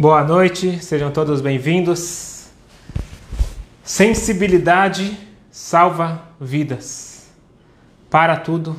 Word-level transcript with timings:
Boa 0.00 0.22
noite, 0.22 0.78
sejam 0.80 1.10
todos 1.10 1.40
bem-vindos. 1.40 2.46
Sensibilidade 3.82 5.18
salva 5.50 6.22
vidas. 6.40 7.32
Para 8.08 8.36
tudo, 8.36 8.76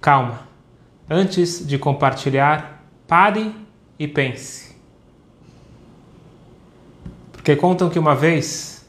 calma. 0.00 0.48
Antes 1.06 1.66
de 1.66 1.76
compartilhar, 1.76 2.82
pare 3.06 3.54
e 3.98 4.08
pense. 4.08 4.74
Porque 7.30 7.54
contam 7.54 7.90
que 7.90 7.98
uma 7.98 8.14
vez 8.14 8.86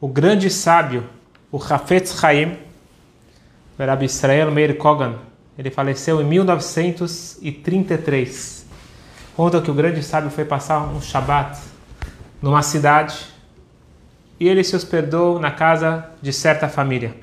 o 0.00 0.08
grande 0.08 0.48
sábio, 0.48 1.04
o 1.52 1.58
Hafetz 1.58 2.18
Chaim, 2.18 2.56
o 3.78 3.82
Israel 4.02 4.50
Meir 4.50 4.78
Kogan, 4.78 5.18
ele 5.58 5.70
faleceu 5.70 6.22
em 6.22 6.24
1933 6.24 8.66
conta 9.38 9.62
que 9.62 9.70
o 9.70 9.74
grande 9.74 10.02
sábio 10.02 10.30
foi 10.30 10.44
passar 10.44 10.80
um 10.80 11.00
Shabat 11.00 11.60
numa 12.42 12.60
cidade 12.60 13.24
e 14.40 14.48
ele 14.48 14.64
se 14.64 14.74
hospedou 14.74 15.38
na 15.38 15.52
casa 15.52 16.10
de 16.20 16.32
certa 16.32 16.68
família. 16.68 17.14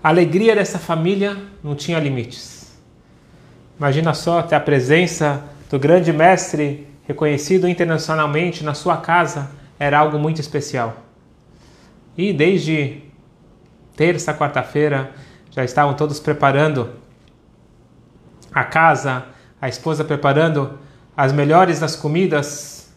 A 0.00 0.10
alegria 0.10 0.54
dessa 0.54 0.78
família 0.78 1.36
não 1.60 1.74
tinha 1.74 1.98
limites. 1.98 2.72
Imagina 3.76 4.14
só 4.14 4.42
ter 4.42 4.54
a 4.54 4.60
presença 4.60 5.42
do 5.68 5.76
grande 5.76 6.12
mestre 6.12 6.86
reconhecido 7.02 7.66
internacionalmente 7.66 8.62
na 8.62 8.74
sua 8.74 8.98
casa 8.98 9.50
era 9.76 9.98
algo 9.98 10.20
muito 10.20 10.40
especial. 10.40 10.98
E 12.16 12.32
desde 12.32 13.02
terça, 13.96 14.32
quarta-feira 14.32 15.10
já 15.50 15.64
estavam 15.64 15.94
todos 15.94 16.20
preparando 16.20 16.90
a 18.54 18.62
casa, 18.62 19.31
a 19.62 19.68
esposa 19.68 20.04
preparando 20.04 20.78
as 21.16 21.32
melhores 21.32 21.80
das 21.80 21.96
comidas. 21.96 22.92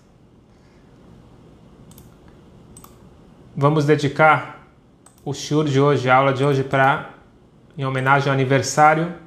Vamos 3.55 3.85
dedicar 3.85 4.67
o 5.23 5.33
shiur 5.33 5.65
de 5.65 5.79
hoje, 5.79 6.09
a 6.09 6.15
aula 6.15 6.33
de 6.33 6.43
hoje, 6.43 6.63
para 6.63 7.11
em 7.77 7.85
homenagem 7.85 8.27
ao 8.29 8.33
aniversário 8.33 9.23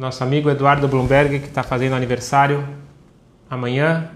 nosso 0.00 0.24
amigo 0.24 0.48
Eduardo 0.48 0.88
Blumberg, 0.88 1.40
que 1.40 1.46
está 1.46 1.62
fazendo 1.62 1.94
aniversário 1.94 2.66
amanhã. 3.50 4.10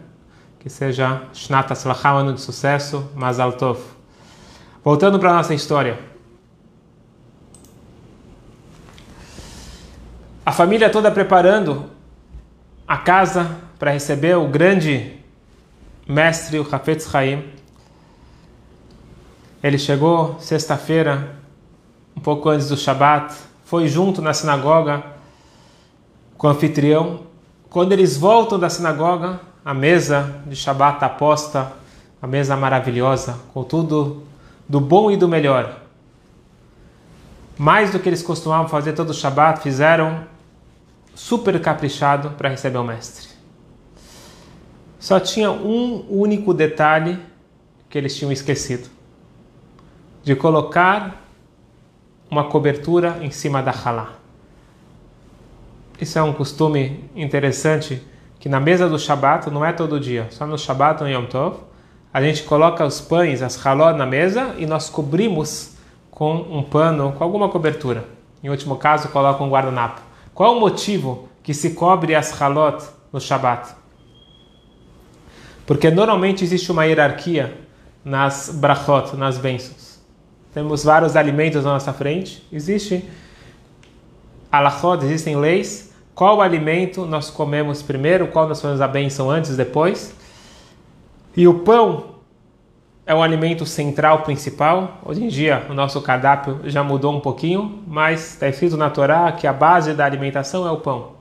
Que 0.59 0.71
seja 0.71 1.25
Shnat 1.35 1.71
Aslachá, 1.71 2.11
ano 2.11 2.33
de 2.33 2.41
sucesso, 2.41 3.11
Mazal 3.15 3.53
Tov. 3.53 3.79
Voltando 4.83 5.19
para 5.19 5.31
a 5.31 5.35
nossa 5.35 5.53
história. 5.53 5.99
A 10.47 10.53
família 10.53 10.89
toda 10.89 11.11
preparando 11.11 11.91
a 12.87 12.97
casa 12.99 13.59
para 13.79 13.91
receber 13.91 14.37
o 14.37 14.47
grande 14.47 15.13
mestre, 16.07 16.59
o 16.59 16.67
Hafetz 16.71 17.11
Chaim. 17.11 17.45
Ele 19.63 19.79
chegou 19.79 20.37
sexta-feira, 20.39 21.37
um 22.17 22.21
pouco 22.21 22.49
antes 22.49 22.69
do 22.69 22.77
Shabat, 22.77 23.35
foi 23.65 23.89
junto 23.89 24.21
na 24.21 24.35
sinagoga 24.35 25.03
com 26.37 26.47
o 26.47 26.51
anfitrião. 26.51 27.21
Quando 27.71 27.93
eles 27.93 28.17
voltam 28.17 28.59
da 28.59 28.69
sinagoga, 28.69 29.41
a 29.65 29.73
mesa 29.73 30.43
de 30.47 30.55
Shabat 30.55 30.97
está 30.97 31.09
posta, 31.09 31.73
a 32.21 32.27
mesa 32.27 32.57
maravilhosa, 32.57 33.39
com 33.53 33.65
tudo 33.65 34.23
do 34.69 34.81
bom 34.81 35.11
e 35.11 35.17
do 35.17 35.27
melhor. 35.27 35.81
Mais 37.57 37.91
do 37.91 37.99
que 37.99 38.09
eles 38.09 38.23
costumavam 38.23 38.69
fazer 38.69 38.93
todo 38.93 39.11
o 39.11 39.15
Shabat, 39.15 39.63
fizeram 39.63 40.27
super 41.15 41.61
caprichado 41.61 42.31
para 42.31 42.49
receber 42.49 42.79
o 42.79 42.85
mestre. 42.85 43.29
Só 44.99 45.21
tinha 45.21 45.51
um 45.51 46.05
único 46.09 46.55
detalhe 46.55 47.19
que 47.89 47.99
eles 47.99 48.17
tinham 48.17 48.33
esquecido: 48.33 48.89
de 50.23 50.35
colocar 50.35 51.23
uma 52.31 52.45
cobertura 52.45 53.19
em 53.21 53.31
cima 53.31 53.63
da 53.63 53.71
halá. 53.71 54.15
Isso 56.01 56.19
é 56.19 56.23
um 56.23 56.33
costume 56.33 57.09
interessante 57.15 58.03
que 58.41 58.49
na 58.49 58.59
mesa 58.59 58.89
do 58.89 58.99
Shabat, 58.99 59.49
não 59.51 59.65
é 59.65 59.73
todo 59.73 60.01
dia, 60.01 60.27
só 60.31 60.47
no 60.47 60.59
Shabat 60.59 61.03
ou 61.03 61.09
Yom 61.09 61.25
Tov, 61.27 61.61
a 62.13 62.21
gente 62.23 62.43
coloca 62.45 62.85
os 62.85 63.01
pães, 63.01 63.43
as 63.43 63.57
halot 63.65 63.97
na 63.97 64.07
mesa 64.07 64.55
e 64.59 64.67
nós 64.67 64.89
cobrimos 64.89 65.77
com 66.11 66.35
um 66.35 66.63
pano, 66.63 67.13
com 67.13 67.25
alguma 67.25 67.49
cobertura. 67.49 68.05
Em 68.43 68.49
último 68.49 68.77
caso, 68.77 69.09
coloca 69.09 69.43
um 69.43 69.51
guardanapo. 69.51 70.01
Qual 70.35 70.57
o 70.57 70.61
motivo 70.61 71.29
que 71.43 71.55
se 71.55 71.71
cobre 71.71 72.15
as 72.15 72.33
halot 72.41 72.85
no 73.13 73.21
Shabat? 73.21 73.73
Porque 75.65 75.91
normalmente 75.91 76.43
existe 76.43 76.73
uma 76.73 76.85
hierarquia 76.85 77.57
nas 78.05 78.51
brachot, 78.53 79.17
nas 79.17 79.39
bênçãos. 79.39 80.01
Temos 80.53 80.85
vários 80.85 81.17
alimentos 81.17 81.65
na 81.65 81.73
nossa 81.73 81.93
frente, 81.93 82.47
existe 82.53 83.09
alachot, 84.51 85.05
existem 85.05 85.37
leis. 85.37 85.93
Qual 86.15 86.41
alimento 86.41 87.07
nós 87.07 87.31
comemos 87.31 87.83
primeiro, 87.83 88.29
qual 88.29 88.49
nós 88.49 88.61
fazemos 88.61 88.81
a 88.81 88.89
bênção 88.89 89.31
antes, 89.31 89.57
depois? 89.57 90.15
E 91.37 91.49
o 91.49 91.61
pão 91.61 92.14
é 93.07 93.15
o 93.15 93.23
alimento 93.23 93.67
central 93.67 94.23
principal. 94.23 94.99
Hoje 95.05 95.23
em 95.23 95.29
dia 95.29 95.67
o 95.69 95.75
nosso 95.75 96.01
cardápio 96.01 96.61
já 96.65 96.83
mudou 96.83 97.15
um 97.15 97.21
pouquinho, 97.21 97.83
mas 97.87 98.33
está 98.33 98.49
escrito 98.49 98.77
na 98.77 98.89
Torá 98.91 99.31
que 99.33 99.47
a 99.47 99.53
base 99.53 99.93
da 99.93 100.05
alimentação 100.05 100.67
é 100.67 100.71
o 100.71 100.79
pão. 100.79 101.13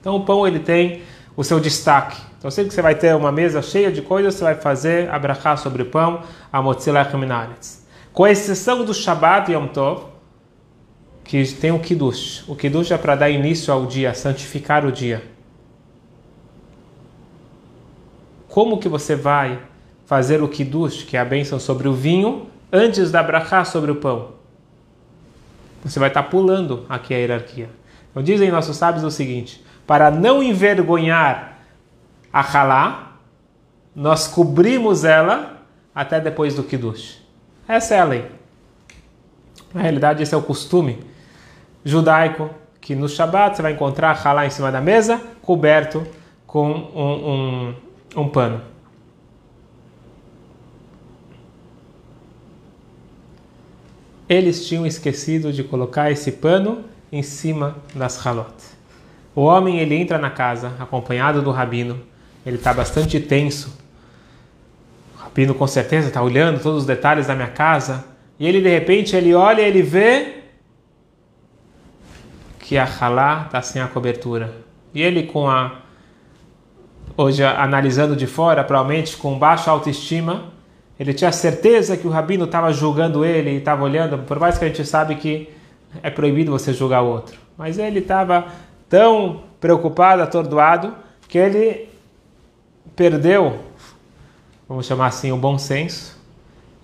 Então 0.00 0.16
o 0.16 0.24
pão 0.24 0.46
ele 0.46 0.60
tem 0.60 1.02
o 1.36 1.44
seu 1.44 1.60
destaque. 1.60 2.20
Então 2.38 2.50
sempre 2.50 2.68
que 2.68 2.74
você 2.74 2.82
vai 2.82 2.94
ter 2.94 3.14
uma 3.14 3.30
mesa 3.30 3.60
cheia 3.60 3.92
de 3.92 4.00
coisas, 4.00 4.34
você 4.34 4.44
vai 4.44 4.54
fazer 4.54 5.10
abrahá 5.10 5.56
sobre 5.56 5.84
pão, 5.84 6.22
a 6.50 6.62
motzilach 6.62 7.14
minaretz. 7.16 7.86
Com 8.12 8.26
exceção 8.26 8.84
do 8.84 8.94
Shabbat 8.94 9.50
e 9.50 9.54
Yom 9.54 9.66
Tov, 9.66 10.04
que 11.22 11.44
tem 11.52 11.70
o 11.70 11.78
Kiddush. 11.78 12.44
O 12.48 12.56
Kiddush 12.56 12.92
é 12.92 12.96
para 12.96 13.14
dar 13.14 13.28
início 13.28 13.72
ao 13.72 13.84
dia, 13.84 14.14
santificar 14.14 14.86
o 14.86 14.92
dia. 14.92 15.22
Como 18.48 18.78
que 18.78 18.88
você 18.88 19.14
vai 19.14 19.58
fazer 20.06 20.42
o 20.42 20.48
kiddush, 20.48 21.02
que 21.02 21.16
é 21.16 21.20
a 21.20 21.24
bênção 21.24 21.58
sobre 21.58 21.88
o 21.88 21.92
vinho, 21.92 22.48
antes 22.72 23.10
da 23.10 23.22
brachá 23.22 23.64
sobre 23.64 23.90
o 23.90 23.96
pão. 23.96 24.30
Você 25.84 25.98
vai 25.98 26.08
estar 26.08 26.22
pulando 26.24 26.86
aqui 26.88 27.12
a 27.12 27.18
hierarquia. 27.18 27.68
Então 28.10 28.22
dizem 28.22 28.50
nossos 28.50 28.76
sábios 28.76 29.04
o 29.04 29.10
seguinte: 29.10 29.62
para 29.86 30.10
não 30.10 30.42
envergonhar 30.42 31.58
a 32.32 32.40
halá, 32.40 33.12
nós 33.94 34.26
cobrimos 34.26 35.04
ela 35.04 35.62
até 35.94 36.20
depois 36.20 36.54
do 36.54 36.62
kiddush. 36.62 37.22
Essa 37.68 37.94
é 37.94 37.98
a 37.98 38.04
lei. 38.04 38.26
Na 39.74 39.82
realidade, 39.82 40.22
esse 40.22 40.34
é 40.34 40.38
o 40.38 40.42
costume 40.42 41.00
judaico 41.84 42.50
que 42.80 42.94
no 42.94 43.08
Shabat 43.08 43.56
você 43.56 43.62
vai 43.62 43.72
encontrar 43.72 44.10
a 44.10 44.28
halá 44.28 44.46
em 44.46 44.50
cima 44.50 44.70
da 44.70 44.80
mesa, 44.80 45.20
coberto 45.42 46.06
com 46.46 46.70
um, 46.70 47.30
um, 47.30 48.22
um 48.22 48.28
pano. 48.28 48.75
Eles 54.28 54.66
tinham 54.66 54.86
esquecido 54.86 55.52
de 55.52 55.62
colocar 55.62 56.10
esse 56.10 56.32
pano 56.32 56.84
em 57.10 57.22
cima 57.22 57.76
das 57.94 58.24
halot. 58.24 58.54
O 59.34 59.42
homem 59.42 59.78
ele 59.78 59.94
entra 59.94 60.18
na 60.18 60.30
casa 60.30 60.72
acompanhado 60.78 61.42
do 61.42 61.50
rabino, 61.50 62.00
ele 62.44 62.56
está 62.56 62.72
bastante 62.72 63.20
tenso. 63.20 63.76
O 65.14 65.18
rabino 65.18 65.54
com 65.54 65.66
certeza 65.66 66.08
está 66.08 66.22
olhando 66.22 66.60
todos 66.60 66.80
os 66.80 66.86
detalhes 66.86 67.26
da 67.26 67.34
minha 67.34 67.48
casa 67.48 68.04
e 68.38 68.46
ele 68.46 68.60
de 68.60 68.68
repente 68.68 69.14
ele 69.14 69.34
olha 69.34 69.62
ele 69.62 69.82
vê 69.82 70.42
que 72.58 72.76
a 72.76 72.84
halá 72.84 73.44
está 73.46 73.62
sem 73.62 73.80
a 73.80 73.86
cobertura. 73.86 74.52
E 74.92 75.02
ele 75.02 75.24
com 75.24 75.48
a 75.48 75.82
hoje 77.16 77.42
analisando 77.42 78.14
de 78.14 78.26
fora, 78.26 78.62
provavelmente 78.62 79.16
com 79.16 79.38
baixa 79.38 79.70
autoestima, 79.70 80.52
ele 80.98 81.12
tinha 81.12 81.30
certeza 81.30 81.96
que 81.96 82.06
o 82.06 82.10
rabino 82.10 82.44
estava 82.44 82.72
julgando 82.72 83.24
ele 83.24 83.50
e 83.50 83.56
estava 83.56 83.84
olhando, 83.84 84.18
por 84.18 84.38
mais 84.38 84.56
que 84.56 84.64
a 84.64 84.68
gente 84.68 84.84
sabe 84.84 85.16
que 85.16 85.50
é 86.02 86.10
proibido 86.10 86.50
você 86.50 86.72
julgar 86.72 87.02
o 87.02 87.06
outro. 87.06 87.38
Mas 87.56 87.78
ele 87.78 87.98
estava 87.98 88.46
tão 88.88 89.42
preocupado, 89.60 90.22
atordoado, 90.22 90.94
que 91.28 91.36
ele 91.36 91.88
perdeu, 92.94 93.58
vamos 94.68 94.86
chamar 94.86 95.08
assim, 95.08 95.32
o 95.32 95.36
bom 95.36 95.58
senso. 95.58 96.16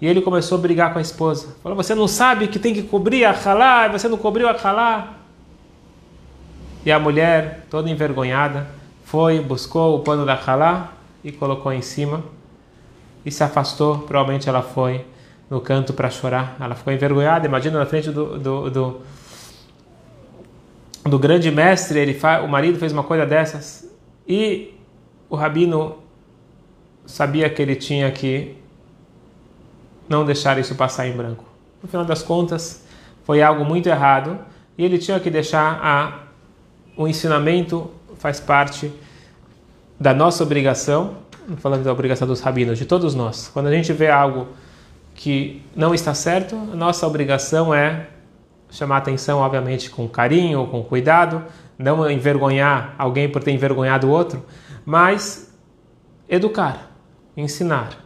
E 0.01 0.07
ele 0.07 0.21
começou 0.21 0.59
a 0.59 0.61
brigar 0.61 0.93
com 0.93 0.99
a 0.99 1.03
esposa. 1.03 1.55
Falou: 1.63 1.77
Você 1.77 1.95
não 1.95 2.09
sabe 2.09 2.49
que 2.49 2.59
tem 2.59 2.75
que 2.75 2.83
cobrir 2.83 3.25
a 3.25 3.31
halá, 3.31 3.89
você 3.89 4.09
não 4.09 4.19
cobriu 4.19 4.49
a 4.49 4.53
halá. 4.53 5.15
E 6.85 6.91
a 6.91 6.99
mulher, 6.99 7.67
toda 7.71 7.89
envergonhada, 7.89 8.67
foi, 9.05 9.41
buscou 9.41 9.97
o 9.97 10.01
pano 10.01 10.27
da 10.27 10.35
halá 10.35 10.93
e 11.23 11.31
colocou 11.31 11.73
em 11.73 11.83
cima 11.83 12.25
e 13.25 13.31
se 13.31 13.43
afastou. 13.43 13.99
Provavelmente 14.01 14.49
ela 14.49 14.63
foi 14.63 15.05
no 15.49 15.61
canto 15.61 15.93
para 15.93 16.11
chorar. 16.11 16.57
Ela 16.61 16.75
ficou 16.75 16.93
envergonhada. 16.93 17.47
Imagina 17.47 17.79
na 17.79 17.87
frente 17.87 18.11
do, 18.11 18.39
do, 18.39 18.71
do, 18.71 19.01
do 21.05 21.19
grande 21.19 21.51
mestre, 21.51 21.99
ele 21.99 22.15
fa, 22.15 22.41
o 22.41 22.49
marido 22.49 22.79
fez 22.79 22.93
uma 22.93 23.03
coisa 23.03 23.27
dessas. 23.27 23.89
E 24.27 24.75
o 25.29 25.37
rabino 25.37 25.99
sabia 27.05 27.51
que 27.51 27.61
ele 27.61 27.77
tinha 27.77 28.11
que 28.11 28.57
não 30.09 30.25
deixar 30.25 30.59
isso 30.59 30.75
passar 30.75 31.07
em 31.07 31.13
branco. 31.13 31.45
No 31.83 31.89
final 31.89 32.05
das 32.05 32.23
contas, 32.23 32.85
foi 33.25 33.43
algo 33.43 33.65
muito 33.65 33.89
errado 33.89 34.39
e 34.77 34.85
ele 34.85 34.99
tinha 34.99 35.19
que 35.19 35.31
deixar 35.31 35.81
a 35.83 36.19
o 36.97 37.09
ensinamento 37.09 37.91
faz 38.19 38.39
parte 38.39 38.93
da 39.99 40.13
nossa 40.13 40.43
obrigação, 40.43 41.17
falando 41.59 41.85
da 41.85 41.93
obrigação 41.93 42.27
dos 42.27 42.41
rabinos, 42.41 42.79
de 42.79 42.85
todos 42.85 43.15
nós. 43.15 43.49
Quando 43.53 43.67
a 43.67 43.73
gente 43.73 43.93
vê 43.93 44.11
algo 44.11 44.49
que 45.15 45.63
não 45.75 45.95
está 45.95 46.15
certo, 46.15 46.57
a 46.57 46.77
nossa 46.77 47.07
obrigação 47.07 47.75
é 47.75 48.09
chamar 48.71 48.99
atenção, 48.99 49.39
obviamente, 49.39 49.91
com 49.91 50.09
carinho, 50.09 50.67
com 50.67 50.83
cuidado, 50.83 51.45
não 51.79 52.11
envergonhar 52.11 52.95
alguém 52.99 53.29
por 53.29 53.43
ter 53.43 53.53
envergonhado 53.53 54.09
o 54.09 54.11
outro, 54.11 54.45
mas 54.85 55.53
educar, 56.29 56.91
ensinar. 57.37 57.99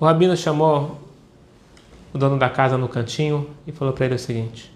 O 0.00 0.04
rabino 0.04 0.36
chamou 0.36 1.00
o 2.12 2.18
dono 2.18 2.38
da 2.38 2.48
casa 2.48 2.78
no 2.78 2.88
cantinho 2.88 3.50
e 3.66 3.72
falou 3.72 3.92
para 3.92 4.06
ele 4.06 4.14
o 4.14 4.18
seguinte: 4.18 4.72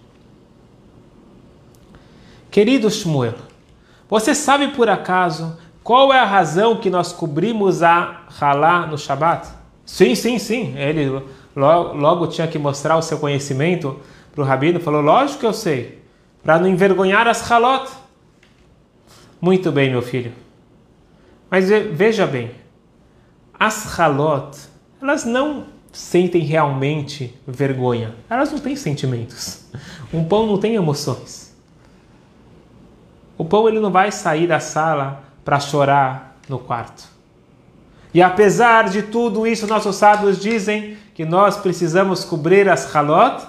Querido 2.50 2.90
Shmuel, 2.90 3.34
você 4.08 4.34
sabe 4.34 4.68
por 4.68 4.88
acaso 4.88 5.56
qual 5.88 6.12
é 6.12 6.18
a 6.18 6.24
razão 6.26 6.76
que 6.76 6.90
nós 6.90 7.14
cobrimos 7.14 7.82
a 7.82 8.24
halá 8.38 8.86
no 8.86 8.98
Shabat? 8.98 9.48
Sim, 9.86 10.14
sim, 10.14 10.38
sim. 10.38 10.76
Ele 10.76 11.22
logo, 11.56 11.96
logo 11.96 12.26
tinha 12.26 12.46
que 12.46 12.58
mostrar 12.58 12.98
o 12.98 13.00
seu 13.00 13.18
conhecimento 13.18 13.98
para 14.34 14.42
o 14.42 14.44
rabino. 14.44 14.78
Falou: 14.80 15.00
Lógico 15.00 15.40
que 15.40 15.46
eu 15.46 15.52
sei, 15.54 16.02
para 16.42 16.58
não 16.58 16.68
envergonhar 16.68 17.26
as 17.26 17.50
halot. 17.50 17.90
Muito 19.40 19.72
bem, 19.72 19.88
meu 19.88 20.02
filho. 20.02 20.30
Mas 21.50 21.70
veja 21.70 22.26
bem, 22.26 22.50
as 23.58 23.98
halot, 23.98 24.58
elas 25.00 25.24
não 25.24 25.68
sentem 25.90 26.42
realmente 26.42 27.34
vergonha. 27.46 28.14
Elas 28.28 28.52
não 28.52 28.58
têm 28.58 28.76
sentimentos. 28.76 29.64
Um 30.12 30.22
pão 30.22 30.46
não 30.46 30.58
tem 30.58 30.74
emoções. 30.74 31.56
O 33.38 33.44
pão 33.46 33.66
ele 33.66 33.80
não 33.80 33.90
vai 33.90 34.12
sair 34.12 34.46
da 34.46 34.60
sala 34.60 35.27
para 35.48 35.60
chorar 35.60 36.36
no 36.46 36.58
quarto. 36.58 37.08
E 38.12 38.20
apesar 38.20 38.90
de 38.90 39.00
tudo 39.00 39.46
isso, 39.46 39.66
nossos 39.66 39.96
sábios 39.96 40.38
dizem 40.38 40.98
que 41.14 41.24
nós 41.24 41.56
precisamos 41.56 42.22
cobrir 42.22 42.68
as 42.68 42.94
halot 42.94 43.46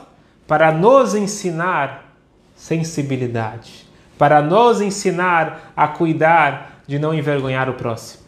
para 0.48 0.72
nos 0.72 1.14
ensinar 1.14 2.16
sensibilidade, 2.56 3.86
para 4.18 4.42
nos 4.42 4.80
ensinar 4.80 5.74
a 5.76 5.90
cuidar 5.90 6.84
de 6.88 6.98
não 6.98 7.14
envergonhar 7.14 7.70
o 7.70 7.74
próximo. 7.74 8.24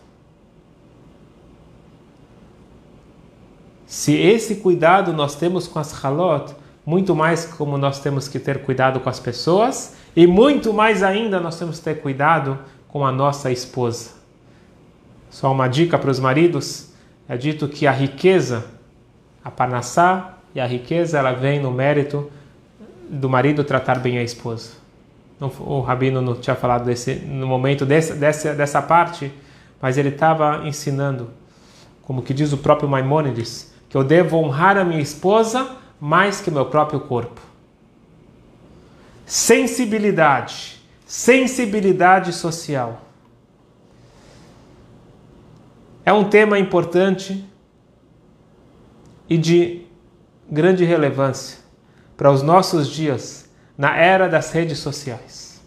Se 3.85 4.13
esse 4.17 4.55
cuidado 4.55 5.13
nós 5.13 5.35
temos 5.35 5.65
com 5.65 5.79
as 5.79 5.93
halot, 6.03 6.53
muito 6.85 7.15
mais 7.15 7.45
como 7.45 7.77
nós 7.77 8.01
temos 8.01 8.27
que 8.27 8.37
ter 8.37 8.63
cuidado 8.63 8.99
com 8.99 9.09
as 9.09 9.21
pessoas 9.21 9.95
e 10.13 10.27
muito 10.27 10.73
mais 10.73 11.01
ainda 11.01 11.39
nós 11.39 11.57
temos 11.57 11.77
que 11.77 11.85
ter 11.85 12.01
cuidado 12.01 12.59
com 12.91 13.05
a 13.05 13.11
nossa 13.11 13.51
esposa. 13.51 14.11
Só 15.29 15.51
uma 15.51 15.67
dica 15.67 15.97
para 15.97 16.11
os 16.11 16.19
maridos: 16.19 16.89
é 17.27 17.37
dito 17.37 17.67
que 17.67 17.87
a 17.87 17.91
riqueza, 17.91 18.65
a 19.43 19.49
panassá 19.49 20.37
e 20.53 20.59
a 20.59 20.67
riqueza, 20.67 21.17
ela 21.17 21.31
vem 21.31 21.59
no 21.59 21.71
mérito 21.71 22.29
do 23.09 23.29
marido 23.29 23.63
tratar 23.63 23.99
bem 23.99 24.17
a 24.17 24.23
esposa. 24.23 24.71
O 25.59 25.79
rabino 25.79 26.21
não 26.21 26.35
tinha 26.35 26.55
falado 26.55 26.85
desse, 26.85 27.15
no 27.15 27.47
momento 27.47 27.83
desse, 27.85 28.13
dessa, 28.13 28.53
dessa 28.53 28.81
parte, 28.81 29.31
mas 29.81 29.97
ele 29.97 30.09
estava 30.09 30.67
ensinando, 30.67 31.31
como 32.03 32.21
que 32.21 32.33
diz 32.33 32.53
o 32.53 32.57
próprio 32.57 32.87
Maimônides, 32.87 33.73
que 33.89 33.97
eu 33.97 34.03
devo 34.03 34.37
honrar 34.37 34.77
a 34.77 34.83
minha 34.83 35.01
esposa 35.01 35.77
mais 35.99 36.41
que 36.41 36.49
o 36.49 36.53
meu 36.53 36.65
próprio 36.65 36.99
corpo. 36.99 37.41
Sensibilidade, 39.25 40.80
sensibilidade 41.11 42.31
social. 42.31 43.01
É 46.05 46.13
um 46.13 46.29
tema 46.29 46.57
importante 46.57 47.45
e 49.29 49.37
de 49.37 49.81
grande 50.49 50.85
relevância 50.85 51.57
para 52.15 52.31
os 52.31 52.41
nossos 52.41 52.87
dias 52.87 53.49
na 53.77 53.93
era 53.93 54.29
das 54.29 54.53
redes 54.53 54.79
sociais. 54.79 55.61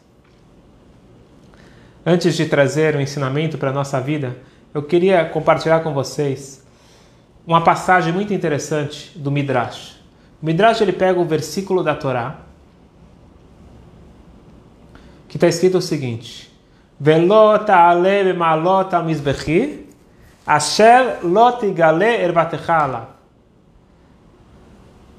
Antes 2.06 2.34
de 2.34 2.46
trazer 2.46 2.94
o 2.94 2.98
um 2.98 3.02
ensinamento 3.02 3.58
para 3.58 3.68
a 3.68 3.74
nossa 3.74 4.00
vida, 4.00 4.38
eu 4.72 4.82
queria 4.82 5.26
compartilhar 5.26 5.80
com 5.80 5.92
vocês 5.92 6.64
uma 7.46 7.62
passagem 7.62 8.14
muito 8.14 8.32
interessante 8.32 9.12
do 9.18 9.30
Midrash. 9.30 10.00
O 10.40 10.46
Midrash 10.46 10.80
ele 10.80 10.94
pega 10.94 11.20
o 11.20 11.24
versículo 11.26 11.84
da 11.84 11.94
Torá 11.94 12.44
que 15.34 15.36
está 15.36 15.48
escrito 15.48 15.78
o 15.78 15.82
seguinte: 15.82 16.48
Velota 16.98 17.74
ale 17.74 18.32
malota 18.32 19.02
mizbechi 19.02 19.84
asher 20.46 21.24
lot 21.24 21.66
igale 21.66 22.22
erbatechala. 22.22 23.16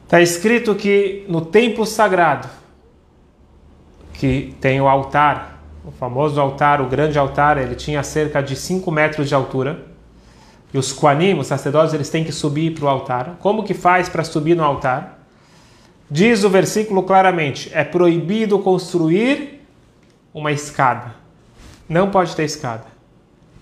Está 0.05 0.21
escrito 0.21 0.73
que 0.73 1.25
no 1.27 1.41
templo 1.41 1.85
sagrado, 1.85 2.47
que 4.13 4.55
tem 4.61 4.79
o 4.79 4.87
altar, 4.87 5.61
o 5.83 5.91
famoso 5.91 6.39
altar, 6.39 6.79
o 6.79 6.87
grande 6.87 7.19
altar, 7.19 7.57
ele 7.57 7.75
tinha 7.75 8.01
cerca 8.01 8.41
de 8.41 8.55
5 8.55 8.89
metros 8.89 9.27
de 9.27 9.35
altura 9.35 9.85
e 10.73 10.77
os 10.77 10.93
Koanim, 10.93 11.37
os 11.37 11.47
sacerdotes, 11.47 11.93
eles 11.93 12.09
têm 12.09 12.23
que 12.23 12.31
subir 12.31 12.73
para 12.73 12.85
o 12.85 12.87
altar. 12.87 13.35
Como 13.41 13.65
que 13.65 13.73
faz 13.73 14.07
para 14.07 14.23
subir 14.23 14.55
no 14.55 14.63
altar? 14.63 15.19
Diz 16.09 16.45
o 16.45 16.49
versículo 16.49 17.03
claramente: 17.03 17.69
é 17.73 17.83
proibido 17.83 18.59
construir 18.59 19.54
uma 20.35 20.51
escada. 20.51 21.15
Não 21.87 22.11
pode 22.11 22.35
ter 22.35 22.43
escada. 22.43 22.83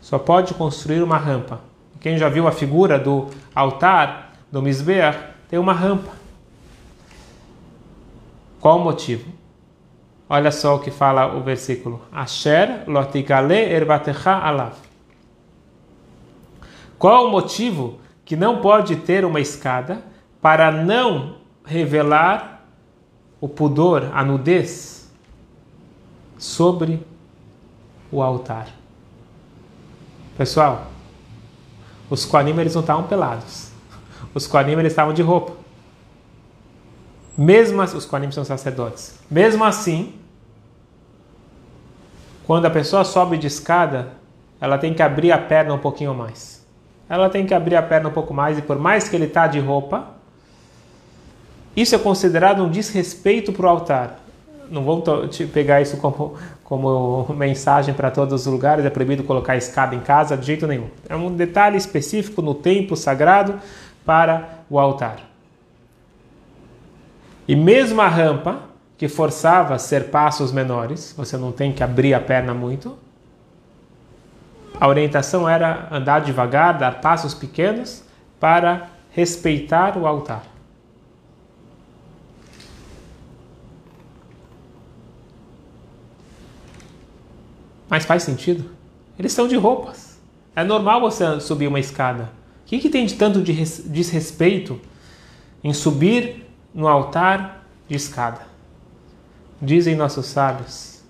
Só 0.01 0.17
pode 0.17 0.55
construir 0.55 1.03
uma 1.03 1.17
rampa. 1.17 1.61
Quem 2.01 2.17
já 2.17 2.27
viu 2.27 2.47
a 2.47 2.51
figura 2.51 2.97
do 2.97 3.29
altar 3.53 4.33
do 4.51 4.59
Mizbeach, 4.59 5.19
tem 5.47 5.59
uma 5.59 5.71
rampa. 5.71 6.11
Qual 8.59 8.79
o 8.79 8.83
motivo? 8.83 9.31
Olha 10.27 10.51
só 10.51 10.75
o 10.75 10.79
que 10.79 10.89
fala 10.89 11.35
o 11.35 11.43
versículo. 11.43 12.01
Asher 12.11 12.83
lotikale 12.87 13.53
erbatecha 13.53 14.31
alav. 14.31 14.73
Qual 16.97 17.27
o 17.27 17.31
motivo 17.31 17.99
que 18.25 18.35
não 18.35 18.61
pode 18.61 18.95
ter 18.95 19.25
uma 19.25 19.39
escada 19.39 20.01
para 20.41 20.71
não 20.71 21.35
revelar 21.63 22.65
o 23.39 23.47
pudor, 23.47 24.09
a 24.13 24.23
nudez 24.23 24.92
sobre 26.43 27.05
o 28.11 28.21
altar? 28.21 28.67
Pessoal, 30.37 30.87
os 32.09 32.25
Koanim 32.25 32.57
eles 32.59 32.73
não 32.73 32.81
estavam 32.81 33.03
pelados. 33.03 33.71
Os 34.33 34.47
Koanim 34.47 34.73
eles 34.73 34.91
estavam 34.91 35.13
de 35.13 35.21
roupa. 35.21 35.53
Mesmo 37.37 37.81
assim, 37.81 37.97
os 37.97 38.05
Koanim 38.05 38.31
são 38.31 38.43
sacerdotes. 38.43 39.19
Mesmo 39.29 39.63
assim, 39.63 40.13
quando 42.45 42.65
a 42.65 42.69
pessoa 42.69 43.03
sobe 43.03 43.37
de 43.37 43.47
escada, 43.47 44.13
ela 44.59 44.77
tem 44.77 44.93
que 44.93 45.01
abrir 45.01 45.31
a 45.31 45.37
perna 45.37 45.73
um 45.73 45.79
pouquinho 45.79 46.13
mais 46.13 46.63
ela 47.13 47.29
tem 47.29 47.45
que 47.45 47.53
abrir 47.53 47.75
a 47.75 47.83
perna 47.83 48.09
um 48.09 48.11
pouco 48.11 48.33
mais 48.33 48.57
e 48.57 48.61
por 48.61 48.79
mais 48.79 49.07
que 49.07 49.15
ele 49.15 49.25
está 49.25 49.47
de 49.47 49.59
roupa, 49.59 50.07
isso 51.75 51.95
é 51.95 51.99
considerado 51.99 52.63
um 52.63 52.69
desrespeito 52.69 53.51
para 53.51 53.65
o 53.65 53.69
altar. 53.69 54.19
Não 54.69 54.83
vou 54.83 55.03
pegar 55.53 55.81
isso 55.81 55.97
como, 55.97 56.35
como 56.63 57.27
mensagem 57.35 57.93
para 57.93 58.09
todos 58.09 58.45
os 58.45 58.51
lugares, 58.51 58.85
é 58.85 58.89
proibido 58.89 59.23
colocar 59.23 59.55
escada 59.55 59.95
em 59.95 59.99
casa 59.99 60.35
de 60.37 60.45
jeito 60.45 60.67
nenhum. 60.67 60.87
É 61.07 61.15
um 61.15 61.35
detalhe 61.35 61.77
específico 61.77 62.41
no 62.41 62.55
templo 62.55 62.95
sagrado 62.95 63.59
para 64.05 64.59
o 64.69 64.79
altar. 64.79 65.17
E 67.47 67.55
mesmo 67.55 68.01
a 68.01 68.07
rampa, 68.07 68.59
que 68.97 69.07
forçava 69.07 69.77
ser 69.77 70.05
passos 70.09 70.51
menores, 70.51 71.13
você 71.17 71.35
não 71.35 71.51
tem 71.51 71.73
que 71.73 71.83
abrir 71.83 72.13
a 72.13 72.19
perna 72.19 72.53
muito, 72.53 72.97
a 74.79 74.87
orientação 74.87 75.47
era 75.47 75.87
andar 75.91 76.21
devagar, 76.21 76.77
dar 76.77 77.01
passos 77.01 77.33
pequenos 77.33 78.03
para 78.39 78.87
respeitar 79.11 79.97
o 79.97 80.07
altar. 80.07 80.52
Mas 87.93 88.05
faz 88.05 88.23
sentido? 88.23 88.71
Eles 89.19 89.33
estão 89.33 89.47
de 89.47 89.55
roupas. 89.55 90.19
É 90.55 90.63
normal 90.63 90.99
você 90.99 91.39
subir 91.39 91.67
uma 91.67 91.79
escada. 91.79 92.23
O 92.63 92.65
que, 92.65 92.79
que 92.79 92.89
tem 92.89 93.05
de 93.05 93.13
tanto 93.13 93.39
de 93.39 93.53
desrespeito 93.53 94.81
em 95.63 95.71
subir 95.75 96.43
no 96.73 96.87
altar 96.87 97.67
de 97.87 97.95
escada? 97.95 98.47
Dizem 99.61 99.95
nossos 99.95 100.25
sábios 100.25 101.03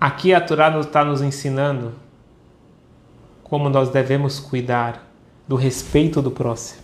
Aqui 0.00 0.32
a 0.32 0.40
Torá 0.40 0.74
está 0.80 1.04
nos 1.04 1.20
ensinando 1.20 1.92
como 3.42 3.68
nós 3.68 3.90
devemos 3.90 4.40
cuidar 4.40 5.06
do 5.46 5.54
respeito 5.54 6.22
do 6.22 6.30
próximo. 6.30 6.80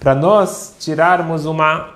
Para 0.00 0.14
nós 0.14 0.76
tirarmos 0.80 1.44
uma 1.44 1.92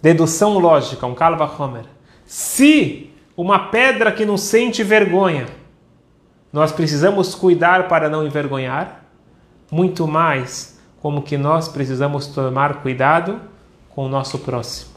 dedução 0.00 0.58
lógica, 0.58 1.06
um 1.06 1.14
Kalva 1.14 1.44
Homer. 1.44 1.84
Se 2.24 3.09
uma 3.40 3.70
pedra 3.70 4.12
que 4.12 4.26
não 4.26 4.36
sente 4.36 4.82
vergonha, 4.82 5.46
nós 6.52 6.72
precisamos 6.72 7.34
cuidar 7.34 7.88
para 7.88 8.10
não 8.10 8.26
envergonhar, 8.26 9.04
muito 9.70 10.06
mais 10.06 10.78
como 11.00 11.22
que 11.22 11.38
nós 11.38 11.66
precisamos 11.66 12.26
tomar 12.26 12.82
cuidado 12.82 13.40
com 13.88 14.04
o 14.04 14.08
nosso 14.08 14.38
próximo. 14.40 14.90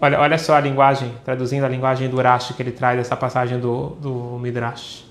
Olha, 0.00 0.18
olha 0.18 0.38
só 0.38 0.54
a 0.54 0.60
linguagem, 0.60 1.12
traduzindo 1.24 1.64
a 1.64 1.68
linguagem 1.68 2.08
do 2.08 2.20
Rashi 2.20 2.54
que 2.54 2.62
ele 2.62 2.72
traz 2.72 2.96
dessa 2.96 3.16
passagem 3.16 3.60
do, 3.60 3.90
do 4.00 4.38
Midrash. 4.38 5.04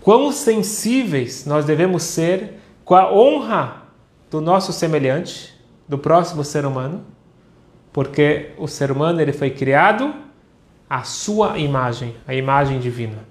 Quão 0.00 0.30
sensíveis 0.30 1.46
nós 1.46 1.64
devemos 1.64 2.04
ser 2.04 2.60
com 2.84 2.94
a 2.94 3.12
honra 3.12 3.82
do 4.30 4.40
nosso 4.40 4.72
semelhante, 4.72 5.52
do 5.88 5.98
próximo 5.98 6.44
ser 6.44 6.64
humano, 6.64 7.04
porque 7.94 8.50
o 8.58 8.66
ser 8.66 8.90
humano 8.90 9.20
ele 9.20 9.32
foi 9.32 9.50
criado 9.50 10.12
à 10.90 11.04
sua 11.04 11.56
imagem, 11.58 12.16
a 12.26 12.34
imagem 12.34 12.80
divina. 12.80 13.24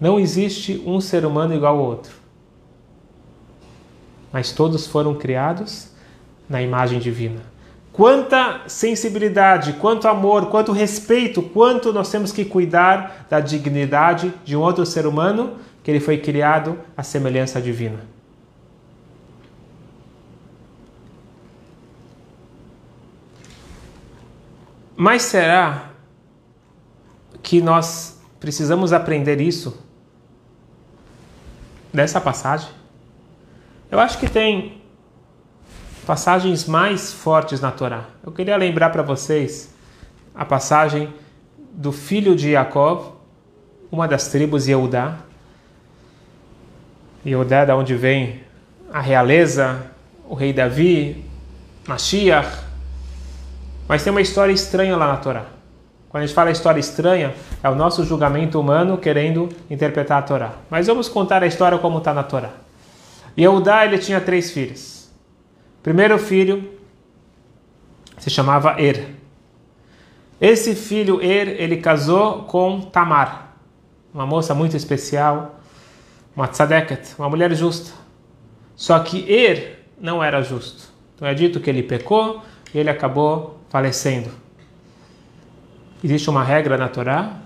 Não 0.00 0.18
existe 0.18 0.82
um 0.84 1.00
ser 1.00 1.24
humano 1.24 1.54
igual 1.54 1.78
ao 1.78 1.84
outro, 1.84 2.12
mas 4.32 4.50
todos 4.50 4.88
foram 4.88 5.14
criados 5.14 5.92
na 6.48 6.60
imagem 6.60 6.98
divina. 6.98 7.42
Quanta 7.92 8.62
sensibilidade, 8.66 9.74
quanto 9.74 10.08
amor, 10.08 10.46
quanto 10.46 10.72
respeito, 10.72 11.40
quanto 11.40 11.92
nós 11.92 12.10
temos 12.10 12.32
que 12.32 12.44
cuidar 12.44 13.28
da 13.30 13.38
dignidade 13.38 14.34
de 14.44 14.56
um 14.56 14.60
outro 14.60 14.84
ser 14.84 15.06
humano 15.06 15.58
que 15.84 15.92
ele 15.92 16.00
foi 16.00 16.18
criado 16.18 16.76
à 16.96 17.04
semelhança 17.04 17.62
divina. 17.62 18.10
Mas 25.02 25.22
será 25.22 25.90
que 27.42 27.60
nós 27.60 28.22
precisamos 28.38 28.92
aprender 28.92 29.40
isso 29.40 29.84
dessa 31.92 32.20
passagem? 32.20 32.68
Eu 33.90 33.98
acho 33.98 34.16
que 34.16 34.30
tem 34.30 34.80
passagens 36.06 36.68
mais 36.68 37.12
fortes 37.12 37.60
na 37.60 37.72
Torá. 37.72 38.04
Eu 38.24 38.30
queria 38.30 38.56
lembrar 38.56 38.90
para 38.90 39.02
vocês 39.02 39.74
a 40.32 40.44
passagem 40.44 41.12
do 41.72 41.90
filho 41.90 42.36
de 42.36 42.52
Jacob, 42.52 43.16
uma 43.90 44.06
das 44.06 44.28
tribos 44.28 44.68
Yehudá. 44.68 45.16
Yehudá 47.26 47.64
da 47.64 47.74
onde 47.74 47.96
vem 47.96 48.40
a 48.92 49.00
realeza, 49.00 49.84
o 50.28 50.36
rei 50.36 50.52
Davi, 50.52 51.24
Mashiach. 51.88 52.70
Mas 53.88 54.02
tem 54.02 54.10
uma 54.10 54.20
história 54.20 54.52
estranha 54.52 54.96
lá 54.96 55.08
na 55.08 55.16
Torá. 55.16 55.46
Quando 56.08 56.24
a 56.24 56.26
gente 56.26 56.34
fala 56.34 56.50
história 56.50 56.78
estranha, 56.78 57.34
é 57.62 57.68
o 57.70 57.74
nosso 57.74 58.04
julgamento 58.04 58.60
humano 58.60 58.98
querendo 58.98 59.48
interpretar 59.70 60.18
a 60.18 60.22
Torá. 60.22 60.52
Mas 60.68 60.86
vamos 60.86 61.08
contar 61.08 61.42
a 61.42 61.46
história 61.46 61.78
como 61.78 61.98
está 61.98 62.12
na 62.12 62.22
Torá. 62.22 62.50
Yehudá 63.38 63.86
ele 63.86 63.98
tinha 63.98 64.20
três 64.20 64.50
filhos. 64.50 65.10
Primeiro 65.82 66.18
filho 66.18 66.70
se 68.18 68.28
chamava 68.28 68.80
Er. 68.80 69.14
Esse 70.38 70.74
filho 70.74 71.22
Er, 71.22 71.48
ele 71.48 71.78
casou 71.78 72.42
com 72.42 72.80
Tamar, 72.80 73.54
uma 74.12 74.26
moça 74.26 74.54
muito 74.54 74.76
especial, 74.76 75.60
uma 76.36 76.46
tzadeket, 76.46 77.14
uma 77.18 77.28
mulher 77.28 77.54
justa. 77.54 77.90
Só 78.76 78.98
que 78.98 79.24
Er 79.32 79.86
não 79.98 80.22
era 80.22 80.42
justo. 80.42 80.92
Então 81.14 81.26
é 81.26 81.32
dito 81.32 81.58
que 81.58 81.70
ele 81.70 81.82
pecou 81.82 82.42
e 82.74 82.78
ele 82.78 82.90
acabou 82.90 83.61
falecendo. 83.72 84.28
Existe 86.04 86.28
uma 86.28 86.44
regra 86.44 86.76
na 86.76 86.90
Torá, 86.90 87.38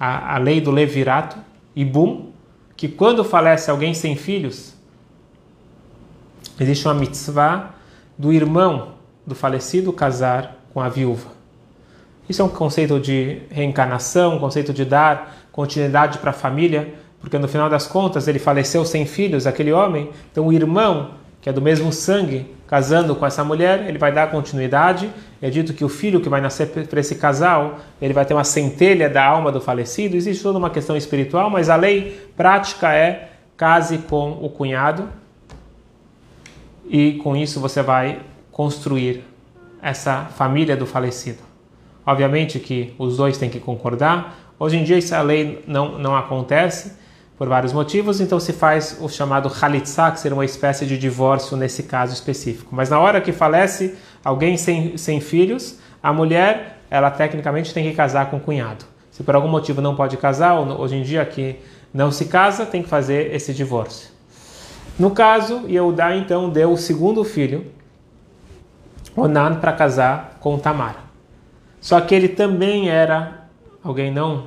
a, 0.00 0.34
a 0.34 0.38
lei 0.38 0.58
do 0.58 0.70
levirato, 0.70 1.36
Ibum, 1.76 2.30
que 2.74 2.88
quando 2.88 3.22
falece 3.22 3.70
alguém 3.70 3.92
sem 3.92 4.16
filhos, 4.16 4.72
existe 6.58 6.86
uma 6.88 6.94
mitzvah 6.94 7.74
do 8.16 8.32
irmão 8.32 8.94
do 9.26 9.34
falecido 9.34 9.92
casar 9.92 10.56
com 10.72 10.80
a 10.80 10.88
viúva. 10.88 11.28
Isso 12.30 12.40
é 12.40 12.44
um 12.46 12.48
conceito 12.48 12.98
de 12.98 13.42
reencarnação, 13.50 14.36
um 14.36 14.38
conceito 14.38 14.72
de 14.72 14.86
dar 14.86 15.36
continuidade 15.52 16.16
para 16.16 16.30
a 16.30 16.32
família, 16.32 16.94
porque 17.20 17.38
no 17.38 17.46
final 17.46 17.68
das 17.68 17.86
contas 17.86 18.26
ele 18.26 18.38
faleceu 18.38 18.86
sem 18.86 19.04
filhos, 19.04 19.46
aquele 19.46 19.70
homem, 19.70 20.08
então 20.32 20.46
o 20.46 20.52
irmão, 20.52 21.10
que 21.42 21.50
é 21.50 21.52
do 21.52 21.60
mesmo 21.60 21.92
sangue, 21.92 22.46
casando 22.66 23.14
com 23.14 23.26
essa 23.26 23.44
mulher, 23.44 23.86
ele 23.88 23.98
vai 23.98 24.12
dar 24.12 24.30
continuidade. 24.30 25.10
É 25.40 25.50
dito 25.50 25.74
que 25.74 25.84
o 25.84 25.88
filho 25.88 26.20
que 26.20 26.28
vai 26.28 26.40
nascer 26.40 26.68
para 26.68 27.00
esse 27.00 27.16
casal, 27.16 27.78
ele 28.00 28.14
vai 28.14 28.24
ter 28.24 28.34
uma 28.34 28.44
centelha 28.44 29.08
da 29.08 29.24
alma 29.24 29.52
do 29.52 29.60
falecido. 29.60 30.16
Existe 30.16 30.42
toda 30.42 30.58
uma 30.58 30.70
questão 30.70 30.96
espiritual, 30.96 31.50
mas 31.50 31.68
a 31.68 31.76
lei 31.76 32.28
prática 32.36 32.92
é 32.92 33.30
case 33.56 33.98
com 33.98 34.32
o 34.32 34.48
cunhado, 34.48 35.08
e 36.88 37.14
com 37.22 37.36
isso 37.36 37.60
você 37.60 37.82
vai 37.82 38.20
construir 38.50 39.24
essa 39.80 40.24
família 40.36 40.76
do 40.76 40.86
falecido. 40.86 41.38
Obviamente 42.06 42.58
que 42.58 42.94
os 42.98 43.16
dois 43.16 43.38
têm 43.38 43.48
que 43.48 43.58
concordar. 43.58 44.36
Hoje 44.58 44.76
em 44.76 44.84
dia 44.84 44.98
essa 44.98 45.20
lei 45.22 45.62
não, 45.66 45.98
não 45.98 46.16
acontece 46.16 46.96
por 47.36 47.48
vários 47.48 47.72
motivos, 47.72 48.20
então 48.20 48.38
se 48.38 48.52
faz 48.52 48.98
o 49.00 49.08
chamado 49.08 49.48
Khalitsa, 49.48 50.10
que 50.12 50.20
seria 50.20 50.36
uma 50.36 50.44
espécie 50.44 50.86
de 50.86 50.96
divórcio 50.96 51.56
nesse 51.56 51.82
caso 51.82 52.12
específico. 52.12 52.74
Mas 52.74 52.88
na 52.88 52.98
hora 53.00 53.20
que 53.20 53.32
falece 53.32 53.96
alguém 54.24 54.56
sem, 54.56 54.96
sem 54.96 55.20
filhos, 55.20 55.78
a 56.02 56.12
mulher, 56.12 56.78
ela 56.90 57.10
tecnicamente 57.10 57.74
tem 57.74 57.84
que 57.84 57.96
casar 57.96 58.30
com 58.30 58.36
o 58.36 58.40
cunhado. 58.40 58.84
Se 59.10 59.22
por 59.22 59.34
algum 59.34 59.48
motivo 59.48 59.80
não 59.80 59.96
pode 59.96 60.16
casar, 60.16 60.54
hoje 60.54 60.96
em 60.96 61.02
dia 61.02 61.24
que 61.24 61.58
não 61.92 62.10
se 62.10 62.26
casa, 62.26 62.66
tem 62.66 62.82
que 62.82 62.88
fazer 62.88 63.34
esse 63.34 63.52
divórcio. 63.52 64.10
No 64.98 65.10
caso, 65.10 65.64
Yehudá 65.68 66.16
então 66.16 66.48
deu 66.48 66.72
o 66.72 66.76
segundo 66.76 67.24
filho, 67.24 67.66
Onan, 69.16 69.56
para 69.56 69.72
casar 69.72 70.38
com 70.40 70.58
Tamar. 70.58 71.04
Só 71.80 72.00
que 72.00 72.14
ele 72.14 72.28
também 72.28 72.88
era 72.88 73.48
alguém 73.82 74.10
não 74.10 74.46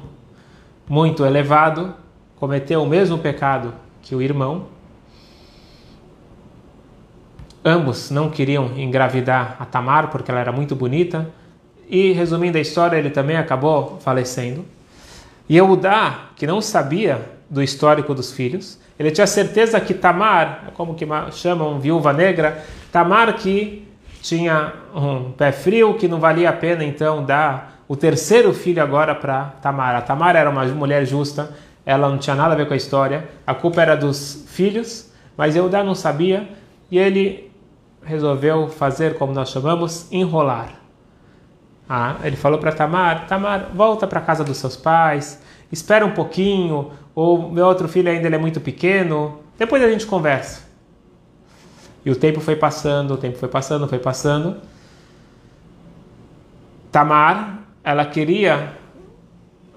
muito 0.88 1.25
elevado, 1.25 1.94
cometeu 2.39 2.82
o 2.82 2.88
mesmo 2.88 3.17
pecado 3.17 3.74
que 4.01 4.15
o 4.15 4.22
irmão. 4.22 4.67
Ambos 7.63 8.10
não 8.10 8.29
queriam 8.29 8.72
engravidar 8.77 9.58
a 9.60 9.65
Tamar 9.65 10.10
porque 10.10 10.32
ela 10.32 10.39
era 10.39 10.51
muito 10.51 10.75
bonita. 10.75 11.29
E 11.89 12.12
resumindo 12.12 12.58
a 12.58 12.62
história, 12.62 12.98
ele 12.98 13.10
também 13.10 13.38
acabou 13.38 13.98
falecendo. 14.00 14.65
E 15.50 15.58
Eudá, 15.58 16.29
que 16.36 16.46
não 16.46 16.62
sabia 16.62 17.22
do 17.50 17.63
histórico 17.63 18.13
dos 18.13 18.32
filhos, 18.32 18.79
ele 19.00 19.12
tinha 19.12 19.27
certeza 19.27 19.79
que 19.79 19.94
Tamar, 19.94 20.72
como 20.74 20.96
que 20.96 21.06
chamam 21.32 21.79
viúva 21.79 22.12
negra, 22.12 22.63
Tamar 22.91 23.34
que 23.36 23.88
tinha 24.22 24.74
um 24.94 25.32
pé 25.32 25.51
frio, 25.51 25.94
que 25.94 26.08
não 26.08 26.20
valia 26.20 26.50
a 26.50 26.53
pena 26.53 26.84
então 26.84 27.24
dar 27.24 27.82
o 27.88 27.96
terceiro 27.96 28.53
filho 28.53 28.84
agora 28.84 29.15
para 29.15 29.46
Tamar. 29.62 29.96
A 29.96 30.01
Tamar 30.01 30.36
era 30.36 30.50
uma 30.50 30.65
mulher 30.65 31.06
justa, 31.06 31.56
ela 31.88 32.10
não 32.10 32.17
tinha 32.17 32.36
nada 32.36 32.53
a 32.53 32.58
ver 32.58 32.67
com 32.67 32.74
a 32.74 32.77
história, 32.77 33.29
a 33.48 33.56
culpa 33.56 33.82
era 33.82 33.96
dos 33.96 34.44
filhos, 34.50 35.10
mas 35.38 35.56
Eudá 35.56 35.86
não 35.86 35.96
sabia 35.96 36.50
e 36.91 37.00
ele 37.00 37.50
resolveu 38.03 38.67
fazer 38.67 39.17
como 39.17 39.32
nós 39.32 39.50
chamamos, 39.50 40.12
enrolar. 40.12 40.74
Ah, 41.88 42.17
ele 42.25 42.36
falou 42.36 42.60
para 42.60 42.74
Tamar: 42.74 43.25
Tamar, 43.25 43.72
volta 43.74 44.06
para 44.06 44.20
casa 44.20 44.44
dos 44.44 44.58
seus 44.58 44.75
pais, 44.75 45.41
espera 45.72 46.06
um 46.06 46.12
pouquinho, 46.12 46.91
ou 47.15 47.50
meu 47.50 47.65
outro 47.65 47.88
filho 47.88 48.12
ainda 48.12 48.27
é 48.27 48.38
muito 48.38 48.60
pequeno, 48.60 49.39
depois 49.58 49.82
a 49.82 49.89
gente 49.89 50.06
conversa. 50.06 50.67
E 52.03 52.12
o 52.12 52.15
tempo 52.17 52.41
foi 52.41 52.58
passando, 52.58 53.13
o 53.13 53.17
tempo 53.17 53.38
foi 53.38 53.48
passando, 53.48 53.88
foi 53.88 54.00
passando. 54.00 54.58
Tamar, 56.91 57.60
ela 57.82 58.06
queria, 58.06 58.74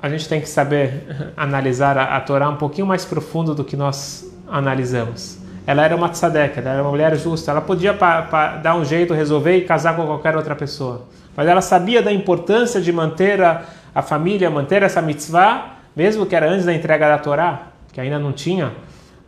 a 0.02 0.08
gente 0.08 0.28
tem 0.28 0.40
que 0.40 0.48
saber 0.48 1.32
analisar 1.36 1.98
a, 1.98 2.16
a 2.16 2.20
Torá 2.20 2.48
um 2.48 2.56
pouquinho 2.56 2.86
mais 2.86 3.04
profundo 3.04 3.54
do 3.54 3.64
que 3.64 3.76
nós 3.76 4.30
analisamos. 4.48 5.38
Ela 5.66 5.84
era 5.84 5.94
uma 5.94 6.08
tzadek, 6.08 6.58
ela 6.58 6.70
era 6.70 6.82
uma 6.82 6.90
mulher 6.90 7.16
justa, 7.16 7.50
ela 7.50 7.60
podia 7.60 7.92
pa, 7.94 8.22
pa, 8.22 8.56
dar 8.56 8.74
um 8.74 8.84
jeito, 8.84 9.14
resolver 9.14 9.56
e 9.56 9.64
casar 9.64 9.94
com 9.94 10.06
qualquer 10.06 10.36
outra 10.36 10.56
pessoa. 10.56 11.06
Mas 11.36 11.46
ela 11.46 11.60
sabia 11.60 12.02
da 12.02 12.12
importância 12.12 12.80
de 12.80 12.90
manter 12.90 13.42
a, 13.42 13.62
a 13.94 14.02
família, 14.02 14.50
manter 14.50 14.82
essa 14.82 15.00
mitzvah, 15.00 15.76
mesmo 15.94 16.26
que 16.26 16.34
era 16.34 16.50
antes 16.50 16.64
da 16.64 16.74
entrega 16.74 17.08
da 17.08 17.18
Torá, 17.18 17.68
que 17.92 18.00
ainda 18.00 18.18
não 18.18 18.32
tinha 18.32 18.72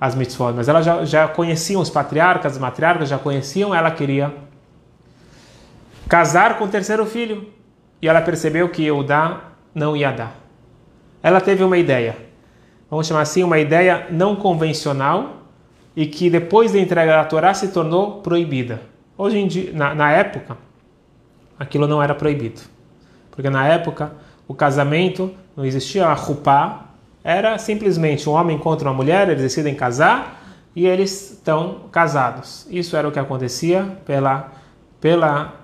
as 0.01 0.17
mitzvot, 0.17 0.53
mas 0.53 0.69
ela 0.69 0.83
já, 0.83 1.05
já 1.05 1.29
conheciam 1.29 1.81
os 1.81 1.89
patriarcas, 1.89 2.53
as 2.53 2.59
matriarcas 2.59 3.09
já 3.09 3.19
conheciam, 3.19 3.73
ela 3.73 3.91
queria 3.91 4.35
casar 6.09 6.59
com 6.59 6.65
o 6.65 6.69
terceiro 6.69 7.07
filho. 7.07 7.47
e 8.01 8.09
ela 8.09 8.21
percebeu 8.21 8.69
que 8.69 8.85
Eudá 8.85 9.53
não 9.73 9.97
ia 9.97 10.11
dar. 10.11 10.42
Ela 11.23 11.41
teve 11.41 11.63
uma 11.63 11.79
ideia, 11.79 12.17
vamos 12.91 13.07
chamar 13.07 13.23
assim, 13.23 13.45
uma 13.45 13.59
ideia 13.59 14.09
não 14.11 14.35
convencional 14.35 15.43
e 15.95 16.07
que 16.07 16.29
depois 16.29 16.73
da 16.73 16.79
entrega 16.79 17.13
da 17.13 17.25
Torá 17.25 17.55
se 17.55 17.69
tornou 17.69 18.21
proibida. 18.23 18.81
Hoje 19.17 19.39
em 19.39 19.47
dia, 19.47 19.71
na, 19.73 19.95
na 19.95 20.11
época, 20.11 20.57
aquilo 21.59 21.87
não 21.87 22.03
era 22.03 22.15
proibido, 22.15 22.61
porque 23.31 23.49
na 23.49 23.67
época 23.69 24.13
o 24.49 24.55
casamento 24.55 25.33
não 25.57 25.65
existia 25.65 26.07
a 26.07 26.15
rupá, 26.15 26.87
era 27.23 27.57
simplesmente 27.59 28.29
um 28.29 28.33
homem 28.33 28.59
contra 28.59 28.89
uma 28.89 28.95
mulher, 28.95 29.29
eles 29.29 29.43
decidem 29.43 29.75
casar 29.75 30.43
e 30.75 30.87
eles 30.87 31.33
estão 31.33 31.83
casados. 31.93 32.67
Isso 32.69 32.97
era 32.97 33.07
o 33.07 33.13
que 33.13 33.19
acontecia 33.19 33.85
pela, 34.05 34.51
pela, 35.01 35.55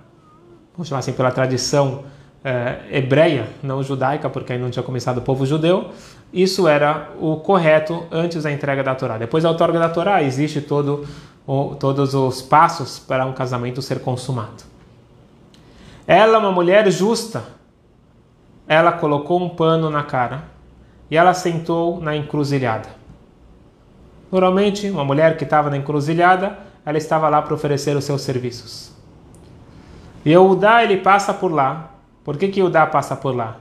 vamos 0.72 0.88
chamar 0.88 1.00
assim, 1.00 1.12
pela 1.12 1.32
tradição 1.32 2.04
é, 2.44 2.78
hebreia, 2.90 3.48
não 3.62 3.82
judaica, 3.82 4.30
porque 4.30 4.52
aí 4.52 4.58
não 4.58 4.70
tinha 4.70 4.82
começado 4.82 5.18
o 5.18 5.22
povo 5.22 5.44
judeu. 5.44 5.90
Isso 6.32 6.68
era 6.68 7.10
o 7.20 7.36
correto 7.36 8.06
antes 8.10 8.42
da 8.42 8.52
entrega 8.52 8.82
da 8.82 8.94
Torá. 8.94 9.18
Depois 9.18 9.42
da 9.44 9.50
outorga 9.50 9.78
da 9.78 9.88
Torá, 9.88 10.22
existe 10.22 10.60
todo 10.60 11.06
o, 11.46 11.74
todos 11.74 12.14
os 12.14 12.42
passos 12.42 12.98
para 12.98 13.24
um 13.24 13.32
casamento 13.32 13.80
ser 13.80 14.00
consumado. 14.00 14.64
Ela, 16.06 16.36
é 16.36 16.38
uma 16.38 16.52
mulher 16.52 16.90
justa, 16.90 17.44
ela 18.66 18.92
colocou 18.92 19.40
um 19.42 19.48
pano 19.48 19.90
na 19.90 20.02
cara 20.02 20.44
e 21.10 21.16
ela 21.16 21.34
sentou 21.34 22.00
na 22.00 22.14
encruzilhada. 22.14 22.88
Normalmente, 24.30 24.90
uma 24.90 25.04
mulher 25.04 25.36
que 25.38 25.44
estava 25.44 25.70
na 25.70 25.76
encruzilhada, 25.78 26.58
ela 26.84 26.98
estava 26.98 27.28
lá 27.28 27.40
para 27.40 27.54
oferecer 27.54 27.96
os 27.96 28.04
seus 28.04 28.20
serviços. 28.20 28.92
E 30.24 30.32
Eudá, 30.32 30.82
ele 30.82 30.98
passa 30.98 31.32
por 31.32 31.50
lá. 31.50 31.90
Por 32.28 32.36
que 32.36 32.48
que 32.48 32.60
Eudá 32.60 32.86
passa 32.86 33.16
por 33.16 33.34
lá? 33.34 33.56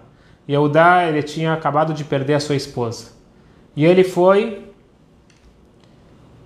Eudá, 0.45 1.05
ele 1.05 1.23
tinha 1.23 1.53
acabado 1.53 1.93
de 1.93 2.03
perder 2.03 2.33
a 2.33 2.39
sua 2.41 2.53
esposa. 2.53 3.13
E 3.73 3.85
ele 3.85 4.03
foi, 4.03 4.69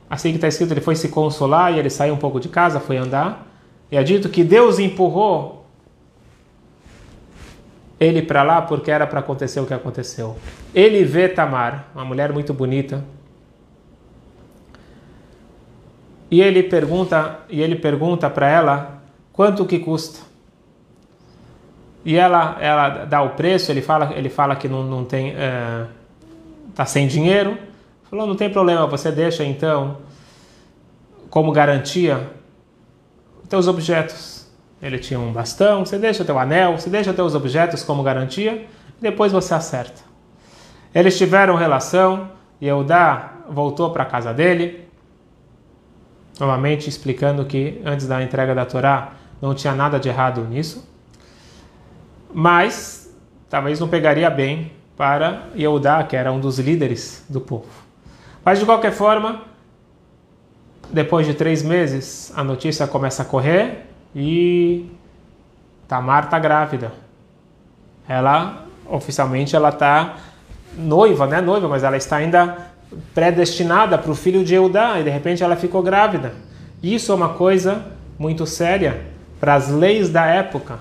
assim 0.07 0.29
que 0.29 0.35
está 0.35 0.47
escrito, 0.47 0.71
ele 0.71 0.81
foi 0.81 0.95
se 0.95 1.09
consolar 1.09 1.73
e 1.73 1.79
ele 1.79 1.89
saiu 1.89 2.13
um 2.13 2.17
pouco 2.17 2.39
de 2.39 2.47
casa, 2.47 2.79
foi 2.79 2.95
andar. 2.95 3.47
E 3.91 3.97
é 3.97 4.03
dito 4.03 4.29
que 4.29 4.43
Deus 4.43 4.77
empurrou 4.77 5.65
ele 7.99 8.21
para 8.21 8.43
lá 8.43 8.61
porque 8.61 8.91
era 8.91 9.07
para 9.07 9.21
acontecer 9.21 9.59
o 9.59 9.65
que 9.65 9.73
aconteceu. 9.73 10.37
Ele 10.75 11.03
vê 11.03 11.27
Tamar, 11.27 11.87
uma 11.95 12.05
mulher 12.05 12.31
muito 12.31 12.53
bonita, 12.53 13.03
e 16.29 16.39
ele 16.39 16.61
pergunta 16.61 17.39
e 17.49 17.63
ele 17.63 17.77
pergunta 17.77 18.29
para 18.29 18.47
ela 18.47 19.01
quanto 19.33 19.65
que 19.65 19.79
custa. 19.79 20.29
E 22.03 22.17
ela 22.17 22.57
ela 22.59 23.05
dá 23.05 23.21
o 23.21 23.31
preço, 23.31 23.71
ele 23.71 23.81
fala 23.81 24.13
ele 24.15 24.29
fala 24.29 24.55
que 24.55 24.67
não, 24.67 24.83
não 24.83 25.05
tem 25.05 25.31
é, 25.31 25.85
tá 26.75 26.85
sem 26.85 27.07
dinheiro. 27.07 27.57
Falou 28.09 28.27
não 28.27 28.35
tem 28.35 28.49
problema, 28.49 28.85
você 28.87 29.11
deixa 29.11 29.43
então 29.43 29.97
como 31.29 31.51
garantia 31.51 32.29
teus 33.47 33.67
objetos. 33.67 34.47
Ele 34.81 34.97
tinha 34.97 35.19
um 35.19 35.31
bastão, 35.31 35.85
você 35.85 35.97
deixa 35.99 36.25
teu 36.25 36.39
anel, 36.39 36.77
você 36.77 36.89
deixa 36.89 37.13
teus 37.13 37.35
objetos 37.35 37.83
como 37.83 38.01
garantia, 38.01 38.65
depois 38.99 39.31
você 39.31 39.53
acerta. 39.53 40.01
Eles 40.93 41.17
tiveram 41.17 41.55
relação 41.55 42.31
e 42.59 42.67
Eudá 42.67 43.33
voltou 43.47 43.91
para 43.91 44.03
a 44.03 44.05
casa 44.05 44.33
dele 44.33 44.91
novamente 46.41 46.89
explicando 46.89 47.45
que 47.45 47.79
antes 47.85 48.07
da 48.07 48.23
entrega 48.23 48.55
da 48.55 48.65
Torá 48.65 49.13
não 49.39 49.53
tinha 49.53 49.75
nada 49.75 49.99
de 49.99 50.09
errado 50.09 50.43
nisso, 50.43 50.90
mas 52.33 53.13
talvez 53.49 53.79
não 53.79 53.87
pegaria 53.87 54.29
bem 54.29 54.71
para 54.95 55.47
Yehudá, 55.55 56.03
que 56.03 56.15
era 56.15 56.31
um 56.31 56.39
dos 56.39 56.59
líderes 56.59 57.25
do 57.29 57.41
povo. 57.41 57.67
Mas 58.43 58.59
de 58.59 58.65
qualquer 58.65 58.91
forma, 58.91 59.41
depois 60.91 61.25
de 61.25 61.33
três 61.33 61.63
meses, 61.63 62.31
a 62.35 62.43
notícia 62.43 62.85
começa 62.87 63.21
a 63.23 63.25
correr 63.25 63.85
e 64.15 64.89
Tamar 65.87 66.25
está 66.25 66.39
grávida. 66.39 66.91
Ela, 68.07 68.65
oficialmente, 68.89 69.55
ela 69.55 69.69
está 69.69 70.17
noiva, 70.77 71.27
né? 71.27 71.41
Noiva, 71.41 71.67
mas 71.67 71.83
ela 71.83 71.97
está 71.97 72.17
ainda 72.17 72.71
predestinada 73.13 73.97
para 73.97 74.11
o 74.11 74.15
filho 74.15 74.43
de 74.43 74.53
Eudá 74.53 74.99
e 74.99 75.03
de 75.03 75.09
repente 75.09 75.43
ela 75.43 75.55
ficou 75.55 75.81
grávida. 75.81 76.33
Isso 76.83 77.11
é 77.11 77.15
uma 77.15 77.29
coisa 77.29 77.85
muito 78.17 78.45
séria 78.45 79.01
para 79.39 79.53
as 79.53 79.69
leis 79.69 80.09
da 80.09 80.25
época. 80.25 80.79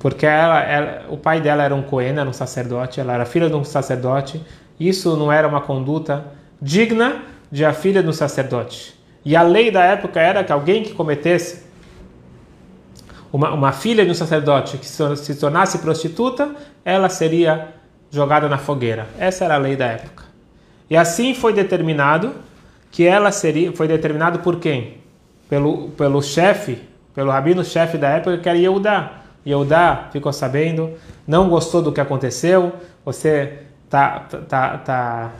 Porque 0.00 0.26
ela, 0.26 0.62
ela, 0.62 1.04
o 1.10 1.16
pai 1.18 1.40
dela 1.40 1.62
era 1.62 1.74
um 1.74 1.82
Cohen, 1.82 2.18
era 2.18 2.28
um 2.28 2.32
sacerdote, 2.32 2.98
ela 2.98 3.12
era 3.12 3.26
filha 3.26 3.48
de 3.48 3.54
um 3.54 3.62
sacerdote. 3.62 4.42
Isso 4.80 5.14
não 5.14 5.30
era 5.30 5.46
uma 5.46 5.60
conduta 5.60 6.24
digna 6.60 7.22
de 7.52 7.66
a 7.66 7.72
filha 7.74 8.02
de 8.02 8.08
um 8.08 8.12
sacerdote. 8.12 8.98
E 9.22 9.36
a 9.36 9.42
lei 9.42 9.70
da 9.70 9.84
época 9.84 10.18
era 10.18 10.42
que 10.42 10.50
alguém 10.50 10.82
que 10.82 10.94
cometesse 10.94 11.66
uma, 13.30 13.52
uma 13.52 13.72
filha 13.72 14.02
de 14.02 14.10
um 14.10 14.14
sacerdote 14.14 14.78
que 14.78 14.86
se 14.86 15.34
tornasse 15.38 15.78
prostituta, 15.78 16.50
ela 16.82 17.10
seria 17.10 17.68
jogada 18.10 18.48
na 18.48 18.56
fogueira. 18.56 19.06
Essa 19.18 19.44
era 19.44 19.54
a 19.56 19.58
lei 19.58 19.76
da 19.76 19.84
época. 19.84 20.24
E 20.88 20.96
assim 20.96 21.34
foi 21.34 21.52
determinado 21.52 22.34
que 22.90 23.06
ela 23.06 23.30
seria, 23.30 23.70
foi 23.72 23.86
determinado 23.86 24.38
por 24.38 24.58
quem? 24.58 24.98
Pelo, 25.46 25.90
pelo 25.90 26.22
chefe, 26.22 26.78
pelo 27.14 27.30
rabino 27.30 27.62
chefe 27.62 27.98
da 27.98 28.08
época, 28.08 28.38
que 28.38 28.48
era 28.48 28.56
Yehudá. 28.56 29.19
Yehudá 29.46 30.08
ficou 30.12 30.32
sabendo, 30.32 30.92
não 31.26 31.48
gostou 31.48 31.82
do 31.82 31.92
que 31.92 32.00
aconteceu, 32.00 32.72
você 33.04 33.62
tá, 33.88 34.20
tá, 34.48 34.78
tá 34.78 35.32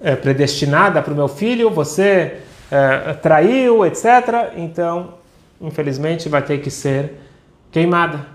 é, 0.00 0.14
predestinada 0.14 1.02
para 1.02 1.12
o 1.12 1.16
meu 1.16 1.28
filho, 1.28 1.70
você 1.70 2.40
é, 2.70 3.12
traiu, 3.14 3.84
etc. 3.84 4.52
Então, 4.56 5.14
infelizmente, 5.60 6.28
vai 6.28 6.42
ter 6.42 6.58
que 6.58 6.70
ser 6.70 7.20
queimada. 7.70 8.26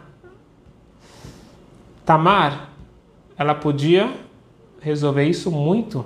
Tamar, 2.06 2.70
ela 3.38 3.56
podia 3.56 4.12
resolver 4.82 5.24
isso 5.24 5.52
muito, 5.52 6.06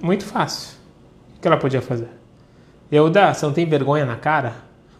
muito 0.00 0.24
fácil. 0.24 0.76
O 1.36 1.40
que 1.40 1.46
ela 1.46 1.56
podia 1.56 1.82
fazer? 1.82 2.08
Eudá, 2.90 3.32
você 3.32 3.44
não 3.44 3.52
tem 3.52 3.66
vergonha 3.66 4.04
na 4.04 4.16
cara? 4.16 4.54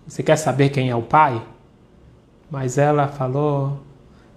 Você 0.07 0.23
quer 0.23 0.37
saber 0.37 0.69
quem 0.69 0.91
é 0.91 0.97
o 0.97 1.03
pai? 1.03 1.41
Mas 2.51 2.79
ela 2.79 3.09
falou: 3.09 3.81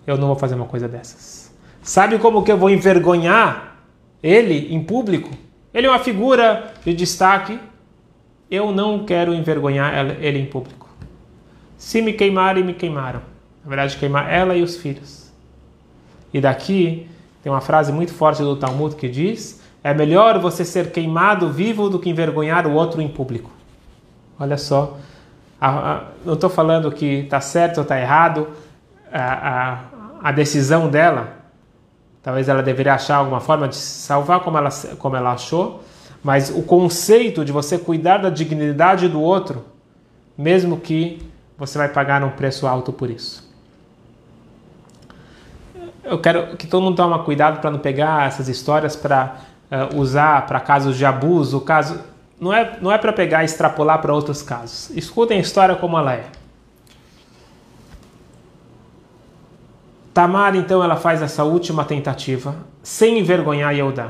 Eu 0.06 0.17
não 0.17 0.28
vou 0.28 0.36
fazer 0.36 0.56
uma 0.56 0.65
coisa 0.65 0.88
dessas. 0.88 1.54
Sabe 1.82 2.19
como 2.19 2.43
que 2.43 2.52
eu 2.52 2.58
vou 2.58 2.69
envergonhar 2.69 3.78
ele 4.22 4.74
em 4.74 4.84
público? 4.84 5.30
Ele 5.74 5.88
é 5.88 5.89
uma 5.89 6.00
figura 6.00 6.74
de 6.84 6.93
destaque. 6.93 7.60
Eu 8.50 8.72
não 8.72 9.06
quero 9.06 9.34
envergonhar 9.34 9.93
ele 10.22 10.39
em 10.39 10.45
público. 10.45 10.89
Se 11.78 12.02
me 12.02 12.13
queimarem, 12.13 12.63
me 12.63 12.74
queimaram. 12.74 13.22
Na 13.63 13.69
verdade, 13.69 13.98
queimar 13.98 14.32
ela 14.32 14.56
e 14.56 14.63
os 14.63 14.78
filhos. 14.78 15.32
E 16.34 16.41
daqui 16.41 17.08
tem 17.43 17.52
uma 17.52 17.62
frase 17.62 17.91
muito 17.91 18.13
forte 18.13 18.41
do 18.41 18.56
Talmud 18.56 18.95
que 18.95 19.08
diz: 19.08 19.62
é 19.84 19.93
melhor 19.93 20.39
você 20.39 20.65
ser 20.65 20.91
queimado 20.91 21.50
vivo 21.50 21.89
do 21.89 22.00
que 22.00 22.10
envergonhar 22.10 22.67
o 22.67 22.74
outro 22.74 23.02
em 23.02 23.08
público. 23.08 23.52
Olha 24.39 24.58
só, 24.58 24.98
não 26.26 26.34
estou 26.34 26.50
falando 26.50 26.91
que 26.91 27.06
está 27.06 27.41
certo 27.41 27.78
ou 27.78 27.84
está 27.84 28.00
errado 28.00 28.48
a, 29.12 29.80
a, 30.24 30.32
decisão 30.32 30.88
dela. 30.89 31.38
Talvez 32.24 32.48
ela 32.48 32.63
deveria 32.63 32.93
achar 32.93 33.17
alguma 33.17 33.39
forma 33.39 33.67
de 33.67 33.76
se 33.76 34.02
salvar 34.02 34.39
como 34.41 34.58
ela, 34.58 34.69
como 34.98 35.15
ela 35.15 35.34
achou, 35.34 35.84
mas 36.24 36.50
o 36.50 36.63
conceito 36.63 37.43
de 37.43 37.52
você 37.52 37.78
cuidar 37.78 38.17
da 38.17 38.30
dignidade 38.30 39.08
do 39.08 39.22
outro, 39.22 39.65
mesmo 40.38 40.80
que 40.80 41.22
você 41.58 41.78
vai 41.78 41.89
pagar 41.89 42.24
um 42.24 42.30
preço 42.30 42.67
alto 42.67 42.93
por 42.93 43.10
isso 43.10 43.50
eu 46.10 46.19
quero 46.19 46.58
que 46.58 46.65
todo 46.65 46.82
mundo 46.82 46.95
tome 46.95 47.24
cuidado 47.24 47.62
para 47.62 47.69
não 47.69 47.80
pegar 47.80 48.28
essas 48.28 48.48
histórias 48.48 48.95
para 48.95 49.38
uh, 49.72 49.95
usar 49.98 50.45
para 50.48 50.60
casos 50.60 50.98
de 50.98 51.06
abuso, 51.06 51.62
caso 51.62 52.00
não 52.39 52.54
é 52.54 52.78
não 52.82 52.91
é 52.91 52.97
para 52.97 53.12
pegar 53.12 53.41
e 53.41 53.45
extrapolar 53.45 54.02
para 54.02 54.13
outros 54.13 54.41
casos. 54.41 54.89
Escutem 54.91 55.38
a 55.38 55.41
história 55.41 55.75
como 55.75 55.97
ela 55.97 56.13
é. 56.13 56.25
Tamar 60.13 60.56
então 60.56 60.84
ela 60.84 60.95
faz 60.95 61.21
essa 61.21 61.43
última 61.43 61.86
tentativa 61.86 62.56
sem 62.82 63.19
envergonhar 63.19 63.75
Eudá. 63.75 64.10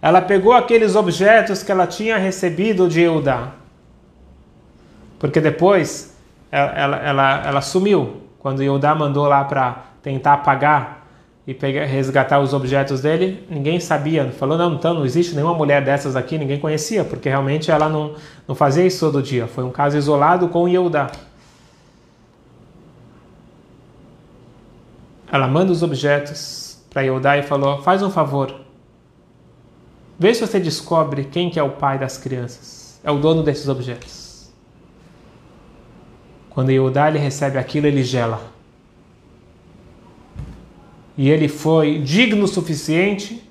Ela 0.00 0.20
pegou 0.20 0.52
aqueles 0.52 0.94
objetos 0.96 1.62
que 1.62 1.72
ela 1.72 1.86
tinha 1.86 2.18
recebido 2.18 2.88
de 2.88 3.00
Eudá, 3.00 3.48
porque 5.18 5.40
depois 5.40 6.16
ela, 6.50 6.72
ela, 6.72 6.96
ela, 6.96 7.42
ela 7.46 7.60
sumiu 7.60 8.22
quando 8.38 8.62
Eudá 8.62 8.94
mandou 8.94 9.26
lá 9.26 9.44
para 9.44 9.84
tentar 10.02 10.38
pagar 10.38 11.03
e 11.46 11.52
pegar, 11.52 11.84
resgatar 11.84 12.40
os 12.40 12.52
objetos 12.54 13.00
dele, 13.00 13.44
ninguém 13.50 13.78
sabia. 13.80 14.30
Falou, 14.38 14.56
não, 14.56 14.74
então 14.74 14.94
não 14.94 15.04
existe 15.04 15.34
nenhuma 15.34 15.54
mulher 15.54 15.84
dessas 15.84 16.16
aqui, 16.16 16.38
ninguém 16.38 16.58
conhecia, 16.58 17.04
porque 17.04 17.28
realmente 17.28 17.70
ela 17.70 17.88
não, 17.88 18.14
não 18.48 18.54
fazia 18.54 18.86
isso 18.86 19.00
todo 19.00 19.22
dia. 19.22 19.46
Foi 19.46 19.64
um 19.64 19.70
caso 19.70 19.96
isolado 19.96 20.48
com 20.48 20.68
Yehudá. 20.68 21.10
ela 25.34 25.48
manda 25.48 25.72
os 25.72 25.82
objetos 25.82 26.78
para 26.88 27.02
Yehudá 27.02 27.36
e 27.36 27.42
falou: 27.42 27.82
faz 27.82 28.04
um 28.04 28.10
favor, 28.10 28.54
vê 30.16 30.32
se 30.32 30.46
você 30.46 30.60
descobre 30.60 31.24
quem 31.24 31.50
que 31.50 31.58
é 31.58 31.62
o 31.62 31.70
pai 31.70 31.98
das 31.98 32.16
crianças, 32.16 33.00
é 33.02 33.10
o 33.10 33.18
dono 33.18 33.42
desses 33.42 33.68
objetos. 33.68 34.52
Quando 36.50 36.70
Yehudá 36.70 37.08
ele 37.08 37.18
recebe 37.18 37.58
aquilo, 37.58 37.88
ele 37.88 38.04
gela. 38.04 38.53
E 41.16 41.30
ele 41.30 41.48
foi 41.48 41.98
digno 41.98 42.44
o 42.44 42.48
suficiente 42.48 43.42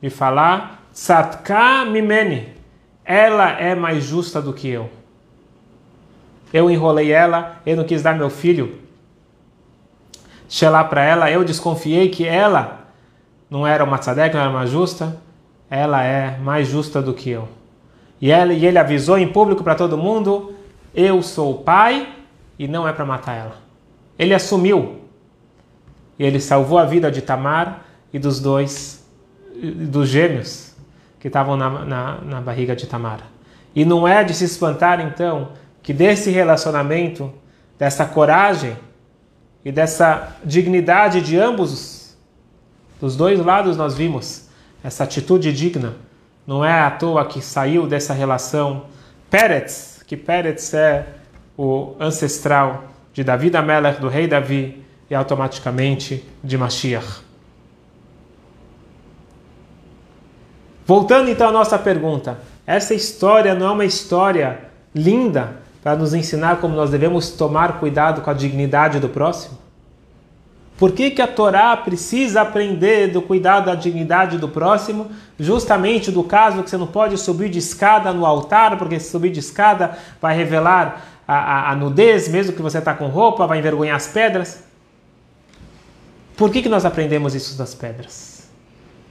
de 0.00 0.10
falar: 0.10 0.84
Tzatka 0.92 1.84
mimeni, 1.84 2.48
ela 3.04 3.50
é 3.52 3.74
mais 3.74 4.04
justa 4.04 4.40
do 4.40 4.52
que 4.52 4.68
eu. 4.68 4.88
Eu 6.52 6.70
enrolei 6.70 7.12
ela, 7.12 7.60
eu 7.64 7.76
não 7.76 7.84
quis 7.84 8.02
dar 8.02 8.16
meu 8.16 8.28
filho 8.28 8.80
Shelah 10.50 10.82
para 10.82 11.04
ela, 11.04 11.30
eu 11.30 11.44
desconfiei 11.44 12.08
que 12.08 12.26
ela 12.26 12.86
não 13.48 13.64
era 13.64 13.84
uma 13.84 13.98
tzadek, 13.98 14.34
não 14.34 14.40
era 14.40 14.50
uma 14.50 14.66
justa, 14.66 15.16
ela 15.70 16.02
é 16.02 16.36
mais 16.38 16.66
justa 16.66 17.00
do 17.00 17.14
que 17.14 17.30
eu. 17.30 17.48
E, 18.20 18.32
ela, 18.32 18.52
e 18.52 18.66
ele 18.66 18.76
avisou 18.76 19.16
em 19.16 19.28
público 19.28 19.62
para 19.62 19.76
todo 19.76 19.96
mundo: 19.96 20.52
eu 20.92 21.22
sou 21.22 21.52
o 21.52 21.58
pai 21.58 22.08
e 22.58 22.66
não 22.66 22.86
é 22.86 22.92
para 22.92 23.06
matar 23.06 23.36
ela. 23.36 23.56
Ele 24.18 24.34
assumiu. 24.34 24.99
Ele 26.22 26.38
salvou 26.40 26.78
a 26.78 26.84
vida 26.84 27.10
de 27.10 27.22
Tamar 27.22 27.84
e 28.12 28.18
dos 28.18 28.40
dois, 28.40 29.04
dos 29.88 30.08
gêmeos 30.08 30.74
que 31.18 31.28
estavam 31.28 31.56
na, 31.56 31.84
na, 31.84 32.20
na 32.20 32.40
barriga 32.40 32.76
de 32.76 32.86
Tamar. 32.86 33.20
E 33.74 33.84
não 33.84 34.06
é 34.06 34.22
de 34.22 34.34
se 34.34 34.44
espantar 34.44 35.00
então 35.00 35.52
que 35.82 35.92
desse 35.92 36.30
relacionamento, 36.30 37.32
dessa 37.78 38.04
coragem, 38.04 38.76
e 39.64 39.70
dessa 39.70 40.36
dignidade 40.44 41.20
de 41.20 41.38
ambos, 41.38 42.16
dos 43.00 43.16
dois 43.16 43.38
lados 43.38 43.76
nós 43.76 43.94
vimos 43.94 44.48
essa 44.82 45.04
atitude 45.04 45.52
digna. 45.52 45.94
Não 46.46 46.64
é 46.64 46.80
à 46.80 46.90
toa 46.90 47.24
que 47.26 47.42
saiu 47.42 47.86
dessa 47.86 48.14
relação 48.14 48.84
Peretz, 49.30 50.02
que 50.06 50.16
Peretz 50.16 50.72
é 50.74 51.06
o 51.56 51.94
ancestral 52.00 52.84
de 53.12 53.22
Davi 53.22 53.54
Amelech, 53.54 54.00
do 54.00 54.08
rei 54.08 54.26
Davi, 54.26 54.82
e 55.10 55.14
automaticamente 55.14 56.24
de 56.42 56.56
Mashiach. 56.56 57.22
Voltando 60.86 61.28
então 61.28 61.48
à 61.48 61.52
nossa 61.52 61.78
pergunta, 61.78 62.38
essa 62.66 62.94
história 62.94 63.54
não 63.54 63.66
é 63.66 63.70
uma 63.72 63.84
história 63.84 64.70
linda 64.94 65.56
para 65.82 65.96
nos 65.96 66.14
ensinar 66.14 66.60
como 66.60 66.74
nós 66.74 66.90
devemos 66.90 67.30
tomar 67.30 67.80
cuidado 67.80 68.22
com 68.22 68.30
a 68.30 68.34
dignidade 68.34 69.00
do 69.00 69.08
próximo? 69.08 69.58
Por 70.78 70.92
que, 70.92 71.10
que 71.10 71.20
a 71.20 71.26
Torá 71.26 71.76
precisa 71.76 72.40
aprender 72.40 73.08
do 73.08 73.20
cuidado 73.20 73.66
da 73.66 73.74
dignidade 73.74 74.38
do 74.38 74.48
próximo? 74.48 75.10
Justamente 75.38 76.10
do 76.10 76.24
caso 76.24 76.62
que 76.62 76.70
você 76.70 76.76
não 76.78 76.86
pode 76.86 77.18
subir 77.18 77.50
de 77.50 77.58
escada 77.58 78.12
no 78.12 78.24
altar, 78.24 78.78
porque 78.78 78.98
se 78.98 79.10
subir 79.10 79.30
de 79.30 79.40
escada 79.40 79.98
vai 80.22 80.34
revelar 80.34 81.04
a, 81.28 81.34
a, 81.34 81.70
a 81.72 81.76
nudez, 81.76 82.28
mesmo 82.28 82.54
que 82.54 82.62
você 82.62 82.78
está 82.78 82.94
com 82.94 83.08
roupa, 83.08 83.46
vai 83.46 83.58
envergonhar 83.58 83.96
as 83.96 84.06
pedras. 84.06 84.69
Por 86.40 86.50
que, 86.50 86.62
que 86.62 86.70
nós 86.70 86.86
aprendemos 86.86 87.34
isso 87.34 87.58
das 87.58 87.74
pedras? 87.74 88.48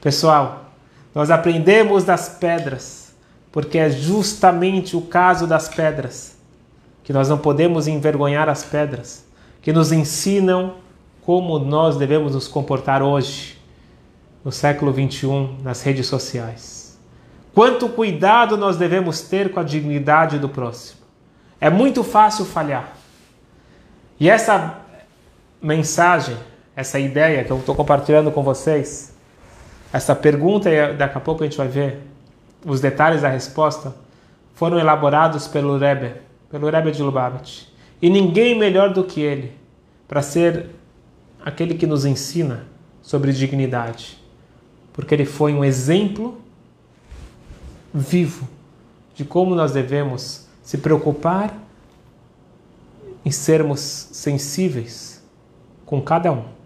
Pessoal, 0.02 0.72
nós 1.13 1.30
aprendemos 1.30 2.04
das 2.04 2.28
pedras, 2.28 3.13
porque 3.52 3.78
é 3.78 3.88
justamente 3.88 4.98
o 4.98 5.02
caso 5.02 5.46
das 5.46 5.70
pedras 5.70 6.36
que 7.04 7.13
nós 7.13 7.30
não 7.30 7.38
podemos 7.38 7.88
envergonhar 7.88 8.50
as 8.50 8.63
pedras, 8.63 9.28
que 9.62 9.72
nos 9.72 9.92
ensinam 9.92 10.78
como 11.22 11.60
nós 11.60 11.98
devemos 11.98 12.34
nos 12.34 12.48
comportar 12.48 13.04
hoje, 13.04 13.62
no 14.44 14.52
século 14.52 14.92
21, 14.92 15.60
nas 15.62 15.84
redes 15.84 16.08
sociais. 16.08 16.98
Quanto 17.54 17.89
cuidado 17.89 18.58
nós 18.58 18.76
devemos 18.76 19.22
ter 19.22 19.52
com 19.52 19.60
a 19.60 19.63
dignidade 19.63 20.39
do 20.39 20.50
próximo. 20.50 21.02
É 21.62 21.70
muito 21.70 22.04
fácil 22.04 22.44
falhar. 22.44 22.98
E 24.20 24.28
essa 24.28 24.80
mensagem, 25.62 26.36
essa 26.80 26.98
ideia 26.98 27.44
que 27.44 27.52
eu 27.52 27.58
estou 27.58 27.76
compartilhando 27.76 28.32
com 28.32 28.42
vocês, 28.42 29.13
essa 29.92 30.15
pergunta, 30.15 30.70
e 30.70 30.94
daqui 30.94 31.18
a 31.18 31.20
pouco 31.20 31.44
a 31.44 31.46
gente 31.46 31.58
vai 31.58 31.68
ver 31.68 32.00
os 32.65 32.80
detalhes 32.80 33.22
da 33.22 33.28
resposta, 33.28 33.94
foram 34.56 34.80
elaborados 34.80 35.46
pelo 35.46 35.78
Rebbe 35.78 36.13
pelo 36.50 36.70
Rebbe 36.70 36.92
de 36.92 37.04
Lubavitch. 37.04 37.63
E 38.02 38.10
ninguém 38.10 38.58
melhor 38.58 38.94
do 38.94 39.04
que 39.04 39.20
ele 39.20 39.52
para 40.08 40.22
ser 40.22 40.68
aquele 41.44 41.74
que 41.76 41.86
nos 41.86 42.06
ensina 42.06 42.65
sobre 43.02 43.34
dignidade, 43.34 44.18
porque 44.94 45.13
ele 45.13 45.26
foi 45.26 45.54
um 45.54 45.65
exemplo 45.65 46.39
vivo 47.94 48.48
de 49.13 49.26
como 49.26 49.54
nós 49.54 49.74
devemos 49.74 50.48
se 50.63 50.78
preocupar 50.78 51.54
em 53.26 53.32
sermos 53.32 53.82
sensíveis 53.82 55.22
com 55.86 56.02
cada 56.02 56.32
um, 56.32 56.59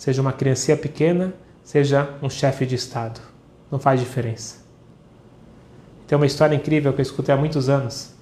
seja 0.00 0.22
uma 0.22 0.32
criança 0.32 0.76
pequena, 0.76 1.34
seja 1.64 2.08
um 2.22 2.30
chefe 2.30 2.64
de 2.64 2.74
Estado. 2.74 3.20
Não 3.70 3.78
faz 3.78 4.00
diferença. 4.00 4.60
Tem 6.06 6.16
uma 6.16 6.26
história 6.26 6.54
incrível 6.54 6.92
que 6.92 7.00
eu 7.00 7.02
escutei 7.02 7.34
há 7.34 7.38
muitos 7.38 7.68
anos 7.68 8.18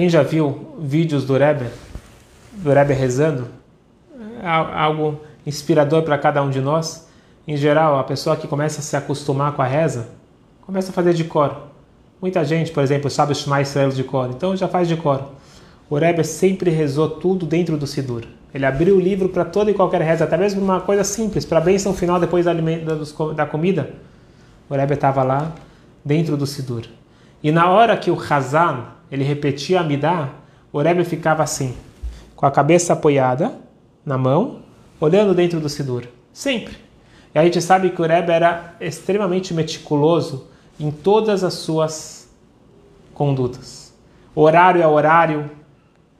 quem 0.00 0.08
já 0.08 0.22
viu 0.22 0.76
vídeos 0.78 1.24
do 1.24 1.36
Rebbe, 1.36 1.66
do 2.52 2.72
Rebbe 2.72 2.94
rezando, 2.94 3.48
é 4.42 4.48
algo 4.48 5.20
inspirador 5.44 6.02
para 6.02 6.16
cada 6.16 6.42
um 6.42 6.48
de 6.48 6.60
nós. 6.60 7.08
Em 7.46 7.56
geral, 7.56 7.98
a 7.98 8.04
pessoa 8.04 8.34
que 8.34 8.48
começa 8.48 8.80
a 8.80 8.82
se 8.82 8.96
acostumar 8.96 9.52
com 9.52 9.60
a 9.60 9.66
reza, 9.66 10.08
começa 10.62 10.90
a 10.90 10.94
fazer 10.94 11.12
de 11.12 11.24
cor. 11.24 11.64
Muita 12.18 12.44
gente, 12.44 12.70
por 12.70 12.82
exemplo, 12.82 13.10
sabe 13.10 13.32
os 13.32 13.38
Shema 13.38 13.60
Israel 13.60 13.90
de 13.90 14.04
cor, 14.04 14.30
então 14.30 14.56
já 14.56 14.68
faz 14.68 14.88
de 14.88 14.96
cor. 14.96 15.32
O 15.90 15.96
Rebbe 15.96 16.24
sempre 16.24 16.70
rezou 16.70 17.10
tudo 17.10 17.44
dentro 17.44 17.76
do 17.76 17.86
Sidur. 17.86 18.24
Ele 18.52 18.66
abriu 18.66 18.96
o 18.96 19.00
livro 19.00 19.28
para 19.28 19.44
toda 19.44 19.70
e 19.70 19.74
qualquer 19.74 20.02
reza, 20.02 20.24
até 20.24 20.36
mesmo 20.36 20.60
uma 20.60 20.80
coisa 20.80 21.04
simples, 21.04 21.44
para 21.44 21.58
a 21.58 21.60
bênção 21.60 21.94
final 21.94 22.18
depois 22.18 22.44
da, 22.44 22.52
da 23.34 23.46
comida. 23.46 23.90
O 24.68 24.74
Rebbe 24.74 24.94
estava 24.94 25.22
lá 25.22 25.52
dentro 26.04 26.36
do 26.36 26.46
Sidur. 26.46 26.84
E 27.42 27.52
na 27.52 27.70
hora 27.70 27.96
que 27.96 28.10
o 28.10 28.18
Hazan, 28.20 28.84
ele 29.10 29.24
repetia 29.24 29.80
a 29.80 29.82
Midá, 29.84 30.30
o 30.72 30.80
Rebbe 30.80 31.04
ficava 31.04 31.42
assim, 31.42 31.74
com 32.34 32.46
a 32.46 32.50
cabeça 32.50 32.92
apoiada 32.92 33.52
na 34.04 34.18
mão, 34.18 34.62
olhando 35.00 35.34
dentro 35.34 35.60
do 35.60 35.68
Sidur. 35.68 36.04
Sempre. 36.32 36.76
E 37.34 37.38
a 37.38 37.44
gente 37.44 37.60
sabe 37.62 37.90
que 37.90 38.02
o 38.02 38.06
Rebbe 38.06 38.32
era 38.32 38.74
extremamente 38.80 39.54
meticuloso 39.54 40.48
em 40.78 40.90
todas 40.90 41.44
as 41.44 41.54
suas 41.54 42.28
condutas. 43.14 43.94
O 44.34 44.42
horário 44.42 44.82
é 44.82 44.86
horário, 44.86 45.50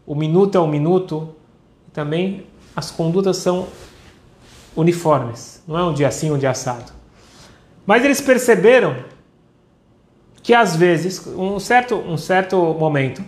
o 0.06 0.14
minuto 0.14 0.56
é 0.56 0.60
o 0.60 0.66
minuto, 0.66 1.34
também 1.92 2.46
as 2.74 2.90
condutas 2.90 3.37
são 3.38 3.68
uniformes. 4.76 5.62
Não 5.66 5.79
é 5.79 5.85
um 5.85 5.92
dia 5.92 6.09
assim, 6.09 6.31
um 6.31 6.38
dia 6.38 6.50
assado. 6.50 6.92
Mas 7.87 8.05
eles 8.05 8.20
perceberam 8.20 8.96
que 10.42 10.55
às 10.55 10.76
vezes, 10.76 11.26
um 11.26 11.59
certo, 11.59 11.96
um 11.96 12.16
certo 12.16 12.57
momento, 12.74 13.22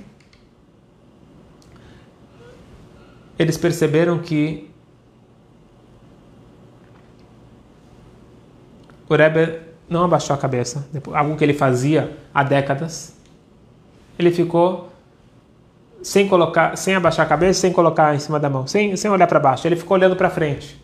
eles 3.39 3.57
perceberam 3.57 4.19
que 4.19 4.71
o 9.09 9.15
Rebbe 9.15 9.61
não 9.89 10.05
abaixou 10.05 10.35
a 10.35 10.39
cabeça, 10.39 10.89
algo 11.13 11.37
que 11.37 11.45
ele 11.45 11.53
fazia 11.53 12.17
há 12.33 12.43
décadas. 12.43 13.15
Ele 14.19 14.31
ficou 14.31 14.92
sem 16.03 16.27
colocar, 16.29 16.77
sem 16.77 16.95
abaixar 16.95 17.25
a 17.25 17.29
cabeça, 17.29 17.61
sem 17.61 17.73
colocar 17.73 18.15
em 18.15 18.19
cima 18.19 18.39
da 18.41 18.51
mão, 18.51 18.67
sem, 18.67 18.97
sem 18.97 19.11
olhar 19.11 19.27
para 19.27 19.39
baixo. 19.39 19.67
Ele 19.67 19.77
ficou 19.77 19.97
olhando 19.97 20.17
para 20.17 20.29
frente. 20.29 20.83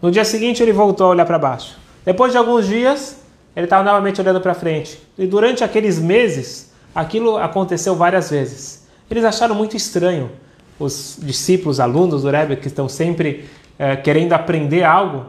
No 0.00 0.10
dia 0.10 0.24
seguinte 0.24 0.62
ele 0.62 0.72
voltou 0.72 1.06
a 1.06 1.10
olhar 1.10 1.26
para 1.26 1.38
baixo. 1.38 1.76
Depois 2.04 2.32
de 2.32 2.38
alguns 2.38 2.66
dias, 2.66 3.20
ele 3.54 3.66
estava 3.66 3.82
novamente 3.82 4.20
olhando 4.20 4.40
para 4.40 4.54
frente. 4.54 5.00
E 5.18 5.26
durante 5.26 5.62
aqueles 5.62 5.98
meses, 5.98 6.72
aquilo 6.94 7.36
aconteceu 7.36 7.94
várias 7.94 8.30
vezes. 8.30 8.86
Eles 9.10 9.24
acharam 9.24 9.54
muito 9.54 9.76
estranho. 9.76 10.30
Os 10.78 11.18
discípulos, 11.20 11.78
alunos 11.78 12.22
do 12.22 12.30
Rebbe, 12.30 12.56
que 12.56 12.66
estão 12.66 12.88
sempre 12.88 13.48
é, 13.78 13.94
querendo 13.94 14.32
aprender 14.32 14.82
algo, 14.82 15.26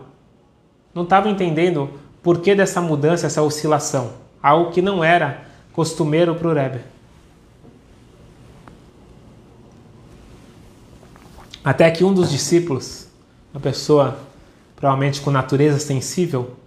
não 0.93 1.03
estavam 1.03 1.31
entendendo 1.31 1.89
por 2.21 2.39
que 2.39 2.55
dessa 2.55 2.81
mudança, 2.81 3.27
essa 3.27 3.41
oscilação. 3.41 4.11
Algo 4.41 4.71
que 4.71 4.81
não 4.81 5.03
era 5.03 5.41
costumeiro 5.73 6.33
para 6.35 6.47
o 6.47 6.53
Rebbe. 6.53 6.92
Até 11.63 11.89
que 11.89 12.04
um 12.04 12.13
dos 12.13 12.30
discípulos, 12.30 13.08
uma 13.54 13.62
pessoa 13.62 14.17
provavelmente 14.76 15.21
com 15.21 15.32
natureza 15.32 15.80
sensível, 15.80 16.58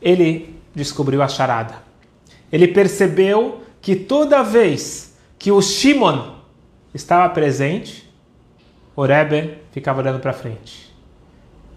ele 0.00 0.56
descobriu 0.74 1.22
a 1.22 1.28
charada. 1.28 1.82
Ele 2.52 2.68
percebeu 2.68 3.62
que 3.80 3.96
toda 3.96 4.42
vez 4.42 5.16
que 5.38 5.50
o 5.50 5.60
Shimon 5.60 6.34
estava 6.94 7.28
presente, 7.32 8.08
o 8.94 9.02
Rebbe 9.02 9.58
ficava 9.72 10.00
olhando 10.00 10.20
para 10.20 10.32
frente. 10.32 10.94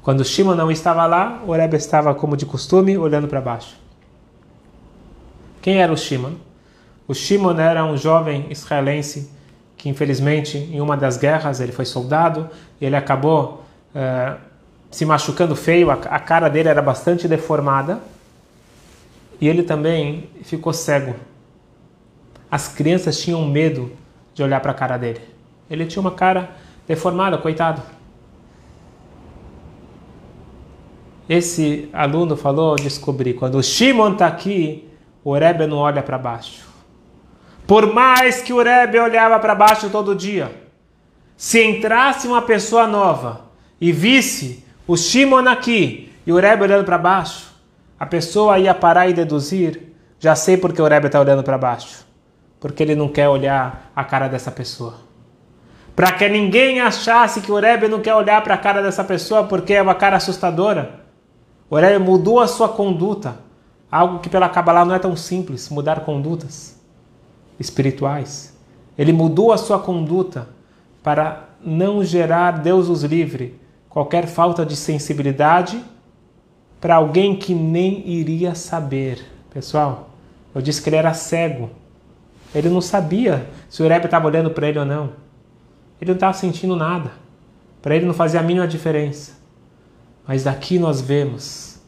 Quando 0.03 0.23
Shimon 0.23 0.55
não 0.55 0.71
estava 0.71 1.05
lá, 1.05 1.43
o 1.45 1.51
Rebbe 1.51 1.75
estava, 1.75 2.13
como 2.13 2.37
de 2.37 2.45
costume, 2.45 2.97
olhando 2.97 3.27
para 3.27 3.41
baixo. 3.41 3.75
Quem 5.61 5.81
era 5.81 5.91
o 5.91 5.97
Shimon? 5.97 6.35
O 7.07 7.13
Shimon 7.13 7.59
era 7.59 7.83
um 7.83 7.97
jovem 7.97 8.45
israelense 8.49 9.29
que, 9.77 9.87
infelizmente, 9.87 10.57
em 10.57 10.81
uma 10.81 10.97
das 10.97 11.17
guerras, 11.17 11.59
ele 11.59 11.71
foi 11.71 11.85
soldado 11.85 12.49
e 12.81 12.85
ele 12.85 12.95
acabou 12.95 13.63
uh, 13.93 14.37
se 14.89 15.05
machucando 15.05 15.55
feio, 15.55 15.91
a, 15.91 15.93
a 15.93 16.19
cara 16.19 16.49
dele 16.49 16.67
era 16.67 16.81
bastante 16.81 17.27
deformada 17.27 18.01
e 19.39 19.47
ele 19.47 19.61
também 19.61 20.29
ficou 20.41 20.73
cego. 20.73 21.15
As 22.49 22.67
crianças 22.67 23.19
tinham 23.19 23.45
medo 23.45 23.91
de 24.33 24.41
olhar 24.41 24.59
para 24.61 24.71
a 24.71 24.75
cara 24.75 24.97
dele. 24.97 25.21
Ele 25.69 25.85
tinha 25.85 26.01
uma 26.01 26.11
cara 26.11 26.49
deformada, 26.87 27.37
coitado. 27.37 27.81
Esse 31.29 31.89
aluno 31.91 32.37
falou, 32.37 32.75
descobri, 32.77 33.33
quando 33.33 33.55
o 33.55 33.63
Shimon 33.63 34.13
está 34.13 34.27
aqui, 34.27 34.89
o 35.23 35.33
Rebbe 35.33 35.67
não 35.67 35.77
olha 35.77 36.01
para 36.01 36.17
baixo. 36.17 36.65
Por 37.67 37.93
mais 37.93 38.41
que 38.41 38.53
o 38.53 38.63
Rebbe 38.63 38.97
olhava 38.97 39.37
para 39.39 39.53
baixo 39.53 39.89
todo 39.89 40.15
dia, 40.15 40.49
se 41.35 41.61
entrasse 41.61 42.25
uma 42.25 42.41
pessoa 42.41 42.87
nova 42.87 43.41
e 43.79 43.91
visse 43.91 44.65
o 44.87 44.95
Shimon 44.95 45.45
aqui 45.49 46.13
e 46.25 46.31
o 46.31 46.37
Rebbe 46.37 46.63
olhando 46.63 46.85
para 46.85 46.97
baixo, 46.97 47.53
a 47.99 48.05
pessoa 48.05 48.57
ia 48.57 48.73
parar 48.73 49.09
e 49.09 49.13
deduzir, 49.13 49.93
já 50.17 50.33
sei 50.33 50.55
porque 50.55 50.81
o 50.81 50.87
Rebbe 50.87 51.07
está 51.07 51.19
olhando 51.19 51.43
para 51.43 51.57
baixo. 51.57 52.07
Porque 52.57 52.81
ele 52.81 52.95
não 52.95 53.09
quer 53.09 53.27
olhar 53.27 53.91
a 53.93 54.03
cara 54.03 54.29
dessa 54.29 54.49
pessoa. 54.49 54.95
Para 55.93 56.13
que 56.13 56.27
ninguém 56.29 56.79
achasse 56.79 57.41
que 57.41 57.51
o 57.51 57.59
Rebbe 57.59 57.89
não 57.89 57.99
quer 57.99 58.15
olhar 58.15 58.41
para 58.43 58.53
a 58.53 58.57
cara 58.57 58.81
dessa 58.81 59.03
pessoa 59.03 59.43
porque 59.43 59.73
é 59.73 59.81
uma 59.81 59.93
cara 59.93 60.15
assustadora. 60.15 61.01
O 61.69 61.75
Rebbe 61.75 61.99
mudou 61.99 62.39
a 62.39 62.47
sua 62.47 62.69
conduta. 62.69 63.39
Algo 63.91 64.19
que 64.19 64.29
pela 64.29 64.47
Kabbalah 64.47 64.85
não 64.85 64.95
é 64.95 64.99
tão 64.99 65.15
simples, 65.15 65.69
mudar 65.69 66.01
condutas 66.01 66.76
espirituais. 67.59 68.55
Ele 68.97 69.13
mudou 69.13 69.51
a 69.51 69.57
sua 69.57 69.79
conduta 69.79 70.47
para 71.03 71.49
não 71.63 72.03
gerar, 72.03 72.51
Deus 72.61 72.89
os 72.89 73.03
livre, 73.03 73.59
qualquer 73.89 74.27
falta 74.27 74.65
de 74.65 74.75
sensibilidade 74.75 75.83
para 76.79 76.95
alguém 76.95 77.35
que 77.35 77.53
nem 77.53 78.07
iria 78.07 78.53
saber. 78.55 79.25
Pessoal, 79.51 80.09
eu 80.53 80.61
disse 80.61 80.81
que 80.81 80.89
ele 80.89 80.97
era 80.97 81.13
cego. 81.13 81.69
Ele 82.53 82.69
não 82.69 82.81
sabia 82.81 83.47
se 83.69 83.81
o 83.81 83.87
Rebbe 83.87 84.05
estava 84.05 84.27
olhando 84.27 84.51
para 84.51 84.67
ele 84.67 84.79
ou 84.79 84.85
não. 84.85 85.11
Ele 85.99 86.11
não 86.11 86.15
estava 86.15 86.33
sentindo 86.33 86.75
nada. 86.75 87.11
Para 87.81 87.95
ele 87.95 88.05
não 88.05 88.13
fazia 88.13 88.39
a 88.39 88.43
mínima 88.43 88.67
diferença. 88.67 89.33
Mas 90.27 90.43
daqui 90.43 90.77
nós 90.77 91.01
vemos 91.01 91.79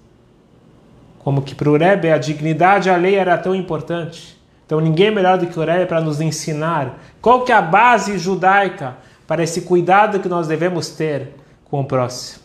como 1.19 1.41
que 1.41 1.53
para 1.53 1.69
o 1.69 1.77
Rebbe 1.77 2.09
a 2.09 2.17
dignidade, 2.17 2.89
a 2.89 2.95
lei 2.95 3.15
era 3.15 3.37
tão 3.37 3.53
importante. 3.53 4.38
Então 4.69 4.79
ninguém 4.79 5.07
é 5.07 5.11
melhor 5.11 5.35
do 5.35 5.47
que 5.47 5.59
o 5.59 5.63
Rebbe 5.63 5.87
para 5.87 5.99
nos 5.99 6.21
ensinar 6.21 6.99
qual 7.19 7.43
que 7.43 7.51
é 7.51 7.55
a 7.55 7.61
base 7.61 8.19
judaica 8.19 8.97
para 9.25 9.41
esse 9.41 9.61
cuidado 9.61 10.19
que 10.19 10.29
nós 10.29 10.47
devemos 10.47 10.89
ter 10.89 11.33
com 11.65 11.81
o 11.81 11.85
próximo. 11.85 12.43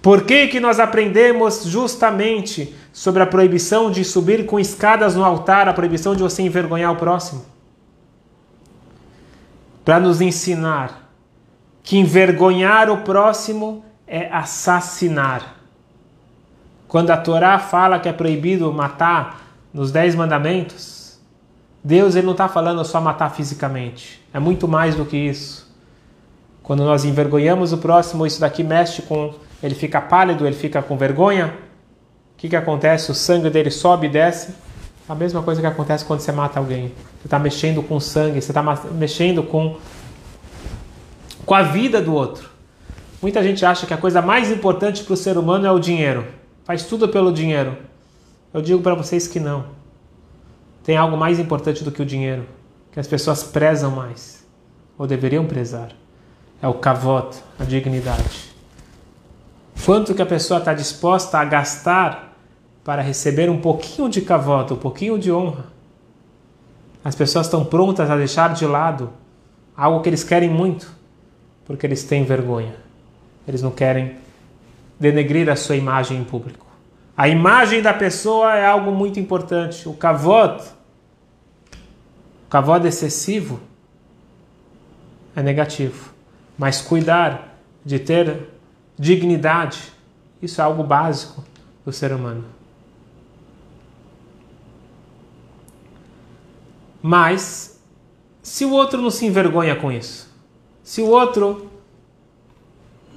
Por 0.00 0.22
que, 0.22 0.46
que 0.46 0.60
nós 0.60 0.78
aprendemos 0.78 1.64
justamente 1.64 2.72
sobre 2.92 3.24
a 3.24 3.26
proibição 3.26 3.90
de 3.90 4.04
subir 4.04 4.46
com 4.46 4.60
escadas 4.60 5.16
no 5.16 5.24
altar, 5.24 5.68
a 5.68 5.72
proibição 5.72 6.14
de 6.14 6.22
você 6.22 6.42
envergonhar 6.42 6.92
o 6.92 6.96
próximo? 6.96 7.44
Para 9.84 9.98
nos 9.98 10.20
ensinar 10.20 11.10
que 11.82 11.98
envergonhar 11.98 12.88
o 12.88 12.98
próximo 12.98 13.84
é 14.06 14.28
assassinar. 14.30 15.56
Quando 16.86 17.10
a 17.10 17.16
Torá 17.16 17.58
fala 17.58 17.98
que 17.98 18.08
é 18.08 18.12
proibido 18.12 18.72
matar 18.72 19.40
nos 19.74 19.90
Dez 19.90 20.14
Mandamentos, 20.14 20.95
Deus 21.86 22.16
ele 22.16 22.26
não 22.26 22.32
está 22.32 22.48
falando 22.48 22.84
só 22.84 23.00
matar 23.00 23.30
fisicamente, 23.30 24.20
é 24.34 24.40
muito 24.40 24.66
mais 24.66 24.96
do 24.96 25.04
que 25.04 25.16
isso. 25.16 25.72
Quando 26.60 26.82
nós 26.82 27.04
envergonhamos 27.04 27.72
o 27.72 27.78
próximo, 27.78 28.26
isso 28.26 28.40
daqui 28.40 28.64
mexe 28.64 29.02
com 29.02 29.32
ele 29.62 29.76
fica 29.76 30.00
pálido, 30.00 30.44
ele 30.44 30.56
fica 30.56 30.82
com 30.82 30.96
vergonha. 30.96 31.54
O 32.34 32.38
que, 32.38 32.48
que 32.48 32.56
acontece? 32.56 33.12
O 33.12 33.14
sangue 33.14 33.48
dele 33.50 33.70
sobe 33.70 34.08
e 34.08 34.10
desce. 34.10 34.52
A 35.08 35.14
mesma 35.14 35.44
coisa 35.44 35.60
que 35.60 35.66
acontece 35.68 36.04
quando 36.04 36.18
você 36.18 36.32
mata 36.32 36.58
alguém. 36.58 36.88
Você 37.20 37.28
está 37.28 37.38
mexendo 37.38 37.80
com 37.84 38.00
sangue, 38.00 38.42
você 38.42 38.50
está 38.50 38.64
mexendo 38.90 39.44
com, 39.44 39.76
com 41.44 41.54
a 41.54 41.62
vida 41.62 42.02
do 42.02 42.12
outro. 42.12 42.50
Muita 43.22 43.40
gente 43.44 43.64
acha 43.64 43.86
que 43.86 43.94
a 43.94 43.96
coisa 43.96 44.20
mais 44.20 44.50
importante 44.50 45.04
para 45.04 45.14
o 45.14 45.16
ser 45.16 45.38
humano 45.38 45.64
é 45.64 45.70
o 45.70 45.78
dinheiro. 45.78 46.26
Faz 46.64 46.82
tudo 46.82 47.08
pelo 47.08 47.32
dinheiro. 47.32 47.76
Eu 48.52 48.60
digo 48.60 48.82
para 48.82 48.96
vocês 48.96 49.28
que 49.28 49.38
não. 49.38 49.85
Tem 50.86 50.96
algo 50.96 51.16
mais 51.16 51.40
importante 51.40 51.82
do 51.82 51.90
que 51.90 52.00
o 52.00 52.06
dinheiro, 52.06 52.46
que 52.92 53.00
as 53.00 53.08
pessoas 53.08 53.42
prezam 53.42 53.90
mais, 53.90 54.46
ou 54.96 55.04
deveriam 55.04 55.44
prezar. 55.44 55.88
É 56.62 56.68
o 56.68 56.74
kavot, 56.74 57.36
a 57.58 57.64
dignidade. 57.64 58.52
Quanto 59.84 60.14
que 60.14 60.22
a 60.22 60.26
pessoa 60.26 60.60
está 60.60 60.72
disposta 60.72 61.38
a 61.38 61.44
gastar 61.44 62.36
para 62.84 63.02
receber 63.02 63.50
um 63.50 63.60
pouquinho 63.60 64.08
de 64.08 64.20
cavota, 64.20 64.74
um 64.74 64.76
pouquinho 64.76 65.18
de 65.18 65.32
honra? 65.32 65.64
As 67.04 67.16
pessoas 67.16 67.46
estão 67.46 67.64
prontas 67.64 68.08
a 68.08 68.16
deixar 68.16 68.54
de 68.54 68.64
lado 68.64 69.10
algo 69.76 70.02
que 70.02 70.08
eles 70.08 70.22
querem 70.22 70.48
muito, 70.48 70.88
porque 71.64 71.84
eles 71.84 72.04
têm 72.04 72.22
vergonha. 72.22 72.76
Eles 73.48 73.60
não 73.60 73.72
querem 73.72 74.18
denegrir 75.00 75.50
a 75.50 75.56
sua 75.56 75.74
imagem 75.74 76.18
em 76.18 76.22
público. 76.22 76.64
A 77.16 77.28
imagem 77.28 77.82
da 77.82 77.92
pessoa 77.92 78.54
é 78.54 78.64
algo 78.64 78.92
muito 78.92 79.18
importante. 79.18 79.88
O 79.88 79.94
kavod, 79.94 80.75
o 82.46 82.48
kavod 82.48 82.86
excessivo, 82.86 83.60
é 85.34 85.42
negativo. 85.42 86.12
Mas 86.56 86.80
cuidar 86.80 87.58
de 87.84 87.98
ter 87.98 88.48
dignidade. 88.98 89.92
Isso 90.40 90.60
é 90.60 90.64
algo 90.64 90.82
básico 90.82 91.44
do 91.84 91.92
ser 91.92 92.12
humano. 92.12 92.44
Mas, 97.02 97.80
se 98.42 98.64
o 98.64 98.72
outro 98.72 99.00
não 99.00 99.10
se 99.10 99.26
envergonha 99.26 99.76
com 99.76 99.92
isso, 99.92 100.28
se 100.82 101.00
o 101.00 101.06
outro 101.06 101.70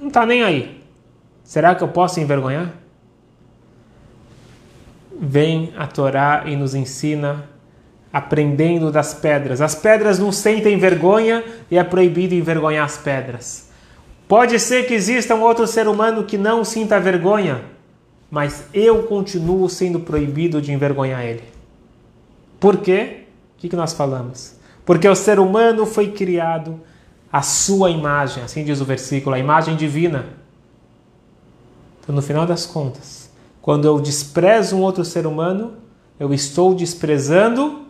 não 0.00 0.08
está 0.08 0.24
nem 0.24 0.42
aí, 0.42 0.84
será 1.42 1.74
que 1.74 1.82
eu 1.82 1.88
posso 1.88 2.20
envergonhar? 2.20 2.72
Vem 5.18 5.72
a 5.76 5.86
Torá 5.86 6.44
e 6.46 6.54
nos 6.54 6.74
ensina 6.74 7.49
aprendendo 8.12 8.90
das 8.90 9.14
pedras. 9.14 9.60
As 9.60 9.74
pedras 9.74 10.18
não 10.18 10.32
sentem 10.32 10.78
vergonha 10.78 11.44
e 11.70 11.78
é 11.78 11.84
proibido 11.84 12.34
envergonhar 12.34 12.84
as 12.84 12.98
pedras. 12.98 13.68
Pode 14.26 14.58
ser 14.58 14.86
que 14.86 14.94
exista 14.94 15.34
um 15.34 15.42
outro 15.42 15.66
ser 15.66 15.88
humano 15.88 16.24
que 16.24 16.38
não 16.38 16.64
sinta 16.64 17.00
vergonha, 17.00 17.64
mas 18.30 18.64
eu 18.72 19.04
continuo 19.04 19.68
sendo 19.68 20.00
proibido 20.00 20.60
de 20.60 20.72
envergonhar 20.72 21.24
ele. 21.24 21.44
Por 22.58 22.76
quê? 22.76 23.24
O 23.56 23.60
que 23.60 23.74
nós 23.76 23.92
falamos? 23.92 24.54
Porque 24.84 25.08
o 25.08 25.14
ser 25.14 25.38
humano 25.38 25.86
foi 25.86 26.12
criado 26.12 26.80
à 27.32 27.42
sua 27.42 27.90
imagem, 27.90 28.42
assim 28.42 28.64
diz 28.64 28.80
o 28.80 28.84
versículo, 28.84 29.34
a 29.34 29.38
imagem 29.38 29.76
divina. 29.76 30.26
Então, 32.00 32.14
no 32.14 32.22
final 32.22 32.46
das 32.46 32.66
contas, 32.66 33.30
quando 33.62 33.86
eu 33.86 34.00
desprezo 34.00 34.76
um 34.76 34.80
outro 34.80 35.04
ser 35.04 35.26
humano, 35.26 35.74
eu 36.18 36.32
estou 36.32 36.74
desprezando 36.74 37.86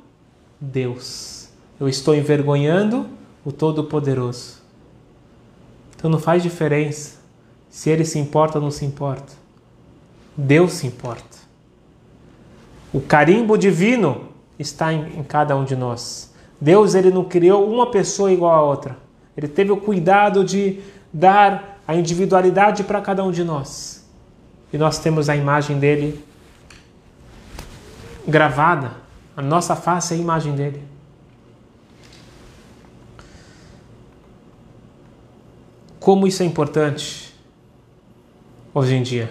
Deus. 0.61 1.49
Eu 1.79 1.89
estou 1.89 2.15
envergonhando 2.15 3.07
o 3.45 3.51
Todo-Poderoso. 3.51 4.61
Então 5.97 6.11
não 6.11 6.19
faz 6.19 6.43
diferença 6.43 7.19
se 7.71 7.89
ele 7.89 8.05
se 8.05 8.19
importa 8.19 8.59
ou 8.59 8.65
não 8.65 8.71
se 8.71 8.85
importa. 8.85 9.33
Deus 10.37 10.73
se 10.73 10.87
importa. 10.87 11.39
O 12.93 13.01
carimbo 13.01 13.57
divino 13.57 14.29
está 14.59 14.93
em, 14.93 15.19
em, 15.19 15.23
cada 15.23 15.57
um 15.57 15.65
de 15.65 15.77
nós. 15.77 16.33
Deus 16.61 16.95
ele 16.95 17.11
não 17.11 17.25
criou 17.25 17.71
uma 17.71 17.91
pessoa 17.91 18.33
igual 18.33 18.55
a 18.55 18.63
outra. 18.63 18.97
Ele 19.37 19.49
teve 19.49 19.71
o 19.71 19.77
cuidado 19.77 20.45
de 20.45 20.81
dar 21.13 21.81
a 21.87 21.95
individualidade 21.95 22.85
para 22.85 23.01
cada 23.01 23.25
um 23.25 23.31
de 23.31 23.45
nós. 23.45 24.05
E 24.73 24.79
nós 24.79 24.99
temos 24.99 25.29
a 25.29 25.37
imagem 25.37 25.79
dele 25.79 26.23
gravada. 28.27 28.93
A 29.37 29.43
nossa 29.43 29.77
face 29.77 30.15
é 30.15 30.17
a 30.17 30.21
imagem 30.21 30.55
dele. 30.55 30.83
Como 35.99 36.27
isso 36.27 36.43
é 36.43 36.47
importante 36.47 37.35
hoje 38.75 38.95
em 38.95 39.03
dia. 39.03 39.31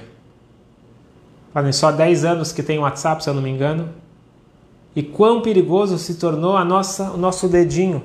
Fazem 1.53 1.71
só 1.71 1.91
10 1.91 2.25
anos 2.25 2.51
que 2.51 2.61
tem 2.61 2.77
o 2.77 2.83
WhatsApp, 2.83 3.23
se 3.23 3.29
eu 3.29 3.33
não 3.33 3.41
me 3.41 3.49
engano. 3.49 3.89
E 4.95 5.01
quão 5.01 5.41
perigoso 5.41 5.97
se 5.97 6.15
tornou 6.15 6.55
a 6.55 6.63
nossa, 6.63 7.11
o 7.11 7.17
nosso 7.17 7.47
dedinho. 7.47 8.03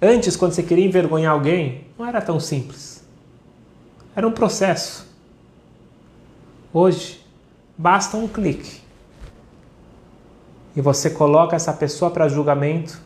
Antes, 0.00 0.36
quando 0.36 0.52
você 0.52 0.62
queria 0.62 0.84
envergonhar 0.84 1.32
alguém, 1.32 1.86
não 1.98 2.06
era 2.06 2.20
tão 2.20 2.38
simples. 2.38 3.04
Era 4.14 4.26
um 4.26 4.32
processo. 4.32 5.06
Hoje, 6.72 7.24
basta 7.76 8.16
um 8.16 8.28
clique. 8.28 8.85
E 10.76 10.80
você 10.82 11.08
coloca 11.08 11.56
essa 11.56 11.72
pessoa 11.72 12.10
para 12.10 12.28
julgamento 12.28 13.00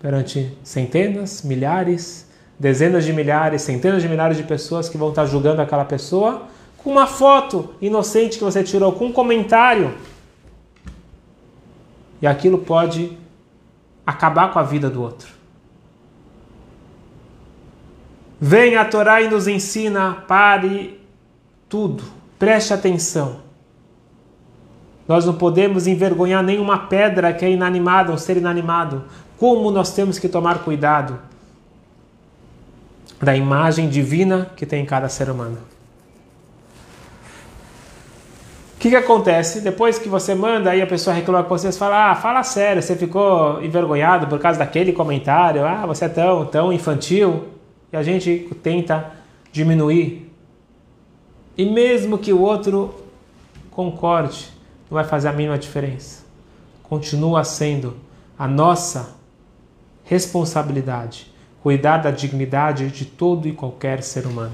perante 0.00 0.54
centenas, 0.62 1.42
milhares, 1.42 2.28
dezenas 2.58 3.06
de 3.06 3.12
milhares, 3.12 3.62
centenas 3.62 4.02
de 4.02 4.08
milhares 4.08 4.36
de 4.36 4.42
pessoas 4.42 4.86
que 4.86 4.98
vão 4.98 5.08
estar 5.08 5.24
julgando 5.24 5.62
aquela 5.62 5.84
pessoa 5.84 6.46
com 6.76 6.90
uma 6.90 7.06
foto 7.06 7.74
inocente 7.80 8.36
que 8.36 8.44
você 8.44 8.62
tirou, 8.62 8.92
com 8.92 9.06
um 9.06 9.12
comentário. 9.12 9.94
E 12.20 12.26
aquilo 12.26 12.58
pode 12.58 13.16
acabar 14.06 14.52
com 14.52 14.58
a 14.58 14.62
vida 14.62 14.90
do 14.90 15.00
outro. 15.00 15.32
Vem 18.38 18.76
a 18.76 18.84
Torá 18.84 19.22
e 19.22 19.28
nos 19.28 19.48
ensina, 19.48 20.12
pare 20.28 21.00
tudo, 21.66 22.04
preste 22.38 22.74
atenção. 22.74 23.43
Nós 25.06 25.26
não 25.26 25.34
podemos 25.34 25.86
envergonhar 25.86 26.42
nenhuma 26.42 26.78
pedra 26.86 27.32
que 27.32 27.44
é 27.44 27.50
inanimada, 27.50 28.12
um 28.12 28.16
ser 28.16 28.36
inanimado. 28.36 29.04
Como 29.38 29.70
nós 29.70 29.92
temos 29.92 30.18
que 30.18 30.28
tomar 30.28 30.60
cuidado 30.60 31.18
da 33.20 33.36
imagem 33.36 33.88
divina 33.88 34.50
que 34.56 34.64
tem 34.64 34.82
em 34.82 34.86
cada 34.86 35.08
ser 35.08 35.30
humano. 35.30 35.58
O 38.76 38.80
que, 38.84 38.90
que 38.90 38.96
acontece? 38.96 39.62
Depois 39.62 39.98
que 39.98 40.10
você 40.10 40.34
manda, 40.34 40.70
aí 40.70 40.82
a 40.82 40.86
pessoa 40.86 41.16
reclama 41.16 41.42
com 41.44 41.56
você, 41.56 41.72
você 41.72 41.78
fala, 41.78 42.10
ah, 42.10 42.14
fala 42.14 42.42
sério, 42.42 42.82
você 42.82 42.94
ficou 42.94 43.62
envergonhado 43.62 44.26
por 44.26 44.38
causa 44.38 44.58
daquele 44.58 44.92
comentário, 44.92 45.64
ah, 45.64 45.86
você 45.86 46.04
é 46.04 46.08
tão, 46.08 46.44
tão 46.44 46.70
infantil, 46.70 47.44
e 47.90 47.96
a 47.96 48.02
gente 48.02 48.50
tenta 48.62 49.10
diminuir. 49.50 50.30
E 51.56 51.64
mesmo 51.64 52.18
que 52.18 52.30
o 52.30 52.42
outro 52.42 52.94
concorde, 53.70 54.53
não 54.94 55.02
vai 55.02 55.04
fazer 55.04 55.26
a 55.26 55.32
mínima 55.32 55.58
diferença. 55.58 56.22
Continua 56.84 57.42
sendo 57.42 57.96
a 58.38 58.46
nossa 58.46 59.16
responsabilidade 60.04 61.34
cuidar 61.60 61.98
da 61.98 62.12
dignidade 62.12 62.88
de 62.90 63.04
todo 63.04 63.48
e 63.48 63.52
qualquer 63.52 64.02
ser 64.02 64.24
humano. 64.26 64.52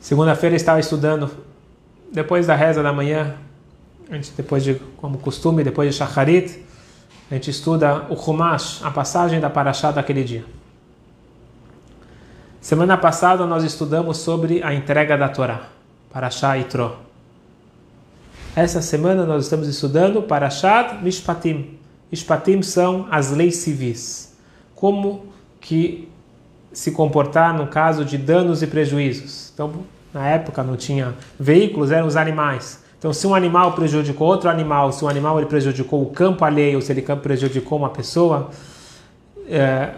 Segunda-feira 0.00 0.56
estava 0.56 0.80
estudando, 0.80 1.30
depois 2.10 2.48
da 2.48 2.56
reza 2.56 2.82
da 2.82 2.92
manhã, 2.92 3.36
a 4.10 4.16
gente, 4.16 4.32
depois 4.36 4.64
de, 4.64 4.74
como 4.96 5.18
costume, 5.18 5.62
depois 5.62 5.88
de 5.92 5.96
Shacharit, 5.96 6.64
a 7.30 7.34
gente 7.34 7.50
estuda 7.50 8.06
o 8.10 8.16
Chumash, 8.16 8.80
a 8.82 8.90
passagem 8.90 9.38
da 9.40 9.48
Parashá 9.48 9.92
daquele 9.92 10.24
dia. 10.24 10.44
Semana 12.60 12.98
passada 12.98 13.46
nós 13.46 13.62
estudamos 13.62 14.18
sobre 14.18 14.62
a 14.62 14.74
entrega 14.74 15.16
da 15.16 15.28
Torá. 15.28 15.68
Parashat 16.12 16.60
Itro. 16.60 16.96
Essa 18.56 18.82
semana 18.82 19.24
nós 19.24 19.44
estamos 19.44 19.68
estudando 19.68 20.22
Parashat 20.22 21.02
Mishpatim. 21.02 21.78
Mishpatim 22.10 22.62
são 22.62 23.06
as 23.10 23.30
leis 23.30 23.56
civis. 23.58 24.36
Como 24.74 25.26
que 25.60 26.08
se 26.72 26.90
comportar 26.90 27.54
no 27.54 27.66
caso 27.66 28.04
de 28.04 28.18
danos 28.18 28.62
e 28.62 28.66
prejuízos. 28.66 29.50
Então, 29.54 29.72
na 30.12 30.26
época 30.28 30.62
não 30.62 30.76
tinha 30.76 31.14
veículos, 31.38 31.90
eram 31.90 32.06
os 32.06 32.16
animais. 32.16 32.82
Então, 33.00 33.12
se 33.12 33.26
um 33.26 33.34
animal 33.34 33.72
prejudicou 33.72 34.28
outro 34.28 34.48
animal, 34.48 34.92
se 34.92 35.04
um 35.04 35.08
animal 35.08 35.38
ele 35.38 35.48
prejudicou 35.48 36.02
o 36.02 36.06
campo 36.10 36.44
alheio, 36.44 36.80
se 36.80 36.92
ele 36.92 37.02
prejudicou 37.02 37.78
uma 37.78 37.90
pessoa, 37.90 38.50
é, 39.48 39.94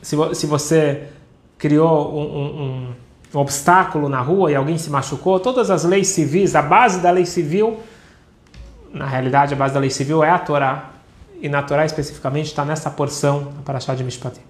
se, 0.00 0.16
se 0.34 0.46
você 0.46 1.08
criou 1.58 2.14
um, 2.14 2.62
um 2.62 2.94
um 3.36 3.40
obstáculo 3.40 4.08
na 4.08 4.20
rua 4.20 4.50
e 4.50 4.54
alguém 4.54 4.78
se 4.78 4.88
machucou, 4.90 5.38
todas 5.38 5.70
as 5.70 5.84
leis 5.84 6.08
civis, 6.08 6.54
a 6.54 6.62
base 6.62 7.00
da 7.00 7.10
lei 7.10 7.26
civil, 7.26 7.80
na 8.92 9.06
realidade 9.06 9.52
a 9.52 9.56
base 9.56 9.74
da 9.74 9.80
lei 9.80 9.90
civil 9.90 10.24
é 10.24 10.30
a 10.30 10.38
Torá, 10.38 10.90
e 11.40 11.48
na 11.48 11.62
Torá 11.62 11.84
especificamente 11.84 12.46
está 12.46 12.64
nessa 12.64 12.90
porção, 12.90 13.52
a 13.58 13.62
Parashá 13.62 13.94
de 13.94 14.02
Mishpatim. 14.02 14.40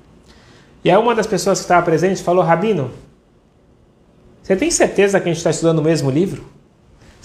E 0.84 0.90
aí 0.90 0.96
uma 0.96 1.14
das 1.14 1.26
pessoas 1.26 1.58
que 1.58 1.64
estava 1.64 1.84
presente 1.84 2.22
falou, 2.22 2.44
Rabino, 2.44 2.90
você 4.40 4.54
tem 4.54 4.70
certeza 4.70 5.18
que 5.18 5.28
a 5.28 5.32
gente 5.32 5.38
está 5.38 5.50
estudando 5.50 5.80
o 5.80 5.82
mesmo 5.82 6.08
livro? 6.08 6.44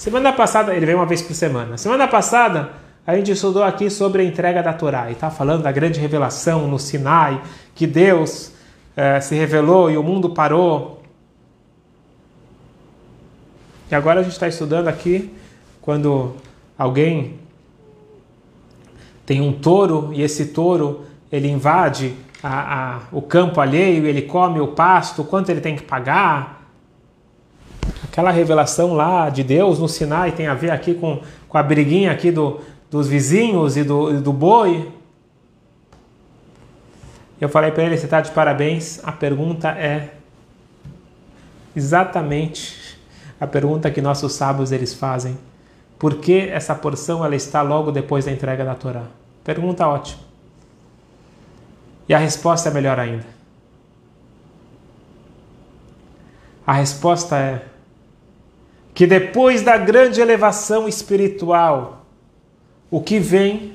Semana 0.02 0.34
passada, 0.34 0.74
ele 0.74 0.84
veio 0.84 0.98
uma 0.98 1.06
vez 1.06 1.22
por 1.22 1.36
semana, 1.36 1.78
semana 1.78 2.08
passada 2.08 2.72
a 3.06 3.16
gente 3.16 3.34
estudou 3.34 3.62
aqui 3.62 3.88
sobre 3.88 4.24
a 4.24 4.26
entrega 4.26 4.64
da 4.64 4.74
Torá, 4.74 5.10
e 5.10 5.12
está 5.12 5.30
falando 5.30 5.62
da 5.62 5.72
grande 5.72 6.00
revelação 6.00 6.68
no 6.68 6.80
Sinai, 6.80 7.40
que 7.76 7.86
Deus 7.86 8.52
eh, 8.98 9.22
se 9.22 9.36
revelou 9.36 9.92
e 9.92 9.98
o 9.98 10.02
mundo 10.02 10.32
parou, 10.32 11.04
e 13.92 13.94
agora 13.94 14.22
a 14.22 14.24
gente 14.24 14.32
está 14.32 14.48
estudando 14.48 14.88
aqui 14.88 15.32
quando 15.84 16.36
alguém 16.76 17.36
tem 19.24 19.40
um 19.40 19.54
touro 19.54 20.10
e 20.16 20.24
esse 20.24 20.48
touro 20.48 21.06
ele 21.32 21.48
invade 21.48 22.16
a, 22.42 22.96
a, 22.96 23.00
o 23.12 23.22
campo 23.22 23.62
alheio, 23.62 24.08
ele 24.08 24.24
come 24.24 24.60
o 24.60 24.70
pasto, 24.70 25.24
quanto 25.24 25.52
ele 25.52 25.62
tem 25.62 25.76
que 25.76 25.84
pagar. 25.84 26.61
Aquela 28.12 28.30
revelação 28.30 28.94
lá 28.94 29.30
de 29.30 29.42
Deus 29.42 29.80
no 29.80 29.88
Sinai 29.88 30.34
tem 30.34 30.46
a 30.46 30.54
ver 30.54 30.70
aqui 30.70 30.94
com, 30.94 31.22
com 31.48 31.58
a 31.58 31.64
briguinha 31.64 32.12
aqui 32.12 32.30
do, 32.30 32.60
dos 32.90 33.08
vizinhos 33.08 33.78
e 33.78 33.86
do, 33.86 34.20
do 34.20 34.34
boi. 34.34 34.92
Eu 37.40 37.48
falei 37.48 37.72
para 37.72 37.84
ele, 37.84 37.98
você 37.98 38.04
está 38.04 38.20
de 38.20 38.30
parabéns. 38.32 39.00
A 39.02 39.14
pergunta 39.14 39.70
é 39.70 40.10
exatamente 41.74 43.00
a 43.40 43.48
pergunta 43.48 43.90
que 43.90 44.02
nossos 44.02 44.34
sábios 44.34 44.74
eles 44.74 44.94
fazem: 44.94 45.38
por 45.98 46.16
que 46.16 46.50
essa 46.50 46.76
porção 46.76 47.24
ela 47.24 47.38
está 47.38 47.62
logo 47.62 47.94
depois 47.94 48.26
da 48.26 48.32
entrega 48.34 48.66
da 48.66 48.76
Torá? 48.76 49.06
Pergunta 49.42 49.88
ótima. 49.88 50.20
E 52.10 52.14
a 52.14 52.18
resposta 52.18 52.68
é 52.68 52.74
melhor 52.74 53.00
ainda. 53.00 53.26
A 56.68 56.74
resposta 56.74 57.38
é 57.38 57.71
que 59.02 59.08
depois 59.08 59.64
da 59.64 59.78
grande 59.78 60.22
elevação 60.22 60.88
espiritual, 60.88 62.06
o 62.92 63.02
que 63.02 63.18
vem? 63.18 63.74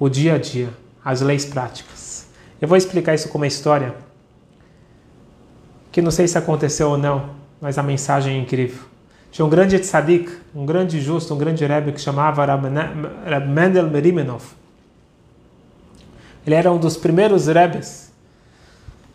O 0.00 0.08
dia 0.08 0.34
a 0.34 0.38
dia, 0.38 0.70
as 1.04 1.20
leis 1.20 1.44
práticas. 1.44 2.26
Eu 2.60 2.66
vou 2.66 2.76
explicar 2.76 3.14
isso 3.14 3.28
com 3.28 3.38
uma 3.38 3.46
história 3.46 3.94
que 5.92 6.02
não 6.02 6.10
sei 6.10 6.26
se 6.26 6.36
aconteceu 6.36 6.90
ou 6.90 6.98
não, 6.98 7.36
mas 7.60 7.78
a 7.78 7.84
mensagem 7.84 8.34
é 8.34 8.42
incrível. 8.42 8.82
Tinha 9.30 9.46
um 9.46 9.48
grande 9.48 9.78
tzadik, 9.78 10.36
um 10.52 10.66
grande 10.66 11.00
justo, 11.00 11.32
um 11.32 11.38
grande 11.38 11.64
rebbe 11.64 11.92
que 11.92 12.00
chamava 12.00 12.44
Rab 12.44 12.64
Mendel 13.46 13.88
Merimenov. 13.88 14.42
Ele 16.44 16.56
era 16.56 16.72
um 16.72 16.78
dos 16.78 16.96
primeiros 16.96 17.46
rebes 17.46 18.12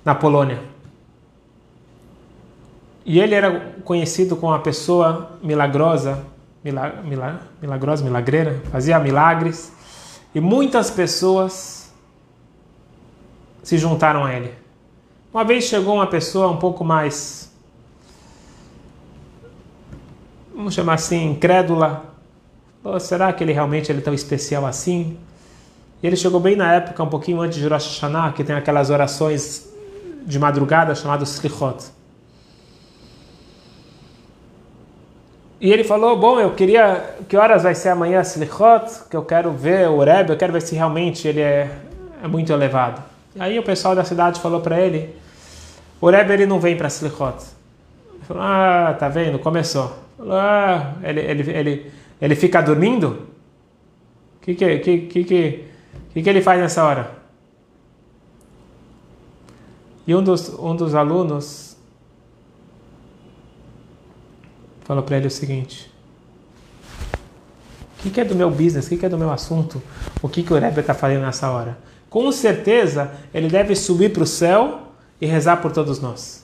na 0.06 0.16
Polônia. 0.16 0.73
E 3.06 3.20
ele 3.20 3.36
era 3.36 3.74
conhecido 3.84 4.36
como 4.36 4.54
uma 4.54 4.60
pessoa 4.60 5.38
milagrosa, 5.42 6.24
milag, 6.64 7.06
milag, 7.06 7.40
milagrosa, 7.62 8.04
milagreira, 8.04 8.62
fazia 8.72 8.98
milagres. 9.00 9.74
E 10.34 10.40
muitas 10.40 10.90
pessoas 10.90 11.94
se 13.62 13.78
juntaram 13.78 14.24
a 14.24 14.34
ele. 14.34 14.54
Uma 15.34 15.44
vez 15.44 15.66
chegou 15.66 15.96
uma 15.96 16.08
pessoa 16.08 16.50
um 16.50 16.58
pouco 16.58 16.84
mais, 16.84 17.52
vamos 20.56 20.74
chamar 20.74 20.94
assim, 20.94 21.32
incrédula. 21.32 22.06
Será 23.00 23.32
que 23.34 23.44
ele 23.44 23.54
realmente 23.54 23.92
é 23.92 23.96
tão 23.96 24.14
especial 24.14 24.66
assim? 24.66 25.18
E 26.02 26.08
ele 26.08 26.16
chegou 26.16 26.40
bem 26.40 26.56
na 26.56 26.74
época, 26.74 27.02
um 27.02 27.10
pouquinho 27.10 27.42
antes 27.42 27.58
de 27.58 27.68
Rosh 27.68 27.86
Hashanah, 27.86 28.34
que 28.34 28.44
tem 28.44 28.56
aquelas 28.56 28.90
orações 28.90 29.70
de 30.26 30.38
madrugada 30.38 30.94
chamadas 30.94 31.30
Slichot. 31.30 31.86
E 35.64 35.72
ele 35.72 35.86
falou: 35.86 36.18
Bom, 36.18 36.42
eu 36.42 36.52
queria. 36.52 37.16
Que 37.30 37.38
horas 37.38 37.64
vai 37.64 37.74
ser 37.74 37.88
amanhã 37.88 38.20
Slichot? 38.20 39.08
Que 39.10 39.16
eu 39.16 39.24
quero 39.24 39.50
ver 39.54 39.88
o 39.88 40.04
Rebbe, 40.04 40.32
eu 40.32 40.38
quero 40.38 40.52
ver 40.52 40.62
se 40.62 40.76
realmente 40.76 41.26
ele 41.26 41.40
é, 41.40 41.72
é 42.22 42.28
muito 42.28 42.52
elevado. 42.52 43.02
E 43.34 43.42
aí 43.42 43.58
o 43.58 43.64
pessoal 43.64 43.96
da 43.96 44.04
cidade 44.04 44.42
falou 44.42 44.60
para 44.60 44.78
ele: 44.78 45.16
o 46.02 46.10
Rebbe 46.10 46.34
ele 46.34 46.46
não 46.46 46.60
vem 46.60 46.76
para 46.76 46.90
Slichot. 46.90 47.46
Ele 48.14 48.24
falou, 48.24 48.44
ah, 48.44 48.94
tá 49.00 49.08
vendo? 49.08 49.40
Começou. 49.40 49.94
Falou, 50.18 50.34
ah, 50.34 50.96
ele, 51.02 51.22
ele, 51.22 51.52
ele, 51.52 51.92
ele 52.22 52.36
fica 52.36 52.62
dormindo? 52.62 53.30
O 54.36 54.42
que 54.42 54.56
que, 54.56 54.80
que, 54.80 54.98
que, 54.98 55.24
que, 55.24 56.22
que 56.22 56.30
ele 56.30 56.42
faz 56.42 56.60
nessa 56.60 56.84
hora? 56.84 57.12
E 60.06 60.14
um 60.14 60.22
dos, 60.22 60.50
um 60.60 60.76
dos 60.76 60.94
alunos 60.94 61.73
falou 64.84 65.04
para 65.04 65.18
ele 65.18 65.28
o 65.28 65.32
seguinte: 65.32 65.92
O 68.00 68.04
que, 68.04 68.10
que 68.10 68.22
é 68.22 68.26
do 68.26 68.36
meu 68.36 68.50
business? 68.50 68.86
O 68.86 68.90
que, 68.90 68.98
que 68.98 69.06
é 69.06 69.10
do 69.10 69.18
meu 69.18 69.32
assunto? 69.32 69.82
O 70.22 70.30
que, 70.30 70.44
que 70.44 70.54
o 70.54 70.58
Rebbe 70.58 70.82
está 70.82 70.94
fazendo 70.94 71.22
nessa 71.22 71.50
hora? 71.50 71.78
Com 72.10 72.32
certeza 72.32 73.12
ele 73.34 73.48
deve 73.48 73.76
subir 73.76 74.14
para 74.14 74.24
o 74.24 74.28
céu 74.28 74.82
e 75.20 75.26
rezar 75.26 75.58
por 75.58 75.72
todos 75.72 76.00
nós. 76.00 76.44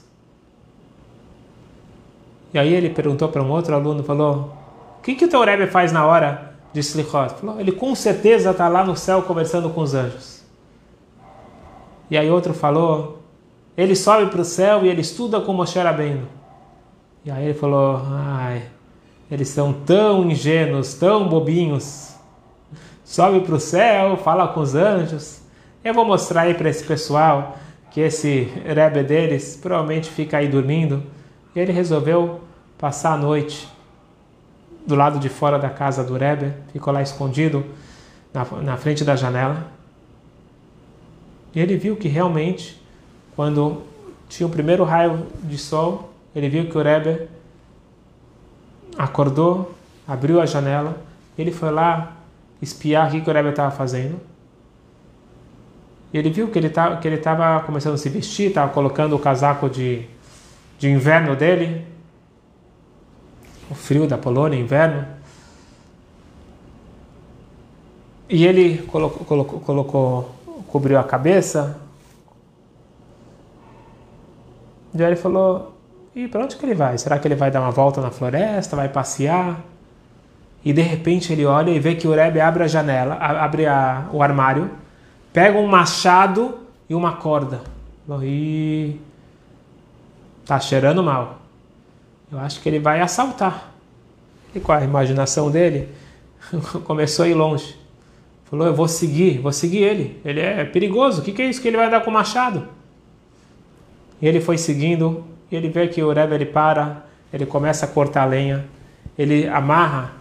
E 2.54 2.58
aí 2.58 2.74
ele 2.74 2.90
perguntou 2.90 3.30
para 3.30 3.44
um 3.44 3.52
outro 3.52 3.76
aluno, 3.76 4.04
falou: 4.04 4.54
O 4.98 5.02
que, 5.02 5.16
que 5.16 5.26
o 5.26 5.30
teu 5.30 5.44
Rebbe 5.44 5.68
faz 5.68 5.92
na 5.92 6.06
hora 6.06 6.54
de 6.74 6.80
Slichot? 6.80 7.36
Falou: 7.40 7.60
Ele 7.60 7.72
com 7.72 7.94
certeza 7.94 8.52
está 8.52 8.68
lá 8.68 8.84
no 8.84 8.96
céu 8.96 9.22
conversando 9.22 9.70
com 9.70 9.82
os 9.82 9.94
anjos. 9.94 10.44
E 12.10 12.18
aí 12.18 12.30
outro 12.30 12.54
falou: 12.54 13.22
Ele 13.78 13.96
sobe 13.96 14.32
para 14.32 14.42
o 14.42 14.46
céu 14.46 14.84
e 14.86 14.90
ele 14.90 15.02
estuda 15.02 15.40
com 15.40 15.54
Moshe 15.54 15.78
Rabbeinu. 15.78 16.39
E 17.30 17.32
aí 17.32 17.46
ele 17.46 17.54
falou: 17.54 18.02
Ai, 18.08 18.64
eles 19.30 19.50
são 19.50 19.72
tão 19.72 20.32
ingênuos, 20.32 20.96
tão 20.96 21.30
bobinhos. 21.30 22.16
Sobe 23.06 23.42
para 23.42 23.54
o 23.54 23.60
céu, 23.60 24.18
fala 24.18 24.48
com 24.48 24.62
os 24.62 24.74
anjos. 24.74 25.40
Eu 25.84 25.94
vou 25.94 26.04
mostrar 26.04 26.42
aí 26.42 26.56
para 26.56 26.70
esse 26.70 26.84
pessoal 26.84 27.56
que 27.92 28.02
esse 28.02 28.52
Rebbe 28.66 29.04
deles 29.04 29.56
provavelmente 29.62 30.10
fica 30.10 30.38
aí 30.40 30.48
dormindo. 30.48 31.04
E 31.56 31.60
ele 31.60 31.72
resolveu 31.72 32.42
passar 32.80 33.14
a 33.14 33.18
noite 33.18 33.70
do 34.88 34.96
lado 34.96 35.20
de 35.20 35.30
fora 35.30 35.60
da 35.60 35.70
casa 35.70 36.04
do 36.04 36.18
Rebbe, 36.18 36.52
ficou 36.74 36.92
lá 36.92 37.04
escondido 37.04 37.64
na, 38.34 38.44
na 38.64 38.76
frente 38.76 39.04
da 39.04 39.16
janela. 39.16 39.68
E 41.54 41.60
ele 41.60 41.78
viu 41.78 41.96
que 41.96 42.08
realmente, 42.08 42.82
quando 43.36 43.84
tinha 44.28 44.48
o 44.48 44.50
primeiro 44.50 44.84
raio 44.84 45.28
de 45.44 45.58
sol, 45.60 46.09
ele 46.36 46.50
viu 46.50 46.70
que 46.70 46.78
o 46.78 46.82
Rebbe 46.82 47.28
acordou, 48.98 49.74
abriu 50.08 50.42
a 50.42 50.46
janela, 50.46 50.98
ele 51.38 51.52
foi 51.52 51.72
lá 51.72 52.18
espiar 52.62 53.08
o 53.08 53.22
que, 53.22 53.30
o 53.30 53.34
Rebbe 53.34 53.50
estava 53.50 53.72
fazendo. 53.72 54.20
E 56.12 56.18
ele 56.18 56.30
viu 56.30 56.50
que 56.50 56.58
ele 56.58 56.70
que 56.70 57.08
ele 57.08 57.16
estava 57.16 57.64
começando 57.66 57.94
a 57.94 57.98
se 57.98 58.10
vestir, 58.10 58.50
estava 58.50 58.72
colocando 58.72 59.16
o 59.16 59.20
casaco 59.20 59.70
de, 59.70 60.06
de 60.78 60.90
inverno 60.90 61.36
dele, 61.36 61.86
o 63.70 63.76
frio 63.76 64.08
da 64.08 64.18
Polônia, 64.18 64.60
inverno. 64.60 65.06
E 68.28 68.46
ele 68.46 68.80
colocou, 68.84 69.26
colocou, 69.26 69.60
colocou 69.60 70.40
cobriu 70.68 71.00
a 71.00 71.04
cabeça. 71.04 71.80
E 74.94 75.04
aí 75.04 75.10
ele 75.10 75.16
falou: 75.16 75.79
e 76.24 76.28
para 76.28 76.44
onde 76.44 76.58
que 76.58 76.66
ele 76.66 76.76
vai? 76.76 76.98
Será 76.98 77.18
que 77.18 77.28
ele 77.28 77.36
vai 77.36 77.50
dar 77.50 77.62
uma 77.62 77.72
volta 77.72 78.02
na 78.02 78.12
floresta, 78.12 78.76
vai 78.76 78.90
passear? 78.90 79.62
E 80.66 80.74
de 80.74 80.82
repente 80.82 81.32
ele 81.32 81.46
olha 81.46 81.72
e 81.72 81.80
vê 81.80 81.96
que 81.96 82.08
o 82.08 82.14
Rebbe 82.14 82.42
abre 82.42 82.64
a 82.64 82.68
janela, 82.68 83.16
abre 83.16 83.66
a, 83.66 84.10
o 84.12 84.22
armário, 84.22 84.70
pega 85.32 85.58
um 85.58 85.68
machado 85.68 86.60
e 86.90 86.94
uma 86.94 87.14
corda. 87.14 87.62
E 88.22 89.00
tá 90.46 90.60
cheirando 90.60 91.02
mal. 91.02 91.40
Eu 92.30 92.40
acho 92.40 92.60
que 92.60 92.68
ele 92.68 92.80
vai 92.80 93.00
assaltar. 93.00 93.72
E 94.54 94.60
com 94.60 94.72
a 94.72 94.84
imaginação 94.84 95.50
dele, 95.50 95.88
começou 96.84 97.24
a 97.24 97.28
ir 97.30 97.36
longe. 97.36 97.78
Falou: 98.46 98.68
Eu 98.68 98.74
vou 98.74 98.88
seguir, 98.88 99.40
vou 99.40 99.54
seguir 99.54 99.84
ele. 99.84 100.20
Ele 100.26 100.42
é 100.42 100.66
perigoso. 100.66 101.22
O 101.22 101.24
que, 101.24 101.32
que 101.32 101.42
é 101.42 101.46
isso 101.46 101.62
que 101.62 101.68
ele 101.68 101.78
vai 101.78 101.90
dar 101.90 102.02
com 102.02 102.10
o 102.10 102.14
machado? 102.14 102.68
E 104.22 104.28
ele 104.28 104.42
foi 104.42 104.58
seguindo. 104.58 105.24
E 105.52 105.56
ele 105.56 105.70
vê 105.70 105.88
que 105.88 106.02
o 106.04 106.12
Rebbe 106.12 106.36
ele 106.36 106.46
para, 106.46 107.04
ele 107.34 107.46
começa 107.46 107.86
a 107.86 107.90
cortar 107.90 108.24
a 108.24 108.26
lenha, 108.26 108.66
ele 109.18 109.48
amarra 109.48 110.12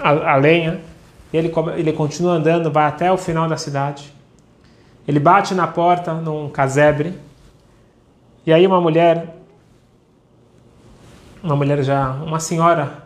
a, 0.00 0.32
a 0.32 0.36
lenha, 0.36 0.80
ele, 1.32 1.52
ele 1.76 1.92
continua 1.92 2.32
andando, 2.32 2.70
vai 2.70 2.86
até 2.86 3.12
o 3.12 3.18
final 3.18 3.48
da 3.48 3.56
cidade. 3.56 4.12
Ele 5.06 5.18
bate 5.18 5.54
na 5.54 5.66
porta 5.66 6.14
num 6.14 6.48
casebre. 6.48 7.14
E 8.46 8.52
aí 8.52 8.66
uma 8.66 8.80
mulher, 8.80 9.36
uma 11.42 11.56
mulher 11.56 11.82
já, 11.82 12.10
uma 12.10 12.40
senhora, 12.40 13.04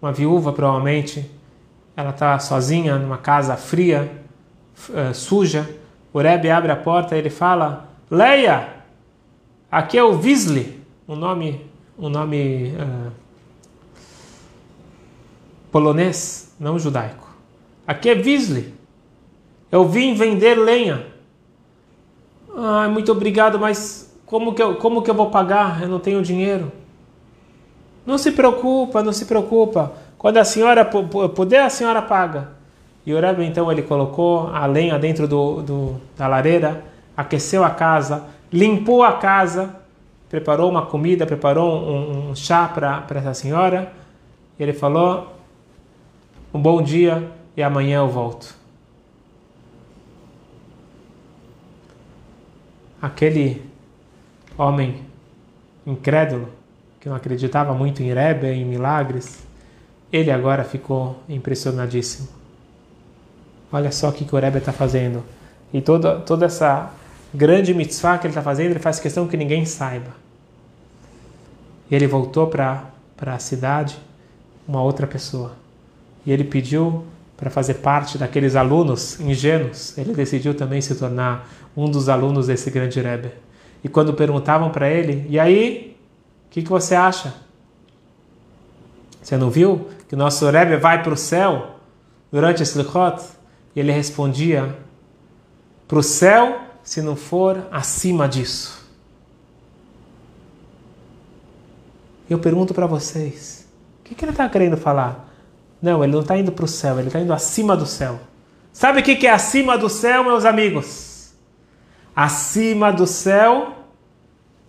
uma 0.00 0.12
viúva 0.12 0.52
provavelmente, 0.52 1.30
ela 1.96 2.10
está 2.10 2.38
sozinha 2.38 2.96
numa 2.96 3.18
casa 3.18 3.56
fria, 3.56 4.10
uh, 4.88 5.14
suja. 5.14 5.68
O 6.12 6.20
Rebbe 6.20 6.50
abre 6.50 6.72
a 6.72 6.76
porta 6.76 7.14
e 7.14 7.18
ele 7.18 7.30
fala: 7.30 7.88
Leia, 8.10 8.79
aqui 9.70 9.96
é 9.96 10.02
o 10.02 10.18
Visli, 10.18 10.80
um 11.08 11.16
nome, 11.16 11.66
um 11.98 12.08
nome 12.08 12.74
uh, 12.76 13.12
polonês, 15.70 16.54
não 16.58 16.78
judaico. 16.78 17.28
Aqui 17.86 18.10
é 18.10 18.14
Visli. 18.14 18.74
Eu 19.70 19.86
vim 19.86 20.14
vender 20.14 20.54
lenha. 20.56 21.06
Ah, 22.56 22.88
muito 22.88 23.12
obrigado, 23.12 23.58
mas 23.58 24.12
como 24.26 24.54
que, 24.54 24.62
eu, 24.62 24.76
como 24.76 25.02
que 25.02 25.10
eu 25.10 25.14
vou 25.14 25.30
pagar? 25.30 25.82
Eu 25.82 25.88
não 25.88 25.98
tenho 25.98 26.22
dinheiro. 26.22 26.70
Não 28.04 28.18
se 28.18 28.32
preocupa, 28.32 29.02
não 29.02 29.12
se 29.12 29.24
preocupa. 29.24 29.92
Quando 30.18 30.36
a 30.36 30.44
senhora 30.44 30.84
puder, 30.84 31.62
a 31.62 31.70
senhora 31.70 32.02
paga. 32.02 32.48
E 33.06 33.14
o 33.14 33.20
Rebbe, 33.20 33.44
então, 33.44 33.70
ele 33.72 33.82
colocou 33.82 34.48
a 34.48 34.66
lenha 34.66 34.98
dentro 34.98 35.26
do, 35.26 35.62
do, 35.62 36.00
da 36.16 36.26
lareira, 36.26 36.84
aqueceu 37.16 37.64
a 37.64 37.70
casa, 37.70 38.24
limpou 38.52 39.02
a 39.02 39.14
casa, 39.14 39.76
preparou 40.28 40.70
uma 40.70 40.86
comida, 40.86 41.26
preparou 41.26 41.80
um, 41.80 42.30
um 42.30 42.36
chá 42.36 42.68
para 42.68 43.18
essa 43.18 43.34
senhora. 43.34 43.92
Ele 44.58 44.72
falou: 44.72 45.34
Um 46.52 46.60
bom 46.60 46.82
dia 46.82 47.30
e 47.56 47.62
amanhã 47.62 47.98
eu 47.98 48.08
volto. 48.08 48.54
Aquele 53.00 53.64
homem 54.58 55.02
incrédulo, 55.86 56.48
que 57.00 57.08
não 57.08 57.16
acreditava 57.16 57.72
muito 57.72 58.02
em 58.02 58.12
Rebbe, 58.12 58.46
em 58.48 58.64
milagres, 58.64 59.42
ele 60.12 60.30
agora 60.30 60.64
ficou 60.64 61.18
impressionadíssimo. 61.26 62.28
Olha 63.72 63.90
só 63.90 64.10
o 64.10 64.12
que 64.12 64.34
o 64.34 64.38
Rebbe 64.38 64.58
está 64.58 64.72
fazendo. 64.72 65.22
E 65.72 65.80
toda, 65.80 66.18
toda 66.20 66.46
essa 66.46 66.92
grande 67.34 67.72
mitzvah 67.74 68.18
que 68.18 68.26
ele 68.26 68.32
está 68.32 68.42
fazendo, 68.42 68.70
ele 68.70 68.78
faz 68.78 68.98
questão 68.98 69.26
que 69.26 69.36
ninguém 69.36 69.64
saiba. 69.64 70.10
E 71.90 71.94
ele 71.94 72.06
voltou 72.06 72.46
para 72.46 72.92
a 73.20 73.38
cidade, 73.38 73.98
uma 74.66 74.82
outra 74.82 75.06
pessoa. 75.06 75.52
E 76.24 76.32
ele 76.32 76.44
pediu 76.44 77.04
para 77.36 77.50
fazer 77.50 77.74
parte 77.74 78.18
daqueles 78.18 78.54
alunos 78.54 79.18
ingênuos. 79.20 79.96
Ele 79.96 80.12
decidiu 80.12 80.54
também 80.54 80.80
se 80.80 80.94
tornar 80.94 81.48
um 81.76 81.90
dos 81.90 82.08
alunos 82.08 82.46
desse 82.46 82.70
grande 82.70 83.00
Rebbe. 83.00 83.32
E 83.82 83.88
quando 83.88 84.12
perguntavam 84.12 84.70
para 84.70 84.90
ele, 84.90 85.26
e 85.28 85.38
aí, 85.38 85.96
o 86.46 86.50
que, 86.50 86.62
que 86.62 86.68
você 86.68 86.94
acha? 86.94 87.32
Você 89.22 89.36
não 89.36 89.50
viu 89.50 89.88
que 90.08 90.14
nosso 90.14 90.48
Rebbe 90.50 90.76
vai 90.76 91.02
para 91.02 91.12
o 91.12 91.16
céu 91.16 91.76
durante 92.30 92.62
esse 92.62 92.76
Lichot? 92.76 93.22
E 93.74 93.80
ele 93.80 93.92
respondia: 93.92 94.76
para 95.88 95.98
o 95.98 96.02
céu 96.02 96.60
se 96.90 97.00
não 97.00 97.14
for 97.14 97.68
acima 97.70 98.28
disso. 98.28 98.84
Eu 102.28 102.40
pergunto 102.40 102.74
para 102.74 102.84
vocês: 102.84 103.68
o 104.00 104.02
que, 104.08 104.12
que 104.12 104.24
ele 104.24 104.32
está 104.32 104.48
querendo 104.48 104.76
falar? 104.76 105.32
Não, 105.80 106.02
ele 106.02 106.12
não 106.12 106.22
está 106.22 106.36
indo 106.36 106.50
para 106.50 106.64
o 106.64 106.68
céu, 106.68 106.98
ele 106.98 107.06
está 107.06 107.20
indo 107.20 107.32
acima 107.32 107.76
do 107.76 107.86
céu. 107.86 108.18
Sabe 108.72 108.98
o 108.98 109.02
que, 109.04 109.14
que 109.14 109.28
é 109.28 109.30
acima 109.30 109.78
do 109.78 109.88
céu, 109.88 110.24
meus 110.24 110.44
amigos? 110.44 111.32
Acima 112.14 112.92
do 112.92 113.06
céu 113.06 113.72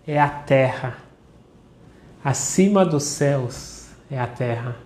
é 0.06 0.20
a 0.20 0.28
terra. 0.28 0.98
Acima 2.22 2.86
dos 2.86 3.02
céus 3.02 3.88
é 4.08 4.20
a 4.20 4.28
terra. 4.28 4.76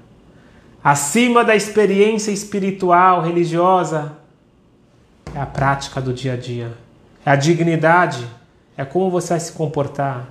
Acima 0.83 1.45
da 1.45 1.55
experiência 1.55 2.31
espiritual, 2.31 3.21
religiosa, 3.21 4.17
é 5.35 5.39
a 5.39 5.45
prática 5.45 6.01
do 6.01 6.15
dia 6.15 6.33
a 6.33 6.37
dia. 6.39 6.86
A 7.27 7.35
dignidade, 7.35 8.25
é 8.77 8.85
como 8.85 9.11
você 9.11 9.31
vai 9.31 9.41
se 9.41 9.51
comportar 9.51 10.27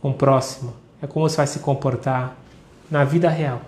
com 0.00 0.08
o 0.08 0.14
próximo, 0.14 0.72
é 1.02 1.06
como 1.06 1.28
você 1.28 1.36
vai 1.36 1.46
se 1.46 1.58
comportar 1.58 2.34
na 2.90 3.04
vida 3.04 3.28
real. 3.28 3.60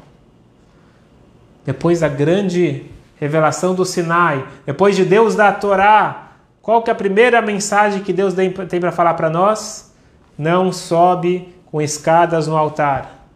Depois 1.67 2.01
da 2.01 2.09
grande 2.09 2.87
revelação 3.17 3.75
do 3.75 3.85
Sinai, 3.85 4.43
depois 4.65 4.97
de 4.97 5.05
Deus 5.05 5.35
dar 5.35 5.49
a 5.49 5.53
Torá, 5.53 6.29
qual 6.63 6.83
que 6.83 6.89
é 6.89 6.95
a 6.95 6.97
primeira 6.97 7.43
mensagem 7.43 8.03
que 8.03 8.13
Deus 8.13 8.33
tem 8.33 8.81
para 8.81 8.91
falar 8.91 9.13
para 9.13 9.29
nós? 9.29 9.93
Não 10.39 10.73
sobe 10.73 11.55
com 11.67 11.83
escadas 11.83 12.47
no 12.47 12.57
altar. 12.57 13.27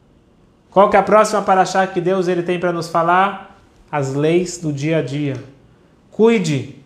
Qual 0.70 0.88
que 0.88 0.96
é 0.96 1.00
a 1.00 1.02
próxima 1.02 1.42
paraxá 1.42 1.86
que 1.86 2.00
Deus 2.00 2.26
ele 2.26 2.42
tem 2.42 2.58
para 2.58 2.72
nos 2.72 2.88
falar? 2.88 3.58
As 3.92 4.14
leis 4.14 4.56
do 4.56 4.72
dia 4.72 4.98
a 4.98 5.02
dia. 5.02 5.36
Cuide 6.10 6.82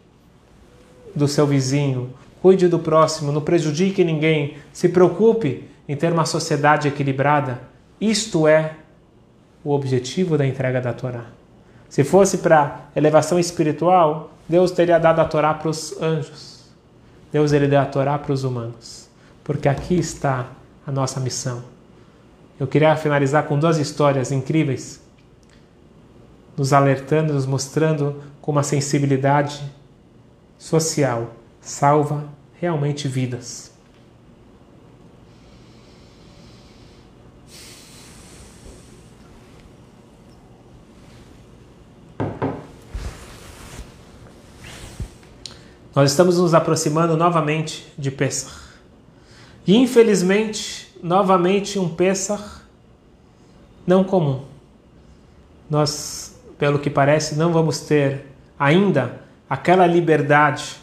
do 1.19 1.29
seu 1.29 1.47
vizinho, 1.47 2.11
cuide 2.41 2.69
do 2.69 2.79
próximo, 2.79 3.33
não 3.33 3.41
prejudique 3.41 4.03
ninguém, 4.03 4.57
se 4.73 4.89
preocupe 4.89 5.65
em 5.89 5.97
ter 5.97 6.13
uma 6.13 6.25
sociedade 6.25 6.89
equilibrada. 6.89 7.61
Isto 8.01 8.47
é 8.47 8.73
o 9.65 9.73
objetivo 9.73 10.39
da 10.39 10.47
entrega 10.47 10.81
da 10.81 10.93
Torá. 10.93 11.27
Se 11.89 12.05
fosse 12.05 12.39
para 12.39 12.83
elevação 12.95 13.39
espiritual, 13.39 14.31
Deus 14.49 14.71
teria 14.71 14.99
dado 14.99 15.21
a 15.21 15.25
Torá 15.25 15.53
para 15.55 15.69
os 15.69 16.01
anjos. 16.01 16.65
Deus 17.33 17.53
ele 17.53 17.67
deu 17.67 17.81
a 17.81 17.87
Torá 17.87 18.19
para 18.19 18.33
os 18.33 18.45
humanos. 18.45 19.09
Porque 19.43 19.69
aqui 19.69 19.99
está 19.99 20.47
a 20.87 20.93
nossa 20.93 21.19
missão. 21.21 21.63
Eu 22.61 22.67
queria 22.67 22.97
finalizar 22.97 23.45
com 23.45 23.59
duas 23.59 23.79
histórias 23.79 24.33
incríveis, 24.33 25.01
nos 26.57 26.73
alertando, 26.73 27.33
nos 27.33 27.47
mostrando 27.47 28.17
como 28.41 28.59
a 28.59 28.63
sensibilidade 28.63 29.63
social 30.59 31.35
salva 31.61 32.29
realmente 32.61 33.07
vidas. 33.07 33.73
Nós 45.95 46.11
estamos 46.11 46.39
nos 46.39 46.55
aproximando 46.55 47.17
novamente 47.17 47.93
de 47.99 48.11
Pesach. 48.11 48.55
E 49.67 49.77
infelizmente, 49.77 50.95
novamente 51.03 51.79
um 51.79 51.89
Pesach 51.89 52.63
não 53.87 54.05
comum. 54.05 54.45
Nós, 55.69 56.39
pelo 56.57 56.79
que 56.79 56.89
parece, 56.89 57.35
não 57.35 57.53
vamos 57.53 57.81
ter 57.81 58.27
ainda 58.59 59.28
aquela 59.49 59.87
liberdade 59.87 60.77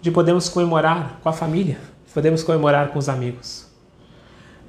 de 0.00 0.10
podermos 0.10 0.48
comemorar 0.48 1.18
com 1.22 1.28
a 1.28 1.32
família, 1.32 1.78
podemos 2.12 2.42
comemorar 2.42 2.88
com 2.88 2.98
os 2.98 3.08
amigos. 3.08 3.66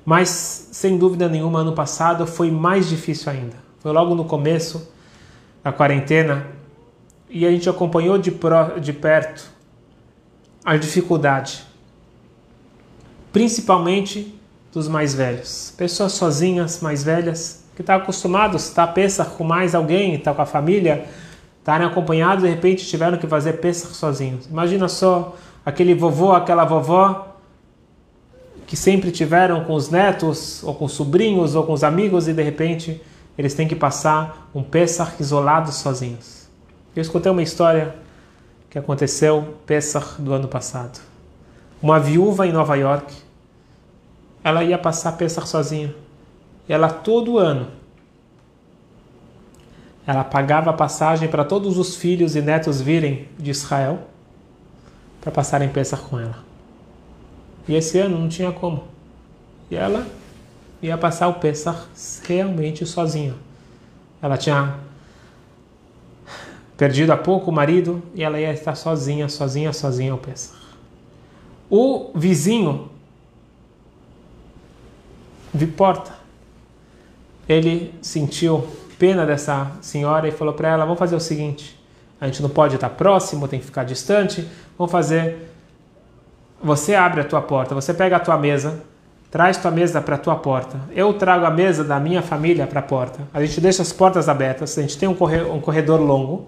Mas, 0.06 0.70
sem 0.72 0.98
dúvida 0.98 1.28
nenhuma, 1.28 1.60
ano 1.60 1.74
passado 1.74 2.28
foi 2.28 2.52
mais 2.52 2.88
difícil 2.88 3.32
ainda. 3.32 3.56
Foi 3.80 3.92
logo 3.92 4.14
no 4.16 4.26
começo 4.26 4.92
da 5.64 5.72
quarentena, 5.72 6.46
e 7.30 7.46
a 7.46 7.52
gente 7.52 7.68
acompanhou 7.68 8.18
de, 8.18 8.32
pro, 8.32 8.80
de 8.80 8.94
perto 8.94 9.50
a 10.64 10.78
dificuldade, 10.78 11.64
principalmente 13.34 14.40
dos 14.72 14.88
mais 14.88 15.14
velhos, 15.14 15.74
pessoas 15.78 16.14
sozinhas, 16.14 16.82
mais 16.82 17.04
velhas, 17.04 17.64
que 17.76 17.82
estão 17.82 17.96
acostumados 17.96 18.64
a 18.64 18.70
estar 18.70 18.88
peça 18.88 19.26
com 19.26 19.44
mais 19.44 19.76
alguém, 19.76 20.16
estar 20.16 20.34
com 20.34 20.42
a 20.42 20.46
família, 20.46 21.06
estarem 21.66 21.88
acompanhados, 21.88 22.44
de 22.44 22.50
repente 22.52 22.86
tiveram 22.86 23.18
que 23.18 23.26
fazer 23.26 23.54
peça 23.54 23.88
sozinhos. 23.88 24.46
Imagina 24.46 24.88
só 24.88 25.36
aquele 25.66 25.96
vovô, 25.96 26.32
aquela 26.32 26.64
vovó 26.64 27.36
que 28.68 28.78
sempre 28.78 29.12
tiveram 29.12 29.64
com 29.64 29.74
os 29.74 29.90
netos, 29.90 30.64
ou 30.64 30.76
com 30.76 30.86
os 30.86 30.92
sobrinhos, 30.92 31.56
ou 31.56 31.64
com 31.64 31.74
os 31.74 31.84
amigos, 31.84 32.28
e 32.28 32.34
de 32.34 32.44
repente 32.44 33.02
eles 33.36 33.56
têm 33.56 33.68
que 33.68 33.76
passar 33.76 34.48
um 34.54 34.62
Pesach 34.62 35.14
isolados 35.20 35.74
sozinhos. 35.78 36.48
Eu 36.96 37.02
escutei 37.02 37.32
uma 37.32 37.42
história 37.42 37.96
que 38.70 38.78
aconteceu 38.78 39.56
Pesach 39.66 40.22
do 40.22 40.34
ano 40.34 40.48
passado. 40.48 41.02
Uma 41.82 42.00
viúva 42.00 42.46
em 42.46 42.52
Nova 42.52 42.76
York, 42.76 43.12
ela 44.44 44.64
ia 44.64 44.78
passar 44.78 45.14
Pesach 45.14 45.50
sozinha. 45.50 45.96
E 46.70 46.74
ela 46.74 46.90
todo 46.90 47.40
ano 47.40 47.70
ela 50.08 50.24
pagava 50.24 50.70
a 50.70 50.74
passagem 50.74 51.28
para 51.28 51.44
todos 51.44 51.78
os 51.78 51.96
filhos 51.96 52.36
e 52.36 52.42
netos 52.42 52.80
virem 52.80 53.28
de 53.40 53.52
Israel 53.52 54.00
para 55.20 55.32
passarem 55.32 55.70
Pesach 55.70 56.04
com 56.04 56.20
ela. 56.20 56.38
E 57.68 57.74
esse 57.74 57.98
ano 57.98 58.20
não 58.20 58.30
tinha 58.30 58.52
como. 58.52 58.84
E 59.72 59.76
ela 59.76 60.06
ia 60.82 60.98
passar 60.98 61.28
o 61.28 61.36
Pesach 61.36 61.88
realmente 62.24 62.86
sozinha. 62.86 63.34
Ela 64.22 64.38
tinha 64.38 64.76
perdido 66.78 67.12
há 67.12 67.18
pouco 67.18 67.50
o 67.50 67.54
marido 67.54 68.04
e 68.14 68.24
ela 68.24 68.40
ia 68.40 68.54
estar 68.54 68.76
sozinha, 68.76 69.28
sozinha, 69.28 69.74
sozinha 69.74 70.12
ao 70.12 70.20
Pesach. 70.20 70.56
O 71.70 72.12
vizinho 72.14 72.92
de 75.52 75.66
porta, 75.66 76.14
ele 77.50 77.94
sentiu 78.02 78.68
pena 78.98 79.26
dessa 79.26 79.72
senhora 79.82 80.28
e 80.28 80.32
falou 80.32 80.54
para 80.54 80.70
ela: 80.70 80.86
Vamos 80.86 81.00
fazer 81.00 81.16
o 81.16 81.20
seguinte, 81.20 81.80
a 82.20 82.26
gente 82.26 82.42
não 82.42 82.50
pode 82.50 82.76
estar 82.76 82.90
próximo, 82.90 83.48
tem 83.48 83.60
que 83.60 83.66
ficar 83.66 83.84
distante, 83.84 84.48
vamos 84.78 84.92
fazer. 84.92 85.52
Você 86.64 86.96
abre 86.96 87.22
a 87.22 87.24
tua 87.24 87.42
porta, 87.42 87.76
você 87.76 87.94
pega 87.94 88.16
a 88.16 88.20
tua 88.20 88.38
mesa, 88.38 88.82
traz 89.30 89.58
tua 89.58 89.70
mesa 89.70 90.02
para 90.02 90.16
a 90.16 90.18
tua 90.18 90.36
porta. 90.36 90.80
Eu 90.96 91.14
trago 91.14 91.46
a 91.46 91.52
mesa 91.52 91.84
da 91.84 92.00
minha 92.00 92.22
família 92.22 92.66
para 92.66 92.80
a 92.80 92.84
porta. 92.84 93.20
A 93.34 93.44
gente 93.46 93.62
deixa 93.62 93.82
as 93.82 93.94
portas 93.94 94.28
abertas, 94.28 94.78
a 94.78 94.82
gente 94.82 94.98
tem 94.98 95.08
um 95.08 95.16
corredor 95.62 96.00
longo 96.00 96.48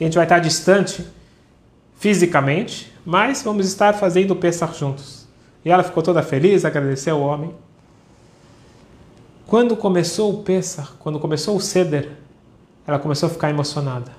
a 0.00 0.04
gente 0.04 0.14
vai 0.14 0.24
estar 0.24 0.38
distante 0.38 1.06
fisicamente, 1.96 2.92
mas 3.04 3.42
vamos 3.42 3.66
estar 3.66 3.94
fazendo 3.94 4.32
o 4.32 4.74
juntos. 4.74 5.26
E 5.64 5.70
ela 5.70 5.82
ficou 5.82 6.02
toda 6.02 6.22
feliz, 6.22 6.64
agradeceu 6.64 7.16
o 7.16 7.20
homem. 7.22 7.54
Quando 9.46 9.76
começou 9.76 10.32
o 10.32 10.42
Pesach, 10.42 10.92
quando 10.98 11.18
começou 11.18 11.56
o 11.56 11.60
Seder, 11.60 12.12
ela 12.86 12.98
começou 12.98 13.28
a 13.28 13.30
ficar 13.30 13.50
emocionada. 13.50 14.10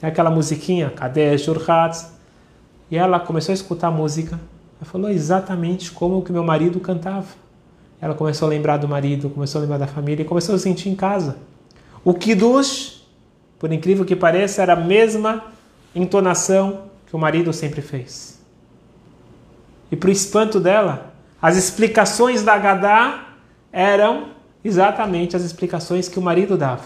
Tem 0.00 0.08
aquela 0.08 0.30
musiquinha, 0.30 0.90
Kadesh 0.90 1.48
Urhatz, 1.48 2.12
e 2.90 2.96
ela 2.96 3.18
começou 3.18 3.52
a 3.52 3.54
escutar 3.54 3.88
a 3.88 3.90
música. 3.90 4.38
Ela 4.80 4.90
falou 4.90 5.10
exatamente 5.10 5.90
como 5.90 6.22
que 6.22 6.32
meu 6.32 6.44
marido 6.44 6.78
cantava. 6.80 7.28
Ela 8.00 8.14
começou 8.14 8.46
a 8.46 8.50
lembrar 8.50 8.76
do 8.76 8.86
marido, 8.86 9.28
começou 9.30 9.58
a 9.58 9.62
lembrar 9.62 9.78
da 9.78 9.86
família 9.86 10.22
e 10.22 10.26
começou 10.26 10.54
a 10.54 10.58
sentir 10.58 10.88
em 10.88 10.94
casa. 10.94 11.36
O 12.04 12.14
Kiddush 12.14 12.98
por 13.58 13.72
incrível 13.72 14.04
que 14.04 14.14
pareça, 14.14 14.62
era 14.62 14.74
a 14.74 14.76
mesma 14.76 15.44
entonação 15.94 16.84
que 17.06 17.16
o 17.16 17.18
marido 17.18 17.52
sempre 17.52 17.82
fez. 17.82 18.38
E 19.90 19.96
para 19.96 20.08
o 20.08 20.12
espanto 20.12 20.60
dela, 20.60 21.12
as 21.40 21.56
explicações 21.56 22.42
da 22.42 22.56
Gadá 22.56 23.24
eram 23.72 24.28
exatamente 24.64 25.36
as 25.36 25.42
explicações 25.42 26.08
que 26.08 26.18
o 26.18 26.22
marido 26.22 26.56
dava. 26.56 26.84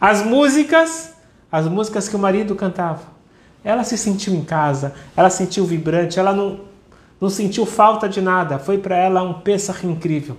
As 0.00 0.24
músicas, 0.24 1.14
as 1.50 1.66
músicas 1.66 2.08
que 2.08 2.16
o 2.16 2.18
marido 2.18 2.54
cantava. 2.54 3.14
Ela 3.62 3.84
se 3.84 3.96
sentiu 3.96 4.34
em 4.34 4.44
casa, 4.44 4.94
ela 5.16 5.30
sentiu 5.30 5.64
vibrante, 5.64 6.18
ela 6.18 6.32
não, 6.32 6.60
não 7.20 7.30
sentiu 7.30 7.64
falta 7.64 8.08
de 8.08 8.20
nada. 8.20 8.58
Foi 8.58 8.78
para 8.78 8.96
ela 8.96 9.22
um 9.22 9.34
Pesach 9.34 9.86
incrível. 9.86 10.36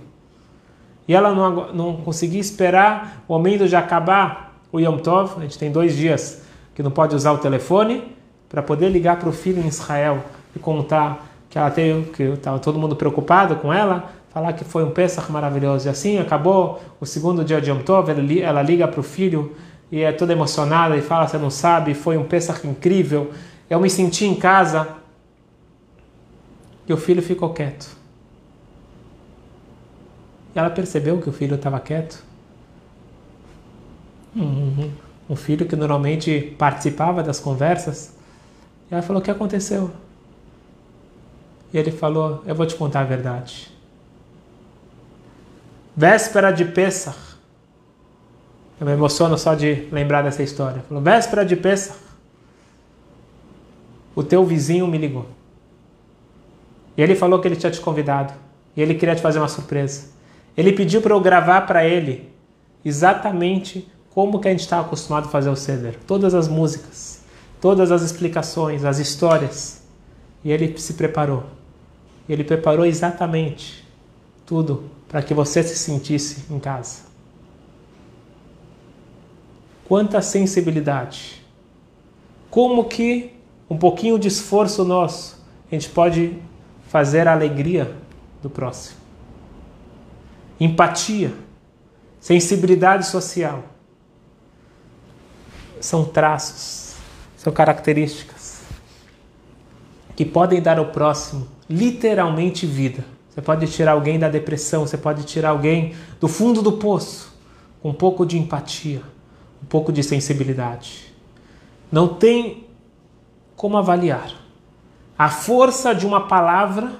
E 1.08 1.14
ela 1.14 1.32
não, 1.32 1.72
não 1.72 1.96
conseguia 1.96 2.40
esperar 2.40 3.24
o 3.28 3.32
momento 3.32 3.68
de 3.68 3.76
acabar 3.76 4.60
o 4.72 4.80
Yom 4.80 4.98
Tov, 4.98 5.38
a 5.38 5.42
gente 5.42 5.58
tem 5.58 5.70
dois 5.70 5.96
dias 5.96 6.42
que 6.74 6.82
não 6.82 6.90
pode 6.90 7.14
usar 7.14 7.32
o 7.32 7.38
telefone 7.38 8.16
para 8.48 8.62
poder 8.62 8.88
ligar 8.90 9.18
para 9.18 9.28
o 9.28 9.32
filho 9.32 9.62
em 9.62 9.66
Israel 9.66 10.22
e 10.54 10.58
contar 10.58 11.26
que 11.48 11.58
ela 11.58 11.70
teve, 11.70 12.10
que 12.10 12.22
estava 12.22 12.58
todo 12.58 12.78
mundo 12.78 12.94
preocupado 12.94 13.56
com 13.56 13.72
ela, 13.72 14.12
falar 14.36 14.52
que 14.52 14.64
foi 14.64 14.84
um 14.84 14.90
Pesach 14.90 15.32
maravilhoso. 15.32 15.88
E 15.88 15.90
assim 15.90 16.18
acabou 16.18 16.78
o 17.00 17.06
segundo 17.06 17.42
dia 17.42 17.58
de 17.58 17.70
Yom 17.70 17.78
Tov, 17.78 18.10
ela 18.10 18.60
liga 18.60 18.86
para 18.86 19.00
o 19.00 19.02
filho 19.02 19.56
e 19.90 20.02
é 20.02 20.12
toda 20.12 20.30
emocionada 20.30 20.94
e 20.94 21.00
fala: 21.00 21.26
Você 21.26 21.38
não 21.38 21.48
sabe, 21.48 21.94
foi 21.94 22.18
um 22.18 22.24
Pesach 22.24 22.66
incrível. 22.66 23.32
Eu 23.70 23.80
me 23.80 23.88
senti 23.88 24.26
em 24.26 24.34
casa. 24.34 24.88
E 26.86 26.92
o 26.92 26.98
filho 26.98 27.22
ficou 27.22 27.48
quieto. 27.54 27.88
E 30.54 30.58
ela 30.58 30.68
percebeu 30.68 31.18
que 31.18 31.30
o 31.30 31.32
filho 31.32 31.54
estava 31.54 31.80
quieto 31.80 32.22
um, 34.36 34.90
um 35.30 35.34
filho 35.34 35.64
que 35.64 35.74
normalmente 35.74 36.54
participava 36.58 37.22
das 37.22 37.40
conversas. 37.40 38.14
E 38.90 38.92
ela 38.92 39.02
falou: 39.02 39.22
O 39.22 39.24
que 39.24 39.30
aconteceu? 39.30 39.90
E 41.72 41.78
ele 41.78 41.90
falou: 41.90 42.42
Eu 42.46 42.54
vou 42.54 42.66
te 42.66 42.74
contar 42.74 43.00
a 43.00 43.04
verdade. 43.04 43.74
Véspera 45.96 46.52
de 46.52 46.66
Pesach. 46.66 47.16
Eu 48.78 48.86
me 48.86 48.92
emociono 48.92 49.38
só 49.38 49.54
de 49.54 49.88
lembrar 49.90 50.20
dessa 50.20 50.42
história. 50.42 50.84
Falou: 50.86 51.02
Véspera 51.02 51.42
de 51.42 51.56
Pesach. 51.56 51.98
O 54.14 54.22
teu 54.22 54.44
vizinho 54.44 54.86
me 54.86 54.98
ligou. 54.98 55.26
E 56.96 57.02
ele 57.02 57.14
falou 57.14 57.40
que 57.40 57.48
ele 57.48 57.56
tinha 57.56 57.72
te 57.72 57.80
convidado. 57.80 58.34
E 58.76 58.82
ele 58.82 58.94
queria 58.94 59.14
te 59.14 59.22
fazer 59.22 59.38
uma 59.38 59.48
surpresa. 59.48 60.08
Ele 60.54 60.72
pediu 60.72 61.00
para 61.00 61.14
eu 61.14 61.20
gravar 61.20 61.62
para 61.62 61.86
ele 61.86 62.30
exatamente 62.84 63.90
como 64.10 64.38
que 64.38 64.48
a 64.48 64.50
gente 64.50 64.60
está 64.60 64.80
acostumado 64.80 65.26
a 65.26 65.30
fazer 65.30 65.48
o 65.48 65.56
Seder. 65.56 65.98
Todas 66.06 66.34
as 66.34 66.46
músicas, 66.46 67.22
todas 67.58 67.90
as 67.90 68.02
explicações, 68.02 68.84
as 68.84 68.98
histórias. 68.98 69.82
E 70.44 70.52
ele 70.52 70.76
se 70.78 70.92
preparou. 70.92 71.44
Ele 72.28 72.44
preparou 72.44 72.84
exatamente 72.84 73.86
tudo 74.44 74.90
para 75.08 75.22
que 75.22 75.32
você 75.32 75.62
se 75.62 75.76
sentisse 75.76 76.44
em 76.50 76.58
casa. 76.58 77.02
Quanta 79.86 80.20
sensibilidade. 80.20 81.42
Como 82.50 82.84
que 82.84 83.32
um 83.68 83.76
pouquinho 83.76 84.18
de 84.18 84.28
esforço 84.28 84.84
nosso 84.84 85.36
a 85.70 85.74
gente 85.74 85.88
pode 85.88 86.36
fazer 86.88 87.26
a 87.26 87.32
alegria 87.32 87.96
do 88.40 88.48
próximo. 88.48 88.96
empatia, 90.58 91.34
sensibilidade 92.20 93.06
social. 93.06 93.64
São 95.80 96.04
traços, 96.04 96.94
são 97.36 97.52
características 97.52 98.62
que 100.14 100.24
podem 100.24 100.62
dar 100.62 100.78
ao 100.78 100.86
próximo 100.86 101.46
literalmente 101.68 102.64
vida. 102.64 103.04
Você 103.36 103.42
pode 103.42 103.66
tirar 103.66 103.92
alguém 103.92 104.18
da 104.18 104.30
depressão, 104.30 104.86
você 104.86 104.96
pode 104.96 105.24
tirar 105.24 105.50
alguém 105.50 105.94
do 106.18 106.26
fundo 106.26 106.62
do 106.62 106.72
poço 106.72 107.36
com 107.82 107.90
um 107.90 107.92
pouco 107.92 108.24
de 108.24 108.38
empatia, 108.38 109.02
um 109.62 109.66
pouco 109.66 109.92
de 109.92 110.02
sensibilidade. 110.02 111.12
Não 111.92 112.08
tem 112.08 112.66
como 113.54 113.76
avaliar 113.76 114.32
a 115.18 115.28
força 115.28 115.94
de 115.94 116.06
uma 116.06 116.26
palavra 116.26 116.98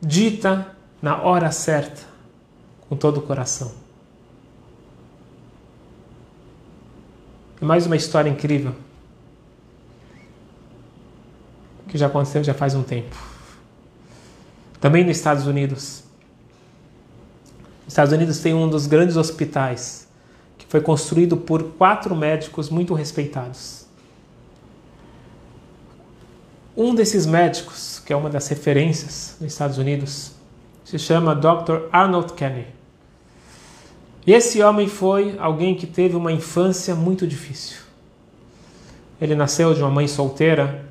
dita 0.00 0.74
na 1.00 1.22
hora 1.22 1.52
certa, 1.52 2.02
com 2.88 2.96
todo 2.96 3.18
o 3.18 3.22
coração. 3.22 3.70
E 7.62 7.64
mais 7.64 7.86
uma 7.86 7.94
história 7.94 8.28
incrível 8.28 8.74
que 11.86 11.96
já 11.96 12.08
aconteceu 12.08 12.42
já 12.42 12.54
faz 12.54 12.74
um 12.74 12.82
tempo. 12.82 13.33
Também 14.84 15.02
nos 15.02 15.16
Estados 15.16 15.46
Unidos. 15.46 16.04
Nos 17.84 17.94
Estados 17.94 18.12
Unidos 18.12 18.40
tem 18.40 18.52
um 18.52 18.68
dos 18.68 18.86
grandes 18.86 19.16
hospitais 19.16 20.06
que 20.58 20.66
foi 20.66 20.82
construído 20.82 21.38
por 21.38 21.62
quatro 21.78 22.14
médicos 22.14 22.68
muito 22.68 22.92
respeitados. 22.92 23.86
Um 26.76 26.94
desses 26.94 27.24
médicos, 27.24 28.02
que 28.04 28.12
é 28.12 28.16
uma 28.16 28.28
das 28.28 28.46
referências 28.48 29.38
nos 29.40 29.54
Estados 29.54 29.78
Unidos, 29.78 30.32
se 30.84 30.98
chama 30.98 31.34
Dr. 31.34 31.88
Arnold 31.90 32.34
Kenny. 32.34 32.66
E 34.26 34.34
esse 34.34 34.62
homem 34.62 34.86
foi 34.86 35.38
alguém 35.38 35.74
que 35.74 35.86
teve 35.86 36.14
uma 36.14 36.30
infância 36.30 36.94
muito 36.94 37.26
difícil. 37.26 37.78
Ele 39.18 39.34
nasceu 39.34 39.72
de 39.72 39.80
uma 39.80 39.90
mãe 39.90 40.06
solteira 40.06 40.84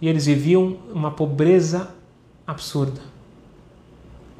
e 0.00 0.08
eles 0.08 0.26
viviam 0.26 0.78
uma 0.92 1.12
pobreza 1.12 1.90
absurda. 2.44 3.09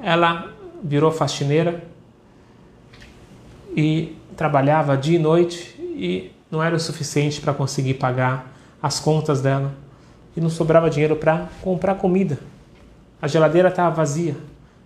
Ela 0.03 0.53
virou 0.83 1.11
faxineira 1.11 1.83
e 3.77 4.17
trabalhava 4.37 4.97
dia 4.97 5.17
e 5.17 5.23
noite 5.23 5.75
e 5.79 6.33
não 6.51 6.63
era 6.63 6.75
o 6.75 6.81
suficiente 6.81 7.41
para 7.41 7.53
conseguir 7.53 7.95
pagar 7.95 8.53
as 8.83 8.99
contas 8.99 9.41
dela 9.41 9.73
e 10.37 10.41
não 10.41 10.51
sobrava 10.51 10.89
dinheiro 10.89 11.17
para 11.17 11.49
comprar 11.63 11.95
comida. 11.97 12.39
A 13.21 13.29
geladeira 13.29 13.69
estava 13.69 13.95
vazia 13.95 14.37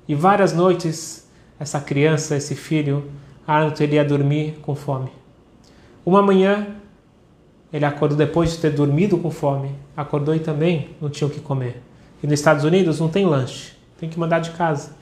e 0.09 0.15
várias 0.15 0.53
noites 0.53 1.25
essa 1.59 1.81
criança, 1.81 2.37
esse 2.37 2.55
filho, 2.55 3.11
Arnold, 3.47 3.83
ele 3.83 3.95
ia 3.95 4.05
dormir 4.05 4.59
com 4.63 4.75
fome. 4.75 5.11
Uma 6.05 6.21
manhã 6.21 6.67
ele 7.73 7.85
acordou 7.85 8.17
depois 8.17 8.53
de 8.53 8.59
ter 8.59 8.71
dormido 8.71 9.19
com 9.19 9.31
fome, 9.31 9.71
acordou 9.97 10.35
e 10.35 10.41
também 10.41 10.91
não 11.01 11.09
tinha 11.09 11.27
o 11.27 11.31
que 11.31 11.41
comer. 11.41 11.83
E 12.23 12.27
nos 12.27 12.39
Estados 12.39 12.65
Unidos 12.65 13.01
não 13.01 13.09
tem 13.09 13.27
lanche, 13.27 13.73
tem 13.99 14.09
que 14.09 14.19
mandar 14.19 14.41
de 14.41 14.51
casa. 14.51 14.93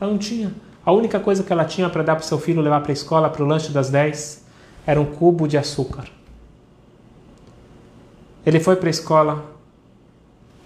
Ela 0.00 0.10
não 0.10 0.18
tinha. 0.18 0.52
A 0.84 0.92
única 0.92 1.18
coisa 1.18 1.42
que 1.42 1.52
ela 1.52 1.64
tinha 1.64 1.88
para 1.88 2.02
dar 2.02 2.14
para 2.16 2.22
o 2.22 2.26
seu 2.26 2.38
filho 2.38 2.60
levar 2.60 2.80
para 2.80 2.92
a 2.92 2.94
escola, 2.94 3.28
para 3.28 3.42
o 3.42 3.46
lanche 3.46 3.72
das 3.72 3.90
10, 3.90 4.44
era 4.86 5.00
um 5.00 5.04
cubo 5.04 5.48
de 5.48 5.58
açúcar. 5.58 6.04
Ele 8.44 8.60
foi 8.60 8.76
para 8.76 8.88
a 8.88 8.90
escola 8.90 9.44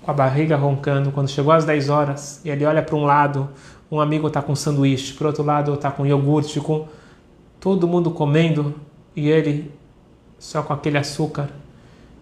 com 0.02 0.10
a 0.10 0.14
barriga 0.14 0.56
roncando. 0.56 1.10
Quando 1.10 1.28
chegou 1.28 1.52
às 1.52 1.64
10 1.64 1.88
horas, 1.88 2.40
e 2.44 2.50
ele 2.50 2.64
olha 2.66 2.82
para 2.82 2.94
um 2.94 3.04
lado, 3.04 3.48
um 3.90 3.98
amigo 3.98 4.26
está 4.26 4.42
com 4.42 4.54
sanduíche, 4.54 5.14
para 5.14 5.28
outro 5.28 5.42
lado 5.42 5.72
está 5.72 5.90
com 5.90 6.04
iogurte, 6.04 6.60
com 6.60 6.86
todo 7.58 7.88
mundo 7.88 8.10
comendo, 8.10 8.74
e 9.16 9.28
ele 9.28 9.70
só 10.38 10.62
com 10.62 10.72
aquele 10.72 10.98
açúcar. 10.98 11.48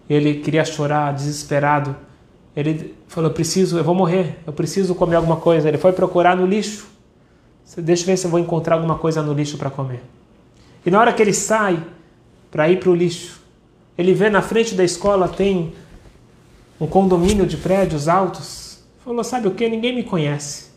Ele 0.09 0.35
queria 0.35 0.63
chorar, 0.63 1.13
desesperado. 1.13 1.95
Ele 2.55 2.95
falou: 3.07 3.29
"Preciso, 3.31 3.77
eu 3.77 3.83
vou 3.83 3.93
morrer. 3.93 4.39
Eu 4.47 4.53
preciso 4.53 4.95
comer 4.95 5.15
alguma 5.17 5.37
coisa". 5.37 5.67
Ele 5.67 5.77
foi 5.77 5.91
procurar 5.91 6.35
no 6.35 6.45
lixo. 6.45 6.87
Deixa 7.77 8.03
eu 8.03 8.07
ver 8.07 8.17
se 8.17 8.25
eu 8.25 8.31
vou 8.31 8.39
encontrar 8.39 8.75
alguma 8.75 8.97
coisa 8.97 9.21
no 9.21 9.33
lixo 9.33 9.57
para 9.57 9.69
comer. 9.69 10.03
E 10.85 10.89
na 10.89 10.99
hora 10.99 11.13
que 11.13 11.21
ele 11.21 11.33
sai 11.33 11.83
para 12.49 12.69
ir 12.69 12.79
para 12.79 12.89
o 12.89 12.95
lixo, 12.95 13.39
ele 13.97 14.13
vê 14.13 14.29
na 14.29 14.41
frente 14.41 14.73
da 14.73 14.83
escola 14.83 15.27
tem 15.27 15.73
um 16.79 16.87
condomínio 16.87 17.45
de 17.45 17.57
prédios 17.57 18.07
altos. 18.07 18.79
Falou: 19.03 19.23
Sabe 19.23 19.47
o 19.47 19.51
que? 19.51 19.67
Ninguém 19.69 19.93
me 19.93 20.03
conhece. 20.03 20.69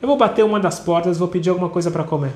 Eu 0.00 0.08
vou 0.08 0.16
bater 0.16 0.44
uma 0.44 0.58
das 0.58 0.80
portas, 0.80 1.18
vou 1.18 1.28
pedir 1.28 1.50
alguma 1.50 1.68
coisa 1.68 1.90
para 1.90 2.04
comer. 2.04 2.32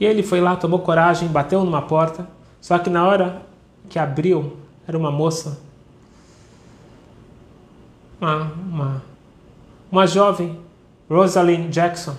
E 0.00 0.04
ele 0.04 0.22
foi 0.22 0.40
lá, 0.40 0.56
tomou 0.56 0.78
coragem, 0.78 1.28
bateu 1.28 1.64
numa 1.64 1.82
porta. 1.82 2.28
Só 2.60 2.78
que 2.78 2.88
na 2.88 3.06
hora 3.06 3.42
que 3.88 3.98
abriu, 3.98 4.56
era 4.86 4.96
uma 4.96 5.10
moça, 5.10 5.60
uma, 8.20 8.42
uma, 8.44 9.02
uma 9.92 10.06
jovem, 10.06 10.58
Rosalind 11.08 11.70
Jackson. 11.70 12.16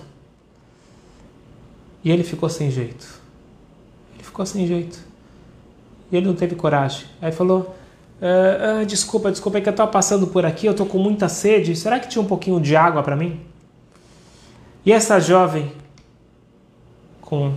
E 2.02 2.10
ele 2.10 2.24
ficou 2.24 2.48
sem 2.48 2.70
jeito. 2.70 3.20
Ele 4.14 4.24
ficou 4.24 4.44
sem 4.44 4.66
jeito. 4.66 4.98
E 6.10 6.16
ele 6.16 6.26
não 6.26 6.34
teve 6.34 6.54
coragem. 6.54 7.06
Aí 7.20 7.30
falou: 7.30 7.74
ah, 8.20 8.80
ah, 8.80 8.84
Desculpa, 8.84 9.30
desculpa, 9.30 9.58
é 9.58 9.60
que 9.60 9.68
eu 9.68 9.72
estava 9.72 9.90
passando 9.90 10.26
por 10.26 10.44
aqui, 10.44 10.66
eu 10.66 10.72
estou 10.72 10.86
com 10.86 10.98
muita 10.98 11.28
sede. 11.28 11.76
Será 11.76 11.98
que 11.98 12.08
tinha 12.08 12.22
um 12.22 12.26
pouquinho 12.26 12.60
de 12.60 12.76
água 12.76 13.02
para 13.02 13.16
mim? 13.16 13.40
E 14.84 14.92
essa 14.92 15.20
jovem, 15.20 15.72
com 17.20 17.54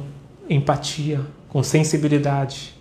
empatia, 0.49 1.21
com 1.49 1.63
sensibilidade, 1.63 2.75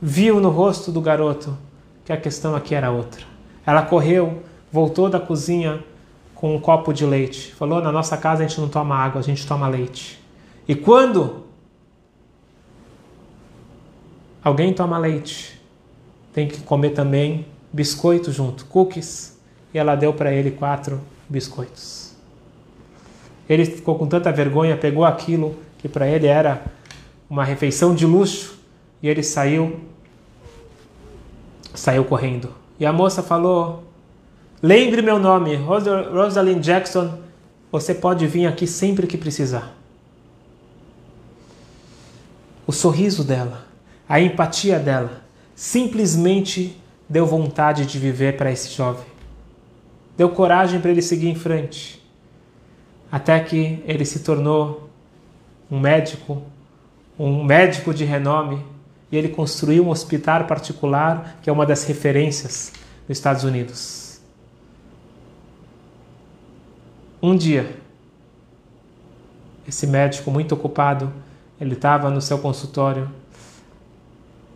viu 0.00 0.40
no 0.40 0.50
rosto 0.50 0.92
do 0.92 1.00
garoto 1.00 1.56
que 2.04 2.12
a 2.12 2.16
questão 2.16 2.54
aqui 2.54 2.74
era 2.74 2.90
outra. 2.90 3.24
Ela 3.66 3.82
correu, 3.82 4.42
voltou 4.72 5.10
da 5.10 5.18
cozinha 5.18 5.82
com 6.38 6.54
um 6.54 6.60
copo 6.60 6.92
de 6.92 7.04
leite. 7.04 7.52
Falou: 7.54 7.82
Na 7.82 7.90
nossa 7.90 8.16
casa 8.16 8.44
a 8.44 8.46
gente 8.46 8.60
não 8.60 8.68
toma 8.68 8.96
água, 8.96 9.20
a 9.20 9.24
gente 9.24 9.44
toma 9.46 9.68
leite. 9.68 10.22
E 10.68 10.74
quando 10.74 11.44
alguém 14.42 14.72
toma 14.72 14.96
leite, 14.98 15.60
tem 16.32 16.46
que 16.46 16.60
comer 16.60 16.90
também 16.90 17.46
biscoito 17.72 18.30
junto, 18.30 18.64
cookies. 18.66 19.36
E 19.74 19.78
ela 19.78 19.96
deu 19.96 20.14
para 20.14 20.32
ele 20.32 20.52
quatro 20.52 21.00
biscoitos. 21.28 22.14
Ele 23.48 23.64
ficou 23.64 23.98
com 23.98 24.06
tanta 24.06 24.30
vergonha, 24.30 24.76
pegou 24.76 25.04
aquilo 25.04 25.56
que 25.78 25.88
para 25.88 26.06
ele 26.06 26.26
era 26.26 26.62
uma 27.28 27.44
refeição 27.44 27.94
de 27.94 28.06
luxo 28.06 28.58
e 29.02 29.08
ele 29.08 29.24
saiu 29.24 29.80
saiu 31.74 32.04
correndo. 32.04 32.54
E 32.78 32.86
a 32.86 32.92
moça 32.92 33.24
falou: 33.24 33.87
"Lembre 34.62 35.02
meu 35.02 35.18
nome, 35.18 35.54
Rosalind 35.56 36.62
Jackson. 36.62 37.18
Você 37.70 37.94
pode 37.94 38.26
vir 38.26 38.46
aqui 38.46 38.66
sempre 38.66 39.06
que 39.06 39.16
precisar." 39.16 39.74
O 42.66 42.72
sorriso 42.72 43.24
dela, 43.24 43.66
a 44.08 44.20
empatia 44.20 44.78
dela, 44.78 45.22
simplesmente 45.54 46.78
deu 47.08 47.26
vontade 47.26 47.86
de 47.86 47.98
viver 47.98 48.36
para 48.36 48.52
esse 48.52 48.70
jovem. 48.70 49.06
Deu 50.16 50.28
coragem 50.30 50.80
para 50.80 50.90
ele 50.90 51.02
seguir 51.02 51.28
em 51.28 51.34
frente. 51.34 52.02
Até 53.10 53.40
que 53.40 53.82
ele 53.86 54.04
se 54.04 54.20
tornou 54.20 54.90
um 55.70 55.80
médico 55.80 56.42
um 57.18 57.42
médico 57.42 57.92
de 57.92 58.04
renome, 58.04 58.64
e 59.10 59.16
ele 59.16 59.28
construiu 59.28 59.84
um 59.84 59.88
hospital 59.88 60.44
particular 60.44 61.38
que 61.42 61.50
é 61.50 61.52
uma 61.52 61.66
das 61.66 61.84
referências 61.84 62.72
nos 63.08 63.18
Estados 63.18 63.42
Unidos. 63.42 64.07
Um 67.20 67.36
dia, 67.36 67.76
esse 69.66 69.88
médico 69.88 70.30
muito 70.30 70.54
ocupado, 70.54 71.12
ele 71.60 71.74
estava 71.74 72.10
no 72.10 72.20
seu 72.20 72.38
consultório. 72.38 73.10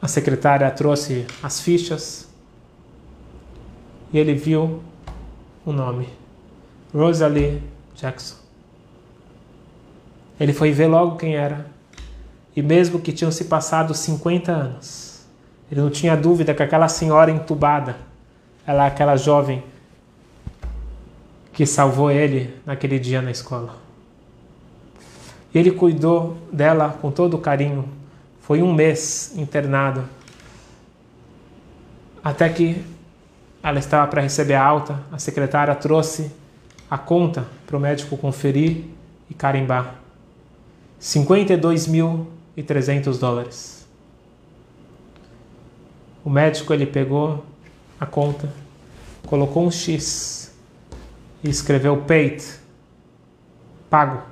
A 0.01 0.07
secretária 0.07 0.71
trouxe 0.71 1.27
as 1.43 1.61
fichas 1.61 2.29
e 4.13 4.19
ele 4.19 4.35
viu 4.35 4.81
o 5.67 5.73
nome: 5.73 6.09
Rosalie 6.95 7.61
Jackson. 7.97 8.37
Ele 10.39 10.53
foi 10.53 10.71
ver 10.71 10.87
logo 10.87 11.17
quem 11.17 11.35
era 11.35 11.67
e 12.55 12.63
mesmo 12.63 13.01
que 13.01 13.13
tinham 13.13 13.33
se 13.33 13.47
passado 13.47 13.95
50 13.95 14.53
anos, 14.53 15.27
ele 15.71 15.81
não 15.81 15.91
tinha 15.91 16.17
dúvida 16.17 16.55
que 16.55 16.63
aquela 16.63 16.87
senhora 16.87 17.31
entubada, 17.31 17.97
ela 18.65 18.85
é 18.85 18.89
aquela 18.89 19.17
jovem 19.17 19.65
que 21.53 21.67
salvou 21.67 22.11
ele 22.11 22.57
naquele 22.65 22.99
dia 22.99 23.21
na 23.21 23.31
escola. 23.31 23.77
Ele 25.55 25.71
cuidou 25.71 26.39
dela 26.51 26.99
com 27.01 27.11
todo 27.11 27.37
carinho. 27.37 27.87
Foi 28.41 28.63
um 28.63 28.73
mês 28.73 29.35
internado. 29.37 30.09
Até 32.25 32.49
que 32.49 32.83
ela 33.63 33.79
estava 33.79 34.11
para 34.11 34.23
receber 34.23 34.55
a 34.55 34.65
alta, 34.65 34.99
a 35.13 35.19
secretária 35.19 35.75
trouxe 35.75 36.33
a 36.91 36.97
conta 36.97 37.47
para 37.67 37.77
o 37.77 37.81
médico 37.81 38.17
conferir 38.17 38.85
e 39.29 39.35
carimbar. 39.35 39.97
52.300 41.01 43.19
dólares. 43.19 43.87
O 46.25 46.31
médico 46.31 46.73
ele 46.73 46.87
pegou 46.87 47.45
a 48.01 48.07
conta, 48.07 48.49
colocou 49.27 49.67
um 49.67 49.71
X 49.71 50.42
e 51.43 51.51
escreveu 51.51 52.03
paid, 52.03 52.43
pago. 53.91 54.23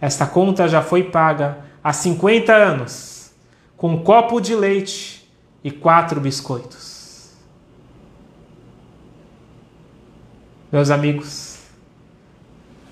Esta 0.00 0.26
conta 0.26 0.68
já 0.68 0.82
foi 0.82 1.04
paga 1.04 1.64
há 1.82 1.92
50 1.92 2.54
anos, 2.54 3.32
com 3.76 3.90
um 3.92 4.02
copo 4.02 4.40
de 4.40 4.54
leite 4.54 5.30
e 5.64 5.70
quatro 5.70 6.20
biscoitos. 6.20 7.32
Meus 10.70 10.90
amigos, 10.90 11.58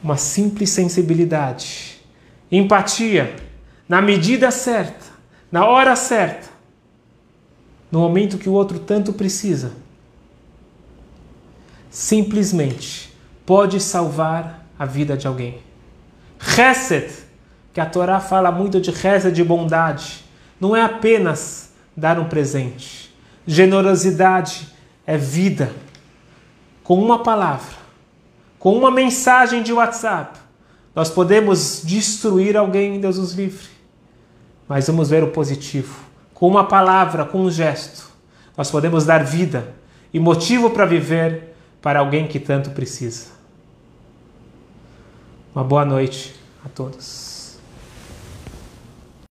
uma 0.02 0.16
simples 0.16 0.70
sensibilidade, 0.70 2.00
empatia, 2.50 3.36
na 3.88 4.00
medida 4.00 4.50
certa, 4.50 5.06
na 5.50 5.66
hora 5.66 5.94
certa, 5.96 6.48
no 7.90 8.00
momento 8.00 8.38
que 8.38 8.48
o 8.48 8.52
outro 8.52 8.78
tanto 8.78 9.12
precisa, 9.12 9.72
simplesmente 11.94 13.16
pode 13.46 13.78
salvar 13.78 14.66
a 14.76 14.84
vida 14.84 15.16
de 15.16 15.28
alguém. 15.28 15.60
Chesed, 16.40 17.08
que 17.72 17.80
a 17.80 17.86
Torá 17.86 18.18
fala 18.18 18.50
muito 18.50 18.80
de 18.80 18.92
Chesed, 18.92 19.32
de 19.32 19.44
bondade, 19.44 20.24
não 20.60 20.74
é 20.74 20.82
apenas 20.82 21.70
dar 21.96 22.18
um 22.18 22.24
presente. 22.24 23.14
Generosidade 23.46 24.66
é 25.06 25.16
vida. 25.16 25.70
Com 26.82 27.00
uma 27.00 27.22
palavra, 27.22 27.76
com 28.58 28.76
uma 28.76 28.90
mensagem 28.90 29.62
de 29.62 29.72
WhatsApp, 29.72 30.36
nós 30.96 31.10
podemos 31.10 31.80
destruir 31.84 32.56
alguém, 32.56 33.00
Deus 33.00 33.18
nos 33.18 33.34
livre. 33.34 33.68
Mas 34.68 34.88
vamos 34.88 35.10
ver 35.10 35.22
o 35.22 35.28
positivo. 35.28 35.94
Com 36.34 36.48
uma 36.48 36.64
palavra, 36.64 37.24
com 37.24 37.42
um 37.42 37.50
gesto, 37.50 38.10
nós 38.56 38.68
podemos 38.68 39.04
dar 39.04 39.22
vida 39.22 39.72
e 40.12 40.18
motivo 40.18 40.70
para 40.70 40.84
viver 40.84 41.53
para 41.84 42.00
alguém 42.00 42.26
que 42.26 42.40
tanto 42.40 42.70
precisa. 42.70 43.26
Uma 45.54 45.62
boa 45.62 45.84
noite 45.84 46.34
a 46.64 46.68
todos. 46.70 47.33